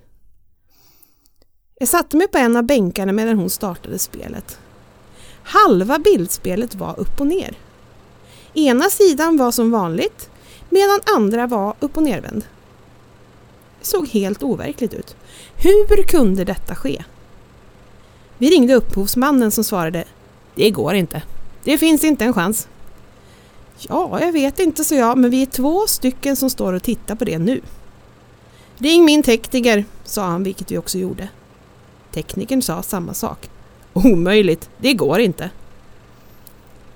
Jag 1.80 1.88
satte 1.88 2.18
mig 2.18 2.28
på 2.28 2.38
en 2.38 2.56
av 2.56 2.64
bänkarna 2.64 3.12
medan 3.12 3.38
hon 3.38 3.50
startade 3.50 4.00
spelet. 4.00 4.60
Halva 5.44 6.00
bildspelet 6.00 6.76
var 6.76 7.00
upp 7.00 7.22
och 7.22 7.28
ner. 7.28 7.58
Ena 8.54 8.90
sidan 8.90 9.38
var 9.38 9.52
som 9.52 9.72
vanligt 9.72 10.30
medan 10.70 11.00
andra 11.16 11.48
var 11.48 11.76
upp 11.80 11.98
och 11.98 12.04
nervänd. 12.04 12.46
Det 13.80 13.86
såg 13.86 14.08
helt 14.08 14.44
overkligt 14.44 14.94
ut. 14.94 15.16
Hur 15.56 16.04
kunde 16.04 16.44
detta 16.44 16.76
ske? 16.76 17.04
Vi 18.38 18.50
ringde 18.50 18.74
upphovsmannen 18.74 19.52
som 19.52 19.64
svarade 19.64 20.04
Det 20.56 20.70
går 20.70 20.94
inte. 20.94 21.22
Det 21.64 21.78
finns 21.78 22.04
inte 22.04 22.26
en 22.26 22.34
chans. 22.34 22.68
Ja, 23.78 24.20
jag 24.22 24.32
vet 24.32 24.60
inte, 24.60 24.84
så 24.84 24.96
jag, 24.96 25.18
men 25.18 25.32
vi 25.32 25.42
är 25.42 25.46
två 25.46 25.88
stycken 25.88 26.36
som 26.36 26.50
står 26.50 26.74
och 26.74 26.84
tittar 26.84 27.16
på 27.16 27.26
det 27.26 27.40
nu. 27.40 27.62
Ring 28.78 29.06
min 29.06 29.24
tekniker, 29.24 29.86
sa 30.04 30.24
han, 30.24 30.44
vilket 30.44 30.72
vi 30.72 30.78
också 30.78 30.98
gjorde. 30.98 31.28
Teknikern 32.12 32.62
sa 32.62 32.84
samma 32.84 33.14
sak. 33.14 33.50
Omöjligt, 33.94 34.70
det 34.78 34.94
går 34.94 35.20
inte. 35.20 35.50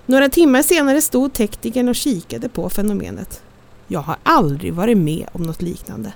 Några 0.10 0.30
timmar 0.30 0.62
senare 0.62 1.02
stod 1.02 1.34
teknikern 1.34 1.90
och 1.90 1.96
kikade 1.96 2.50
på 2.50 2.70
fenomenet. 2.70 3.44
Jag 3.88 4.00
har 4.00 4.18
aldrig 4.24 4.74
varit 4.74 4.98
med 4.98 5.28
om 5.32 5.44
något 5.44 5.62
liknande. 5.62 6.14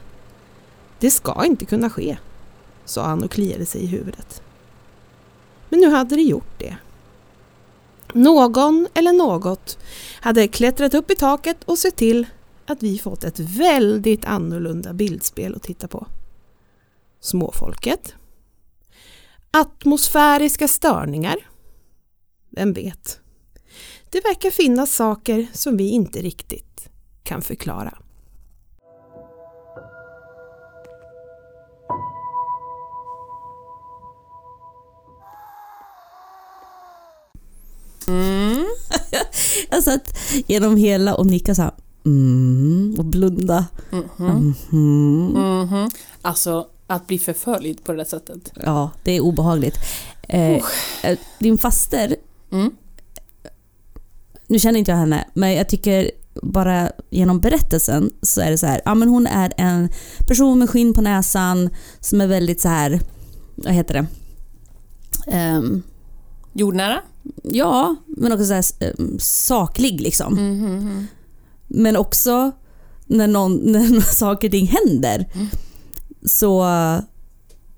Det 1.00 1.12
ska 1.12 1.46
inte 1.46 1.66
kunna 1.66 1.90
ske, 1.90 2.18
sa 2.86 3.06
han 3.06 3.24
och 3.24 3.32
kliade 3.32 3.66
sig 3.66 3.82
i 3.84 3.86
huvudet. 3.86 4.42
Men 5.70 5.80
nu 5.80 5.90
hade 5.90 6.16
det 6.16 6.22
gjort 6.22 6.60
det. 6.60 6.76
Någon 8.14 8.88
eller 8.94 9.14
något 9.14 9.78
hade 10.22 10.48
klättrat 10.48 10.94
upp 10.94 11.12
i 11.12 11.16
taket 11.16 11.64
och 11.64 11.78
sett 11.78 11.96
till 11.96 12.26
att 12.66 12.84
vi 12.84 13.00
fått 13.00 13.24
ett 13.24 13.40
väldigt 13.40 14.26
annorlunda 14.26 14.94
bildspel 14.94 15.56
att 15.56 15.64
titta 15.64 15.88
på. 15.88 16.08
Småfolket. 17.20 18.14
Atmosfäriska 19.52 20.68
störningar. 20.68 21.36
Vem 22.50 22.74
vet? 22.74 23.22
Det 24.12 24.22
verkar 24.22 24.50
finnas 24.50 24.96
saker 24.96 25.48
som 25.54 25.78
vi 25.78 25.90
inte 25.90 26.20
riktigt 26.22 26.90
kan 27.24 27.42
förklara. 27.42 27.98
Mm. 38.08 38.66
Jag 39.70 39.84
satt 39.84 40.18
genom 40.48 40.78
hela 40.78 41.16
och 41.16 41.26
nickade 41.26 41.56
så 41.56 41.62
här, 41.62 41.72
mm, 42.06 42.96
och 42.98 43.06
blunda. 43.06 43.66
Mhm. 43.92 44.56
Mhm. 44.72 45.28
Mhm. 45.28 45.90
Alltså, 46.22 46.68
att 46.88 47.08
bli 47.08 47.20
förföljd 47.20 47.84
på 47.84 47.92
det 47.92 47.98
där 47.98 48.06
sättet. 48.06 48.52
Ja, 48.66 48.92
det 49.04 49.12
är 49.12 49.22
obehagligt. 49.22 49.76
Eh, 50.28 50.62
eh, 51.04 51.20
din 51.40 51.58
faster, 51.58 52.16
Mm. 52.52 52.72
Nu 54.52 54.60
känner 54.60 54.80
inte 54.80 54.92
jag 54.92 54.98
henne, 54.98 55.28
men 55.34 55.54
jag 55.54 55.70
tycker 55.70 56.12
bara 56.42 56.92
genom 57.10 57.40
berättelsen 57.40 58.12
så 58.22 58.42
är 58.42 58.52
det 58.52 58.58
så 58.58 58.66
här, 58.66 58.82
ja 58.86 58.96
men 58.96 59.10
hon 59.10 59.28
är 59.28 59.54
en 59.58 59.90
person 60.28 60.60
med 60.60 60.70
skinn 60.70 60.94
på 60.94 61.02
näsan 61.02 61.70
som 62.00 62.22
är 62.22 62.28
väldigt 62.28 62.62
så 62.62 62.68
här, 62.68 63.00
vad 63.56 63.74
heter 63.74 63.94
det? 63.94 64.06
Ehm, 65.32 65.84
Jordnära? 66.54 67.02
ja, 67.44 67.96
men 68.08 68.32
också 68.32 68.46
så 68.46 68.54
här, 68.54 68.64
ehm, 68.80 69.20
saklig 69.20 70.02
liksom. 70.02 70.34
Mhm. 70.34 71.08
Men 71.68 71.98
också 71.98 72.52
när, 73.06 73.28
någon, 73.28 73.56
när 73.72 74.02
saker 74.02 74.48
och 74.48 74.52
ting 74.52 74.68
händer 74.68 75.26
så, 76.26 76.66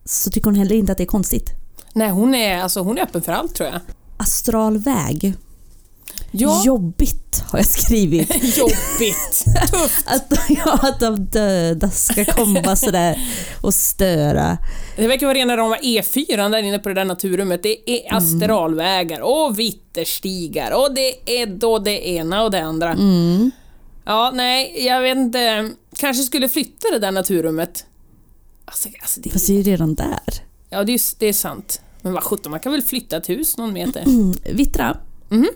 så 0.06 0.32
tycker 0.32 0.46
hon 0.46 0.56
heller 0.56 0.76
inte 0.76 0.92
att 0.92 0.98
det 0.98 1.04
är 1.04 1.06
konstigt. 1.06 1.50
Nej, 1.94 2.10
hon 2.10 2.36
är, 2.36 2.62
alltså, 2.62 2.80
hon 2.80 2.98
är 2.98 3.02
öppen 3.02 3.22
för 3.22 3.32
allt 3.32 3.56
tror 3.56 3.70
jag. 3.70 3.80
Astralväg. 4.18 5.36
Ja, 6.36 6.62
Jobbigt 6.66 7.44
har 7.48 7.60
jag 7.60 7.66
skrivit. 7.66 8.30
jobbigt. 8.58 9.46
Tufft. 9.72 10.04
Att, 10.08 10.40
ja, 10.50 10.80
att 10.82 11.00
de 11.00 11.26
döda 11.26 11.90
ska 11.90 12.26
komma 12.26 12.76
sådär 12.76 13.20
och 13.62 13.74
störa. 13.74 14.58
Det 14.96 15.08
verkar 15.08 15.26
vara 15.28 15.38
rena 15.38 15.58
rama 15.58 15.78
E4 15.78 16.50
där 16.52 16.64
inne 16.64 16.80
på 16.80 16.90
det 16.90 16.96
där 16.96 17.06
naturrummet. 17.06 17.64
Det 17.64 17.90
är 17.92 18.16
astralvägar 18.16 19.22
och 19.22 19.60
vitterstigar 19.60 20.72
och 20.72 20.94
det 20.94 21.42
är 21.42 21.46
då 21.46 21.80
det 21.80 22.08
ena 22.10 22.44
och 22.44 22.52
det 22.52 22.62
andra. 22.64 22.92
Mm. 22.92 23.52
Ja, 24.06 24.32
nej, 24.34 24.86
jag 24.86 25.02
vet 25.02 25.18
inte. 25.18 25.70
Kanske 25.98 26.24
skulle 26.24 26.50
flytta 26.50 26.88
det 26.94 27.00
där 27.00 27.12
naturrummet. 27.12 27.86
Alltså, 28.66 28.90
alltså 29.02 29.20
det, 29.22 29.30
Fast 29.30 29.48
det 29.48 29.54
är 29.54 29.58
ju 29.58 29.64
redan 29.64 29.96
där. 29.96 30.20
ja, 30.70 30.84
det 30.84 30.94
är, 30.94 31.02
det 31.20 31.26
är 31.26 31.34
sant. 31.34 31.82
Men 32.02 32.14
vad 32.14 32.24
sjutton, 32.24 32.52
man 32.52 32.60
kan 32.60 32.72
väl 32.72 32.82
flytta 32.82 33.18
ett 33.18 33.30
hus 33.30 33.58
någon 33.58 33.74
meter? 33.74 34.02
Mm. 34.02 34.34
Vittra. 34.54 34.98
Mhm. 35.30 35.48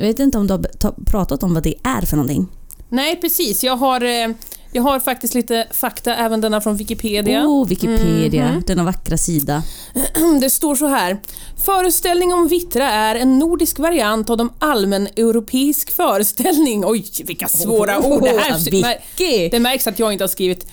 Jag 0.00 0.06
vet 0.06 0.18
inte 0.18 0.38
om 0.38 0.46
du 0.46 0.52
har 0.54 0.62
ta- 0.62 0.94
pratat 1.06 1.42
om 1.42 1.54
vad 1.54 1.62
det 1.62 1.74
är 1.82 2.06
för 2.06 2.16
någonting. 2.16 2.46
Nej, 2.88 3.16
precis. 3.20 3.64
Jag 3.64 3.76
har, 3.76 4.00
eh, 4.04 4.28
jag 4.72 4.82
har 4.82 5.00
faktiskt 5.00 5.34
lite 5.34 5.66
fakta, 5.70 6.14
även 6.16 6.40
denna 6.40 6.60
från 6.60 6.76
Wikipedia. 6.76 7.46
Oh, 7.46 7.68
Wikipedia, 7.68 8.48
Mhm. 8.52 8.62
denna 8.66 8.84
vackra 8.84 9.16
sida. 9.16 9.62
Det 10.40 10.50
står 10.50 10.74
så 10.74 10.86
här. 10.86 11.20
Föreställning 11.64 12.32
om 12.32 12.48
vittra 12.48 12.90
är 12.90 13.14
en 13.14 13.38
nordisk 13.38 13.78
variant 13.78 14.30
av 14.30 14.36
de 14.36 14.52
allmän-europeisk 14.58 15.90
föreställning. 15.90 16.82
Oj, 16.86 17.04
vilka 17.24 17.48
svåra 17.48 17.98
ord 18.06 18.22
det 18.22 18.28
här! 18.28 19.48
Det 19.50 19.60
märks 19.60 19.86
att 19.86 19.98
jag 19.98 20.12
inte 20.12 20.24
har 20.24 20.28
skrivit. 20.28 20.66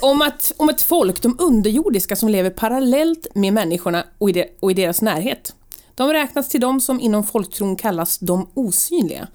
Om, 0.00 0.22
att, 0.22 0.52
om 0.56 0.68
ett 0.68 0.82
folk, 0.82 1.22
de 1.22 1.36
underjordiska, 1.40 2.16
som 2.16 2.28
lever 2.28 2.50
parallellt 2.50 3.26
med 3.34 3.52
människorna 3.52 4.04
och 4.18 4.30
i, 4.30 4.32
de, 4.32 4.44
och 4.60 4.70
i 4.70 4.74
deras 4.74 5.02
närhet. 5.02 5.54
De 6.02 6.12
räknas 6.12 6.48
till 6.48 6.60
de 6.60 6.80
som 6.80 7.00
inom 7.00 7.24
folktron 7.24 7.76
kallas 7.76 8.18
de 8.18 8.48
osynliga. 8.54 9.28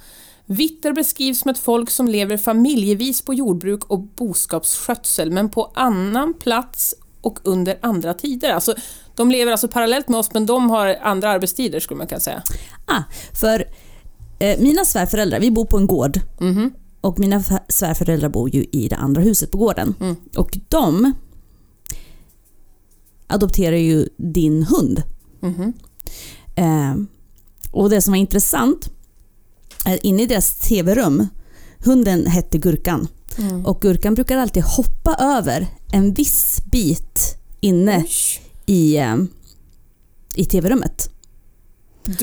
Vitter 0.45 0.93
beskrivs 0.93 1.39
som 1.39 1.51
ett 1.51 1.57
folk 1.57 1.89
som 1.89 2.07
lever 2.07 2.37
familjevis 2.37 3.21
på 3.21 3.33
jordbruk 3.33 3.83
och 3.83 3.99
boskapsskötsel, 3.99 5.31
men 5.31 5.49
på 5.49 5.71
annan 5.75 6.33
plats 6.33 6.95
och 7.21 7.39
under 7.43 7.77
andra 7.81 8.13
tider. 8.13 8.49
Alltså, 8.49 8.75
de 9.15 9.31
lever 9.31 9.51
alltså 9.51 9.67
parallellt 9.67 10.09
med 10.09 10.19
oss, 10.19 10.33
men 10.33 10.45
de 10.45 10.69
har 10.69 10.87
andra 11.01 11.29
arbetstider 11.29 11.79
skulle 11.79 11.97
man 11.97 12.07
kunna 12.07 12.21
säga. 12.21 12.43
Ah, 12.85 13.03
för 13.33 13.63
eh, 14.39 14.59
mina 14.59 14.85
svärföräldrar, 14.85 15.39
vi 15.39 15.51
bor 15.51 15.65
på 15.65 15.77
en 15.77 15.87
gård. 15.87 16.19
Mhm. 16.39 16.73
Och 17.01 17.19
mina 17.19 17.43
svärföräldrar 17.69 18.29
bor 18.29 18.55
ju 18.55 18.65
i 18.71 18.87
det 18.87 18.95
andra 18.95 19.21
huset 19.21 19.51
på 19.51 19.57
gården. 19.57 19.95
Mm. 19.99 20.15
Och 20.37 20.57
de 20.69 21.13
adopterar 23.27 23.77
ju 23.77 24.07
din 24.17 24.63
hund. 24.63 25.03
Mhm. 25.39 25.73
Eh, 26.57 26.95
och 27.71 27.89
det 27.89 28.01
som 28.01 28.11
var 28.11 28.17
intressant 28.17 28.89
är 29.85 30.05
inne 30.05 30.23
i 30.23 30.25
deras 30.25 30.59
tv-rum, 30.59 31.27
hunden 31.79 32.27
hette 32.27 32.57
Gurkan. 32.57 33.07
Mm. 33.37 33.65
Och 33.65 33.81
Gurkan 33.81 34.13
brukar 34.13 34.37
alltid 34.37 34.63
hoppa 34.63 35.15
över 35.19 35.67
en 35.93 36.13
viss 36.13 36.61
bit 36.71 37.37
inne 37.59 37.97
Oj. 37.97 38.11
i, 38.65 38.97
eh, 38.97 39.15
i 40.35 40.45
tv-rummet. 40.45 41.09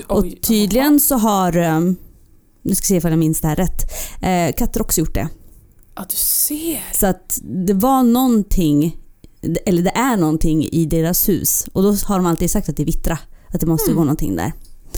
Och 0.06 0.26
tydligen 0.42 1.00
så 1.00 1.16
har, 1.16 1.56
um, 1.56 1.96
nu 2.62 2.74
ska 2.74 2.84
jag 2.84 2.88
se 2.88 2.96
ifall 2.96 3.10
jag 3.10 3.18
minns 3.18 3.40
det 3.40 3.48
här 3.48 3.56
rätt, 3.56 3.82
eh, 4.22 4.56
katter 4.56 4.82
också 4.82 5.00
gjort 5.00 5.14
det. 5.14 5.28
Ja, 5.94 6.06
du 6.10 6.16
ser. 6.16 6.82
Så 6.94 7.06
att 7.06 7.40
det 7.42 7.74
var 7.74 8.02
någonting, 8.02 8.96
eller 9.66 9.82
det 9.82 9.90
är 9.96 10.16
någonting 10.16 10.68
i 10.72 10.86
deras 10.86 11.28
hus. 11.28 11.66
Och 11.72 11.82
då 11.82 11.88
har 12.04 12.16
de 12.16 12.26
alltid 12.26 12.50
sagt 12.50 12.68
att 12.68 12.76
det 12.76 12.82
är 12.82 12.86
vittra. 12.86 13.18
Att 13.54 13.60
det 13.60 13.66
måste 13.66 13.90
Mm. 13.90 13.96
gå 13.96 14.04
någonting 14.04 14.36
där. 14.36 14.52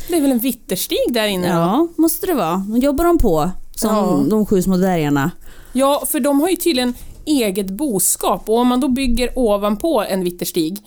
Det 0.08 0.16
är 0.16 0.20
väl 0.20 0.30
en 0.32 0.38
vitterstig 0.38 0.98
där 1.10 1.26
inne 1.26 1.46
då? 1.48 1.52
Ja, 1.54 1.88
måste 1.96 2.26
det 2.26 2.34
vara. 2.34 2.56
Då 2.68 2.76
jobbar 2.78 3.04
de 3.04 3.18
på, 3.18 3.50
som 3.76 3.90
Ja. 3.94 4.24
de 4.30 4.46
sju 4.46 4.62
små 4.62 4.76
dvärgarna. 4.76 5.30
Ja, 5.72 6.04
för 6.08 6.20
de 6.20 6.40
har 6.40 6.48
ju 6.48 6.56
tydligen 6.56 6.94
eget 7.24 7.70
boskap 7.70 8.48
och 8.48 8.58
om 8.58 8.68
man 8.68 8.80
då 8.80 8.88
bygger 8.88 9.38
ovanpå 9.38 10.04
en 10.08 10.24
vitterstig, 10.24 10.78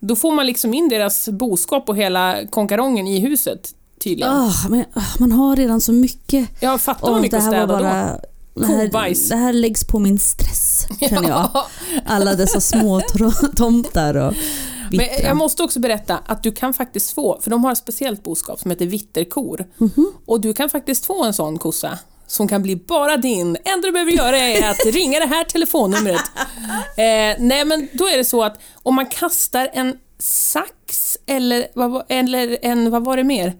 då 0.00 0.16
får 0.16 0.32
man 0.32 0.46
liksom 0.46 0.74
in 0.74 0.88
deras 0.88 1.28
boskap 1.28 1.88
och 1.88 1.96
hela 1.96 2.36
konkarongen 2.50 3.06
i 3.06 3.20
huset, 3.20 3.74
tydligen. 4.04 4.32
Ah, 4.32 4.52
men, 4.68 4.84
ah, 4.94 5.02
man 5.18 5.32
har 5.32 5.56
redan 5.56 5.80
så 5.80 5.92
mycket. 5.92 6.48
Jag 6.60 6.80
fattar 6.80 7.10
vad 7.10 7.20
mycket 7.20 7.30
det 7.40 7.46
att 7.46 7.52
städa 7.52 7.66
var 7.66 7.76
då. 7.78 7.82
bara... 7.84 8.20
Det 8.54 8.66
här, 8.66 9.28
det 9.30 9.36
här 9.36 9.52
läggs 9.52 9.84
på 9.84 9.98
min 9.98 10.18
stress, 10.18 10.86
känner 11.00 11.28
jag. 11.28 11.50
Ja. 11.54 11.66
Alla 12.06 12.34
dessa 12.34 12.60
små 12.60 13.00
tomtar 13.56 14.14
och 14.14 14.34
Men 14.90 15.06
jag 15.22 15.36
måste 15.36 15.62
också 15.62 15.80
berätta 15.80 16.18
att 16.26 16.42
du 16.42 16.52
kan 16.52 16.74
faktiskt 16.74 17.12
få, 17.14 17.38
för 17.40 17.50
de 17.50 17.64
har 17.64 17.72
ett 17.72 17.78
speciellt 17.78 18.22
boskap 18.24 18.60
som 18.60 18.70
heter 18.70 18.86
vitterkor. 18.86 19.64
Mhm. 19.78 20.12
Och 20.26 20.40
du 20.40 20.52
kan 20.52 20.68
faktiskt 20.68 21.06
få 21.06 21.24
en 21.24 21.34
sån 21.34 21.58
kossa 21.58 21.98
som 22.26 22.48
kan 22.48 22.62
bli 22.62 22.76
bara 22.76 23.16
din. 23.16 23.56
Enda 23.64 23.86
du 23.88 23.92
behöver 23.92 24.12
göra 24.12 24.38
är 24.38 24.70
att 24.70 24.86
ringa 24.94 25.18
det 25.20 25.26
här 25.26 25.44
telefonnumret. 25.44 26.20
Eh, 26.98 27.36
nej 27.38 27.64
men 27.64 27.88
då 27.92 28.08
är 28.08 28.16
det 28.16 28.24
så 28.24 28.42
att 28.44 28.60
om 28.82 28.94
man 28.94 29.06
kastar 29.06 29.70
en 29.72 29.96
sax 30.18 31.18
eller, 31.26 31.66
eller 32.08 32.58
en, 32.62 32.90
vad 32.90 33.04
var 33.04 33.16
det 33.16 33.24
mer? 33.24 33.52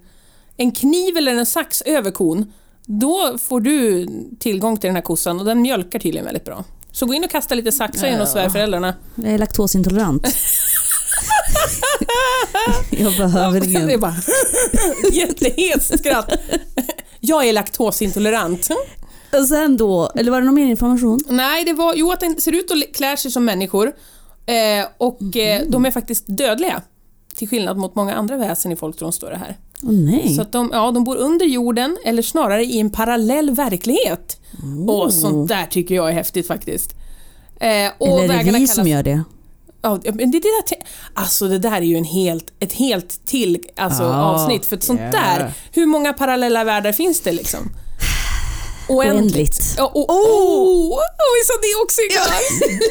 En 0.56 0.72
kniv 0.72 1.16
eller 1.16 1.34
en 1.34 1.46
sax 1.46 1.82
över 1.82 2.10
kon, 2.10 2.52
då 2.86 3.38
får 3.38 3.60
du 3.60 4.06
tillgång 4.38 4.76
till 4.76 4.88
den 4.88 4.94
här 4.94 5.02
kossan 5.02 5.38
och 5.38 5.44
den 5.44 5.62
mjölkar 5.62 5.98
tydligen 5.98 6.24
väldigt 6.24 6.44
bra. 6.44 6.64
Så 6.92 7.06
gå 7.06 7.14
in 7.14 7.24
och 7.24 7.30
kasta 7.30 7.54
lite 7.54 7.72
saxar 7.72 8.08
Ja. 8.08 8.26
svärföräldrarna. 8.26 8.94
Jag 9.14 9.32
är 9.32 9.38
laktosintolerant. 9.38 10.26
Jag 12.90 13.16
behöver 13.16 13.60
Det 13.60 13.66
är 13.74 13.84
ingen. 13.84 14.00
bara 14.00 14.16
jättehest 15.12 15.98
skratt. 15.98 16.32
Jag 17.20 17.48
är 17.48 17.52
laktosintolerant. 17.52 18.68
Och 19.40 19.46
sen 19.48 19.76
då, 19.76 20.10
eller 20.14 20.30
var 20.30 20.40
det 20.40 20.46
någon 20.46 20.54
mer 20.54 20.66
information? 20.66 21.20
Nej, 21.28 21.64
det 21.64 21.72
var 21.72 21.94
jo 21.94 22.12
att 22.12 22.20
den 22.20 22.40
ser 22.40 22.52
ut 22.52 22.70
och 22.70 22.76
klär 22.94 23.16
sig 23.16 23.30
som 23.30 23.44
människor 23.44 23.86
eh, 24.46 24.86
och 24.98 25.36
eh, 25.36 25.60
Mhm. 25.62 25.70
de 25.70 25.86
är 25.86 25.90
faktiskt 25.90 26.24
dödliga. 26.28 26.82
Till 27.36 27.48
skillnad 27.48 27.76
mot 27.76 27.94
många 27.94 28.14
andra 28.14 28.36
väsen 28.36 28.72
i 28.72 28.76
folktron 28.76 29.12
står 29.12 29.30
det 29.30 29.36
här. 29.36 29.56
Åh 29.82 29.92
nej. 29.92 30.34
Så 30.36 30.42
att 30.42 30.52
de, 30.52 30.70
ja, 30.72 30.90
de 30.90 31.04
bor 31.04 31.16
under 31.16 31.46
jorden 31.46 31.96
eller 32.04 32.22
snarare 32.22 32.64
i 32.64 32.80
en 32.80 32.90
parallell 32.90 33.50
verklighet. 33.54 34.40
Och 34.88 35.14
sånt 35.14 35.48
där 35.48 35.66
tycker 35.66 35.94
jag 35.94 36.08
är 36.08 36.12
häftigt 36.12 36.46
faktiskt. 36.46 36.90
Eh, 37.60 37.90
och 37.98 38.08
eller 38.08 38.34
är 38.34 38.38
det 38.38 38.44
vi 38.44 38.50
kallas- 38.50 38.74
som 38.74 38.88
gör 38.88 39.02
det? 39.02 39.22
Ja, 39.86 40.12
men 40.14 40.30
det, 40.30 40.40
det, 40.40 40.48
där, 40.68 40.78
alltså 41.14 41.48
det 41.48 41.58
där 41.58 41.76
är 41.76 41.80
ju 41.80 41.96
en 41.96 42.04
helt, 42.04 42.52
ett 42.60 42.72
helt 42.72 43.26
till 43.26 43.66
alltså, 43.76 44.02
Ja, 44.02 44.24
avsnitt. 44.24 44.66
För 44.66 44.76
ett 44.76 44.84
sånt 44.84 45.00
ja. 45.00 45.10
där, 45.10 45.52
hur 45.72 45.86
många 45.86 46.12
parallella 46.12 46.64
världar 46.64 46.92
finns 46.92 47.20
det 47.20 47.32
liksom? 47.32 47.70
Oändligt. 48.88 49.74
Ja, 49.76 49.86
och, 49.86 50.10
oh! 50.10 50.92
oh, 50.92 51.00
vi 51.40 51.44
sa 51.44 51.52
det 51.62 51.82
också 51.82 52.00
igår! 52.00 52.34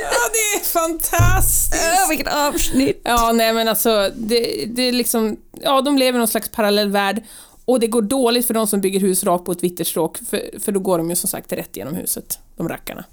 Ja, 0.02 0.30
det 0.34 0.60
är 0.60 0.64
fantastiskt! 0.64 2.10
vilket 2.10 2.34
avsnitt! 2.34 3.02
Ja, 3.04 3.32
nej 3.32 3.54
men 3.54 3.68
alltså, 3.68 4.12
det, 4.16 4.66
det 4.66 4.82
är 4.82 4.92
liksom, 4.92 5.38
ja 5.62 5.82
de 5.82 5.98
lever 5.98 6.18
i 6.18 6.20
någon 6.20 6.28
slags 6.28 6.50
parallell 6.50 6.90
värld 6.90 7.24
och 7.66 7.80
det 7.80 7.88
går 7.88 8.02
dåligt 8.02 8.48
för 8.48 8.54
de 8.54 8.68
som 8.68 8.82
bygger 8.82 9.00
hus 9.00 9.24
rakt 9.24 9.46
på 9.46 9.52
ett 9.52 9.64
vitt 9.64 9.88
stråk 9.88 10.18
för, 10.30 10.60
för 10.60 10.72
då 10.72 10.80
går 10.80 10.98
de 10.98 11.10
ju 11.10 11.16
som 11.16 11.30
sagt 11.30 11.52
rätt 11.52 11.78
genom 11.78 11.96
huset, 11.96 12.40
de 12.58 12.70
rackarna. 12.70 13.04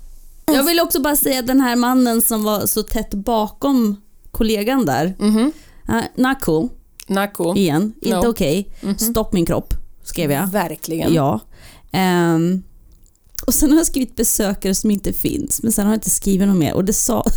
Jag 0.55 0.65
vill 0.65 0.81
också 0.81 1.01
bara 1.01 1.17
säga 1.17 1.41
att 1.41 1.47
den 1.47 1.61
här 1.61 1.77
mannen 1.77 2.23
som 2.23 2.45
var 2.45 2.67
så 2.67 2.83
tätt 2.83 3.15
bakom 3.15 3.97
kollegan 4.31 4.87
där, 4.87 5.15
Mhm. 5.19 5.53
uh, 5.89 6.03
not 6.17 6.41
cool, 6.41 6.69
Nako. 7.07 7.57
igen, 7.57 7.93
inte 8.03 8.17
No. 8.19 8.29
okej. 8.31 8.69
Stopp 9.11 9.33
min 9.33 9.47
kropp, 9.47 9.75
skrev 10.05 10.33
jag. 10.33 10.47
Verkligen. 10.47 11.15
Ja. 11.15 11.41
Ehm, 11.93 12.63
och 13.47 13.55
sen 13.55 13.71
har 13.71 13.79
jag 13.79 13.87
skrivit 13.87 14.17
besökare 14.17 14.75
som 14.75 14.91
inte 14.91 15.13
finns, 15.13 15.63
men 15.63 15.73
sen 15.73 15.85
har 15.87 15.93
jag 15.93 15.97
inte 15.97 16.11
skrivit 16.11 16.49
något 16.49 16.57
mer 16.57 16.75
och 16.75 16.85
det 16.85 16.93
sa... 16.93 17.25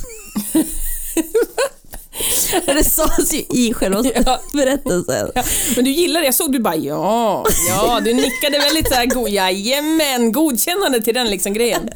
det 2.65 2.83
sades 2.83 3.33
ju 3.33 3.37
i 3.49 3.73
själva 3.73 4.03
Ja. 4.25 4.39
berättelsen. 4.53 5.31
Ja, 5.35 5.43
men 5.75 5.85
du 5.85 5.91
gillar 5.91 6.19
det, 6.19 6.25
jag 6.25 6.35
såg 6.35 6.51
du 6.51 6.59
bara 6.59 6.75
ja, 6.75 7.45
ja, 7.69 7.99
du 8.05 8.13
nickade 8.13 8.59
väldigt 8.59 8.87
såhär, 8.87 9.05
go, 9.05 9.27
jajamän, 9.27 10.31
godkännande 10.31 11.01
till 11.01 11.13
den 11.13 11.27
liksom 11.29 11.53
grejen. 11.53 11.89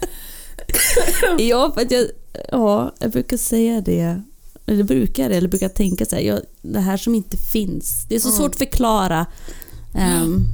Ja, 1.37 1.71
för 1.73 1.81
att 1.81 1.91
jag, 1.91 2.05
ja, 2.51 2.95
jag 2.99 3.11
brukar 3.11 3.37
säga 3.37 3.81
det. 3.81 4.21
Eller 4.65 4.83
brukar 4.83 5.29
det, 5.29 5.35
eller 5.35 5.47
brukar 5.49 5.69
tänka 5.69 6.05
så 6.05 6.15
här, 6.15 6.23
ja, 6.23 6.39
det 6.61 6.79
här 6.79 6.97
som 6.97 7.15
inte 7.15 7.37
finns. 7.37 8.05
Det 8.09 8.15
är 8.15 8.19
så 8.19 8.27
Mm. 8.27 8.37
svårt 8.37 8.51
att 8.51 8.57
förklara. 8.57 9.25
Um, 10.23 10.45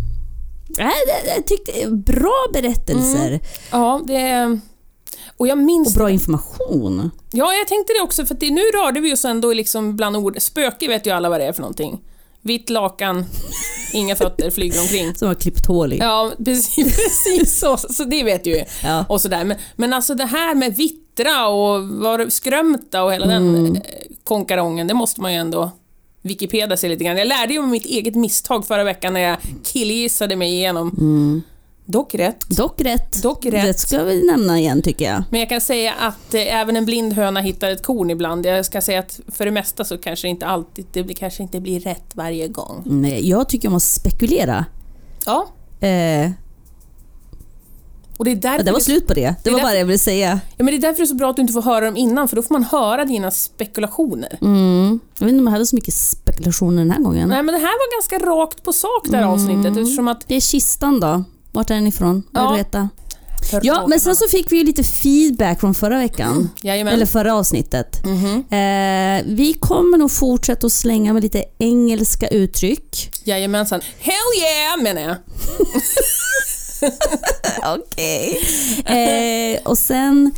jag 0.77 1.47
tyckte 1.47 1.89
bra 1.91 2.47
berättelser 2.53 3.39
Ja, 3.71 4.01
det... 4.07 4.59
Och 5.37 5.47
jag 5.47 5.57
minns... 5.57 5.87
och 5.87 5.93
bra 5.93 6.09
information. 6.09 7.11
Ja, 7.31 7.53
jag 7.53 7.67
tänkte 7.67 7.93
det 7.93 8.01
också, 8.03 8.25
för 8.25 8.51
nu 8.51 8.61
rörde 8.61 8.99
vi 8.99 9.13
oss 9.13 9.25
ändå 9.25 9.53
liksom 9.53 9.95
bland 9.95 10.15
ord. 10.17 10.35
Spöke 10.39 10.87
vet 10.87 11.07
ju 11.07 11.11
alla 11.11 11.29
vad 11.29 11.39
det 11.39 11.45
är 11.45 11.53
för 11.53 11.61
någonting. 11.61 12.01
Vitt 12.45 12.69
lakan, 12.69 13.25
inga 13.93 14.15
fötter, 14.15 14.49
flyger 14.51 14.81
omkring. 14.81 15.15
Som 15.15 15.27
har 15.27 15.35
klippt 15.35 15.65
hål 15.65 15.93
i. 15.93 15.97
Ja, 15.97 16.31
precis, 16.45 16.75
precis 16.97 17.59
så, 17.59 17.77
så 17.77 18.03
det 18.03 18.23
vet 18.23 18.45
ju. 18.45 18.63
Ja. 18.83 19.05
Och 19.09 19.21
sådär. 19.21 19.43
Men, 19.43 19.57
men 19.75 19.93
alltså 19.93 20.15
det 20.15 20.25
här 20.25 20.55
med 20.55 20.75
vittra 20.75 21.47
och 21.47 21.87
var, 21.87 22.29
skrömta 22.29 23.03
och 23.03 23.13
hela 23.13 23.25
Mm. 23.25 23.53
den 23.53 23.75
eh, 23.75 23.81
konkarongen, 24.23 24.87
det 24.87 24.93
måste 24.93 25.21
man 25.21 25.33
ju 25.33 25.39
ändå 25.39 25.71
Wikipedia 26.21 26.77
sig 26.77 26.89
lite 26.89 27.03
grann. 27.03 27.17
Jag 27.17 27.27
lärde 27.27 27.53
ju 27.53 27.59
om 27.59 27.69
mitt 27.69 27.85
eget 27.85 28.15
misstag 28.15 28.67
förra 28.67 28.83
veckan 28.83 29.13
när 29.13 29.19
jag 29.21 29.37
killgissade 29.63 30.35
mig 30.35 30.53
igenom. 30.53 31.43
Dock 31.87 32.15
rätt. 32.15 32.49
Dock 32.49 32.81
rätt. 32.81 33.23
Dock 33.23 33.45
rätt. 33.45 33.63
Det 33.65 33.73
ska 33.73 34.03
vi 34.03 34.27
nämna 34.27 34.59
igen 34.59 34.81
tycker 34.81 35.05
jag. 35.11 35.23
Men 35.31 35.39
jag 35.39 35.49
kan 35.49 35.61
säga 35.61 35.93
att 35.93 36.33
eh, 36.33 36.55
även 36.59 36.75
en 36.75 36.85
blind 36.85 37.13
höna 37.13 37.41
hittar 37.41 37.69
ett 37.69 37.83
korn 37.85 38.09
ibland. 38.09 38.45
Jag 38.45 38.65
ska 38.65 38.81
säga 38.81 38.99
att 38.99 39.19
för 39.27 39.45
det 39.45 39.51
mesta 39.51 39.83
så 39.85 39.97
kanske 39.97 40.27
det 40.27 40.29
inte 40.29 40.45
alltid, 40.45 40.85
det 40.91 41.03
blir, 41.03 41.15
kanske 41.15 41.43
inte 41.43 41.59
blir 41.59 41.79
rätt 41.79 42.05
varje 42.13 42.47
gång. 42.47 42.81
Nej, 42.85 43.29
jag 43.29 43.49
tycker 43.49 43.67
om 43.67 43.75
att 43.75 43.83
spekulera. 43.83 44.65
Ja, 45.25 45.47
Eh, 45.79 46.31
och 48.17 48.25
det 48.25 48.31
är 48.31 48.35
därför 48.35 48.57
ja, 48.57 48.63
det 48.63 48.71
var 48.71 48.79
slut 48.79 49.07
på 49.07 49.13
det. 49.13 49.21
Det 49.21 49.35
Det 49.43 49.49
var 49.49 49.57
därför- 49.57 49.63
bara 49.65 49.73
det 49.73 49.79
jag 49.79 49.85
ville 49.85 49.97
säga. 49.99 50.39
Ja, 50.57 50.63
men 50.63 50.65
det 50.65 50.75
är 50.75 50.81
därför 50.81 50.97
det 50.97 51.03
är 51.03 51.05
så 51.05 51.15
bra 51.15 51.29
att 51.29 51.35
du 51.35 51.41
inte 51.41 51.53
får 51.53 51.61
höra 51.61 51.85
dem 51.85 51.97
innan, 51.97 52.27
för 52.27 52.35
då 52.35 52.41
får 52.41 52.53
man 52.55 52.63
höra 52.63 53.05
dina 53.05 53.31
spekulationer. 53.31 54.37
Mm. 54.41 54.99
Jag 55.19 55.25
vet 55.25 55.31
inte 55.31 55.39
om 55.39 55.47
jag 55.47 55.51
hade 55.51 55.65
så 55.65 55.75
mycket 55.75 55.93
spekulationer 55.93 56.77
den 56.77 56.91
här 56.91 56.99
gången. 57.01 57.29
Nej, 57.29 57.43
men 57.43 57.53
det 57.53 57.59
här 57.59 57.67
var 57.67 57.95
ganska 57.97 58.29
rakt 58.31 58.63
på 58.63 58.73
sak 58.73 59.01
det 59.09 59.17
här 59.17 59.23
Mm. 59.23 59.33
avsnittet 59.33 59.77
eftersom 59.77 60.07
att... 60.07 60.23
Det 60.27 60.35
är 60.35 60.39
kistan 60.41 60.99
då. 60.99 61.23
Vart 61.55 61.69
är 61.69 61.75
den 61.75 61.87
ifrån? 61.87 62.15
Vill 62.15 62.23
Ja. 62.33 62.49
du 62.51 62.57
veta? 62.57 62.89
Ja, 63.61 63.87
men 63.87 63.99
sen 63.99 64.15
så 64.15 64.27
fick 64.27 64.51
vi 64.51 64.57
ju 64.57 64.63
lite 64.63 64.83
feedback 64.83 65.59
från 65.59 65.75
förra 65.75 65.97
veckan. 65.97 66.49
Jajamän. 66.61 66.93
Eller 66.93 67.05
förra 67.05 67.35
avsnittet. 67.35 68.05
Mhm. 68.05 68.35
Eh, 68.35 69.35
vi 69.35 69.57
kommer 69.59 69.97
nog 69.97 70.11
fortsätta 70.11 70.67
att 70.67 70.73
slänga 70.73 71.13
med 71.13 71.23
lite 71.23 71.43
engelska 71.57 72.27
uttryck. 72.27 73.11
Jajamensan. 73.23 73.81
Hell 73.99 74.13
yeah 74.41 74.83
menar 74.83 75.01
jag. 75.01 75.15
Okej. 77.81 78.39
Eh, 78.85 79.59
och 79.69 79.77
sen 79.77 80.31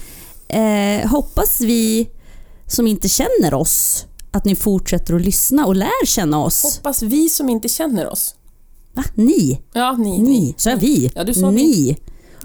eh, 0.49 1.09
hoppas 1.09 1.61
vi 1.61 2.09
som 2.67 2.87
inte 2.87 3.09
känner 3.09 3.53
oss 3.53 4.05
att 4.31 4.45
ni 4.45 4.55
fortsätter 4.55 5.13
att 5.13 5.21
lyssna 5.21 5.65
och 5.65 5.75
lär 5.75 6.05
känna 6.05 6.43
oss. 6.43 6.63
Hoppas 6.63 7.01
vi 7.01 7.29
som 7.29 7.49
inte 7.49 7.69
känner 7.69 8.07
oss. 8.07 8.35
Va? 8.97 9.03
Ni? 9.15 9.61
Ja, 9.73 9.91
ni. 9.91 10.17
Ni? 10.17 10.55
Så 10.57 10.69
är 10.69 10.75
vi? 10.75 11.11
Ja, 11.15 11.23
du 11.23 11.33
sa 11.33 11.51
ni. 11.51 11.97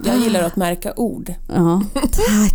Jag 0.05 0.19
gillar 0.19 0.43
att 0.43 0.55
märka 0.55 0.93
ord. 0.95 1.33
Ja, 1.47 1.81
tack. 1.93 2.53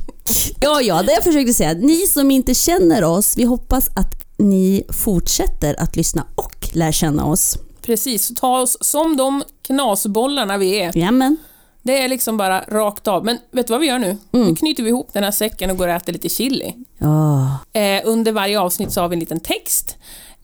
Ja, 0.61 0.81
ja, 0.81 1.03
det 1.03 1.13
jag 1.13 1.25
försökte 1.25 1.55
säga. 1.55 1.73
Ni 1.73 1.97
som 2.07 2.31
inte 2.31 2.55
känner 2.55 3.05
oss, 3.05 3.37
vi 3.37 3.45
hoppas 3.45 3.89
att 3.89 4.15
ni 4.37 4.83
fortsätter 4.89 5.81
att 5.81 5.97
lyssna 5.97 6.27
och 6.35 6.69
lär 6.73 6.93
känna 6.93 7.25
oss. 7.27 7.59
Precis, 7.83 8.33
ta 8.37 8.61
oss 8.61 8.77
som 8.81 9.17
de 9.17 9.43
knasbollarna 9.67 10.59
vi 10.59 10.81
är. 10.81 10.99
Jamen. 10.99 11.37
Det 11.83 12.03
är 12.03 12.09
liksom 12.09 12.37
bara 12.37 12.61
rakt 12.61 13.09
av. 13.09 13.25
Men 13.25 13.39
vet 13.51 13.67
du 13.67 13.71
vad 13.71 13.81
vi 13.81 13.87
gör 13.87 13.99
nu? 13.99 14.17
Nu 14.31 14.55
knyter 14.55 14.83
vi 14.83 14.89
ihop 14.89 15.11
den 15.13 15.25
här 15.25 15.31
säcken 15.31 15.71
och 15.71 15.77
går 15.77 15.89
och 15.89 15.95
äter 15.95 16.13
lite 16.13 16.29
chili. 16.29 16.75
Ja. 16.99 17.59
Eh, 17.73 18.03
under 18.05 18.33
varje 18.33 18.61
avsnitt 18.61 18.93
så 18.93 19.01
har 19.01 19.09
vi 19.09 19.15
en 19.15 19.21
liten 19.21 19.41
text. 19.41 19.97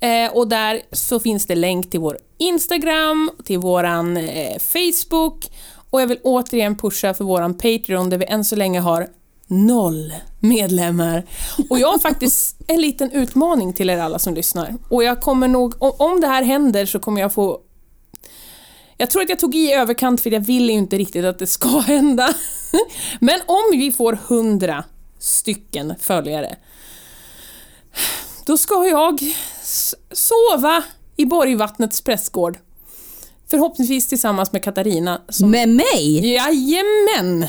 Eh, 0.05 0.33
och 0.37 0.49
där 0.49 0.83
så 0.93 1.21
finns 1.21 1.47
det 1.47 1.55
länk 1.55 1.91
till 1.91 2.01
vår 2.01 2.19
Instagram, 2.39 3.31
till 3.45 3.59
våran 3.59 4.17
eh, 4.17 4.59
Facebook 4.59 5.51
och 5.91 6.01
jag 6.03 6.07
vill 6.07 6.19
återigen 6.23 6.77
pusha 6.77 7.15
för 7.15 7.25
våran 7.25 7.55
Patreon 7.55 8.11
där 8.11 8.19
vi 8.19 8.25
än 8.25 8.45
så 8.45 8.57
länge 8.57 8.81
har 8.81 9.09
noll 9.47 10.13
medlemmar. 10.41 11.25
Och 11.71 11.79
jag 11.79 11.89
har 11.93 11.99
faktiskt 11.99 12.57
en 12.67 12.81
liten 12.81 13.11
utmaning 13.11 13.73
till 13.73 13.91
er 13.91 13.99
alla 13.99 14.19
som 14.19 14.35
lyssnar. 14.35 14.75
Och 14.91 15.05
jag 15.05 15.21
kommer 15.21 15.49
nog, 15.49 15.75
om- 15.79 16.21
det 16.21 16.27
här 16.27 16.43
händer 16.43 16.87
så 16.87 16.99
kommer 16.99 17.21
jag 17.21 17.33
få 17.33 17.61
jag 18.97 19.11
tror 19.11 19.23
att 19.23 19.29
jag 19.29 19.39
tog 19.39 19.55
i 19.55 19.73
överkant 19.73 20.21
för 20.21 20.31
jag 20.31 20.41
vill 20.41 20.65
ju 20.71 20.77
inte 20.77 20.99
riktigt 20.99 21.25
att 21.25 21.39
det 21.39 21.47
ska 21.47 21.69
hända. 21.87 22.35
Men 23.21 23.41
om 23.47 23.63
vi 23.73 23.93
får 23.93 24.19
100 24.29 24.85
stycken 25.19 25.95
följare 26.01 26.57
då 28.47 28.59
ska 28.59 28.87
jag 28.87 29.21
sova 30.13 30.83
i 31.17 31.27
Borgvattnets 31.27 32.01
prästgård. 32.01 32.59
Förhoppningsvis 33.51 34.09
tillsammans 34.09 34.53
med 34.53 34.65
Katarina. 34.65 35.21
Som, 35.29 35.51
Med 35.51 35.69
mig? 35.69 36.33
Jajamän! 36.35 37.47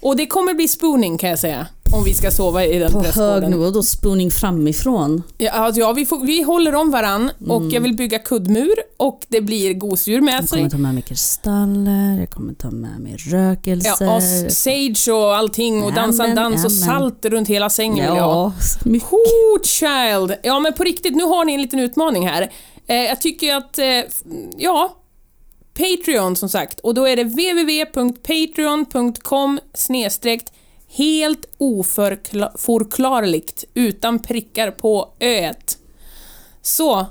Och 0.00 0.16
det 0.16 0.26
kommer 0.26 0.54
bli 0.54 0.68
spooning 0.68 1.18
kan 1.18 1.30
jag 1.30 1.38
säga. 1.38 1.66
Om 1.94 2.04
vi 2.04 2.14
ska 2.14 2.30
sova 2.30 2.64
i 2.64 2.78
den 2.78 2.92
På 2.92 3.02
hög 3.02 3.48
nivå, 3.48 3.70
då 3.70 3.82
spooning 3.82 4.30
framifrån. 4.30 5.22
Ja, 5.38 5.50
alltså, 5.50 5.80
ja 5.80 5.92
vi, 5.92 6.06
får, 6.06 6.26
vi 6.26 6.42
håller 6.42 6.74
om 6.74 6.90
varann 6.90 7.30
och 7.48 7.62
jag 7.70 7.80
vill 7.80 7.94
bygga 7.96 8.18
kuddmur 8.18 8.74
och 8.96 9.20
det 9.28 9.40
blir 9.40 9.74
gosedjur 9.74 10.20
med 10.20 10.34
Jag 10.34 10.48
kommer 10.48 10.70
ta 10.70 10.78
med 10.78 10.94
mig 10.94 11.02
kristaller, 11.02 12.18
jag 12.20 12.30
kommer 12.30 12.54
ta 12.54 12.70
med 12.70 13.00
mig 13.00 13.16
Ja, 13.18 13.38
rökelser. 13.38 14.16
och 14.16 14.22
sage 14.52 15.08
och 15.12 15.36
allting 15.36 15.82
och 15.82 15.92
dansa 15.92 16.26
dans 16.26 16.64
och 16.64 16.72
salt 16.72 17.24
runt 17.24 17.48
hela 17.48 17.70
sängen 17.70 17.94
vill 17.96 18.04
jag 18.16 18.24
ha. 18.24 18.32
Ja, 18.32 18.52
mycket. 18.84 19.12
Oh 19.12 19.60
child! 19.62 20.34
Ja 20.42 20.60
men 20.60 20.72
på 20.72 20.84
riktigt, 20.84 21.16
nu 21.16 21.24
har 21.24 21.44
ni 21.44 21.54
en 21.54 21.62
liten 21.62 21.78
utmaning 21.78 22.28
här. 22.28 22.52
Eh, 22.86 22.96
jag 22.96 23.20
tycker 23.20 23.54
att, 23.54 23.78
eh, 23.78 23.84
ja, 24.58 24.96
Patreon 25.74 26.36
som 26.36 26.48
sagt. 26.48 26.80
Och 26.80 26.94
då 26.94 27.08
är 27.08 27.16
det 27.16 27.24
www.patreon.com 27.24 29.60
snedstreckt 29.74 30.52
helt 30.96 31.44
oförklarligt 31.58 33.64
utan 33.74 34.18
prickar 34.18 34.70
på 34.70 35.08
öet. 35.20 35.78
Så, 36.62 37.06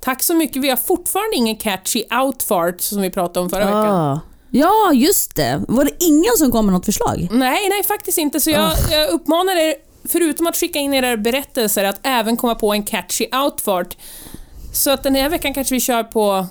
tack 0.00 0.22
så 0.22 0.34
mycket. 0.34 0.62
Vi 0.62 0.68
har 0.68 0.76
fortfarande 0.76 1.36
ingen 1.36 1.56
catchy 1.56 2.04
outfart 2.24 2.80
som 2.80 3.02
vi 3.02 3.10
pratade 3.10 3.40
om 3.40 3.50
förra 3.50 3.64
veckan. 3.64 4.20
Ja. 4.50 4.92
just 4.92 5.36
det. 5.36 5.64
Var 5.68 5.84
det 5.84 6.04
ingen 6.04 6.36
som 6.38 6.52
kom 6.52 6.66
med 6.66 6.72
något 6.72 6.84
förslag? 6.84 7.28
Nej, 7.30 7.68
nej 7.68 7.82
faktiskt 7.88 8.18
inte. 8.18 8.40
Så 8.40 8.50
jag, 8.50 8.72
jag 8.90 9.10
uppmanar 9.10 9.56
er, 9.56 9.74
förutom 10.04 10.46
att 10.46 10.56
skicka 10.56 10.78
in 10.78 10.94
era 10.94 11.16
berättelser, 11.16 11.84
att 11.84 12.00
även 12.02 12.36
komma 12.36 12.54
på 12.54 12.72
en 12.72 12.82
catchy 12.82 13.26
outfart. 13.44 13.96
Så 14.72 14.90
att 14.90 15.02
den 15.02 15.14
här 15.14 15.28
veckan 15.28 15.54
kanske 15.54 15.74
vi 15.74 15.80
kör 15.80 16.02
på 16.02 16.46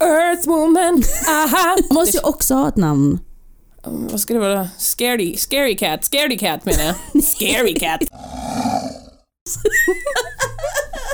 Earthwoman. 0.00 1.02
Aha! 1.28 1.76
Du 1.88 1.94
måste 1.94 2.16
ju 2.16 2.22
också 2.22 2.54
ha 2.54 2.68
ett 2.68 2.76
namn. 2.76 3.18
Vad 3.84 4.20
ska 4.20 4.34
det 4.34 4.40
vara? 4.40 4.68
Scaredy, 4.78 5.36
scary 5.36 5.76
cat, 5.76 6.04
scaredy 6.04 6.38
cat 6.38 6.64
menar 6.64 6.84
jag. 6.84 7.24
Scary 7.24 7.74
cat. 7.74 8.00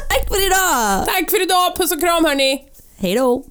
Tack 0.09 0.29
för 0.29 0.47
idag! 0.47 1.07
Tack 1.07 1.31
för 1.31 1.43
idag, 1.43 1.77
puss 1.77 1.93
och 1.93 2.01
kram 2.01 2.25
hörni! 2.25 2.65
Hej 2.99 3.15
då! 3.15 3.45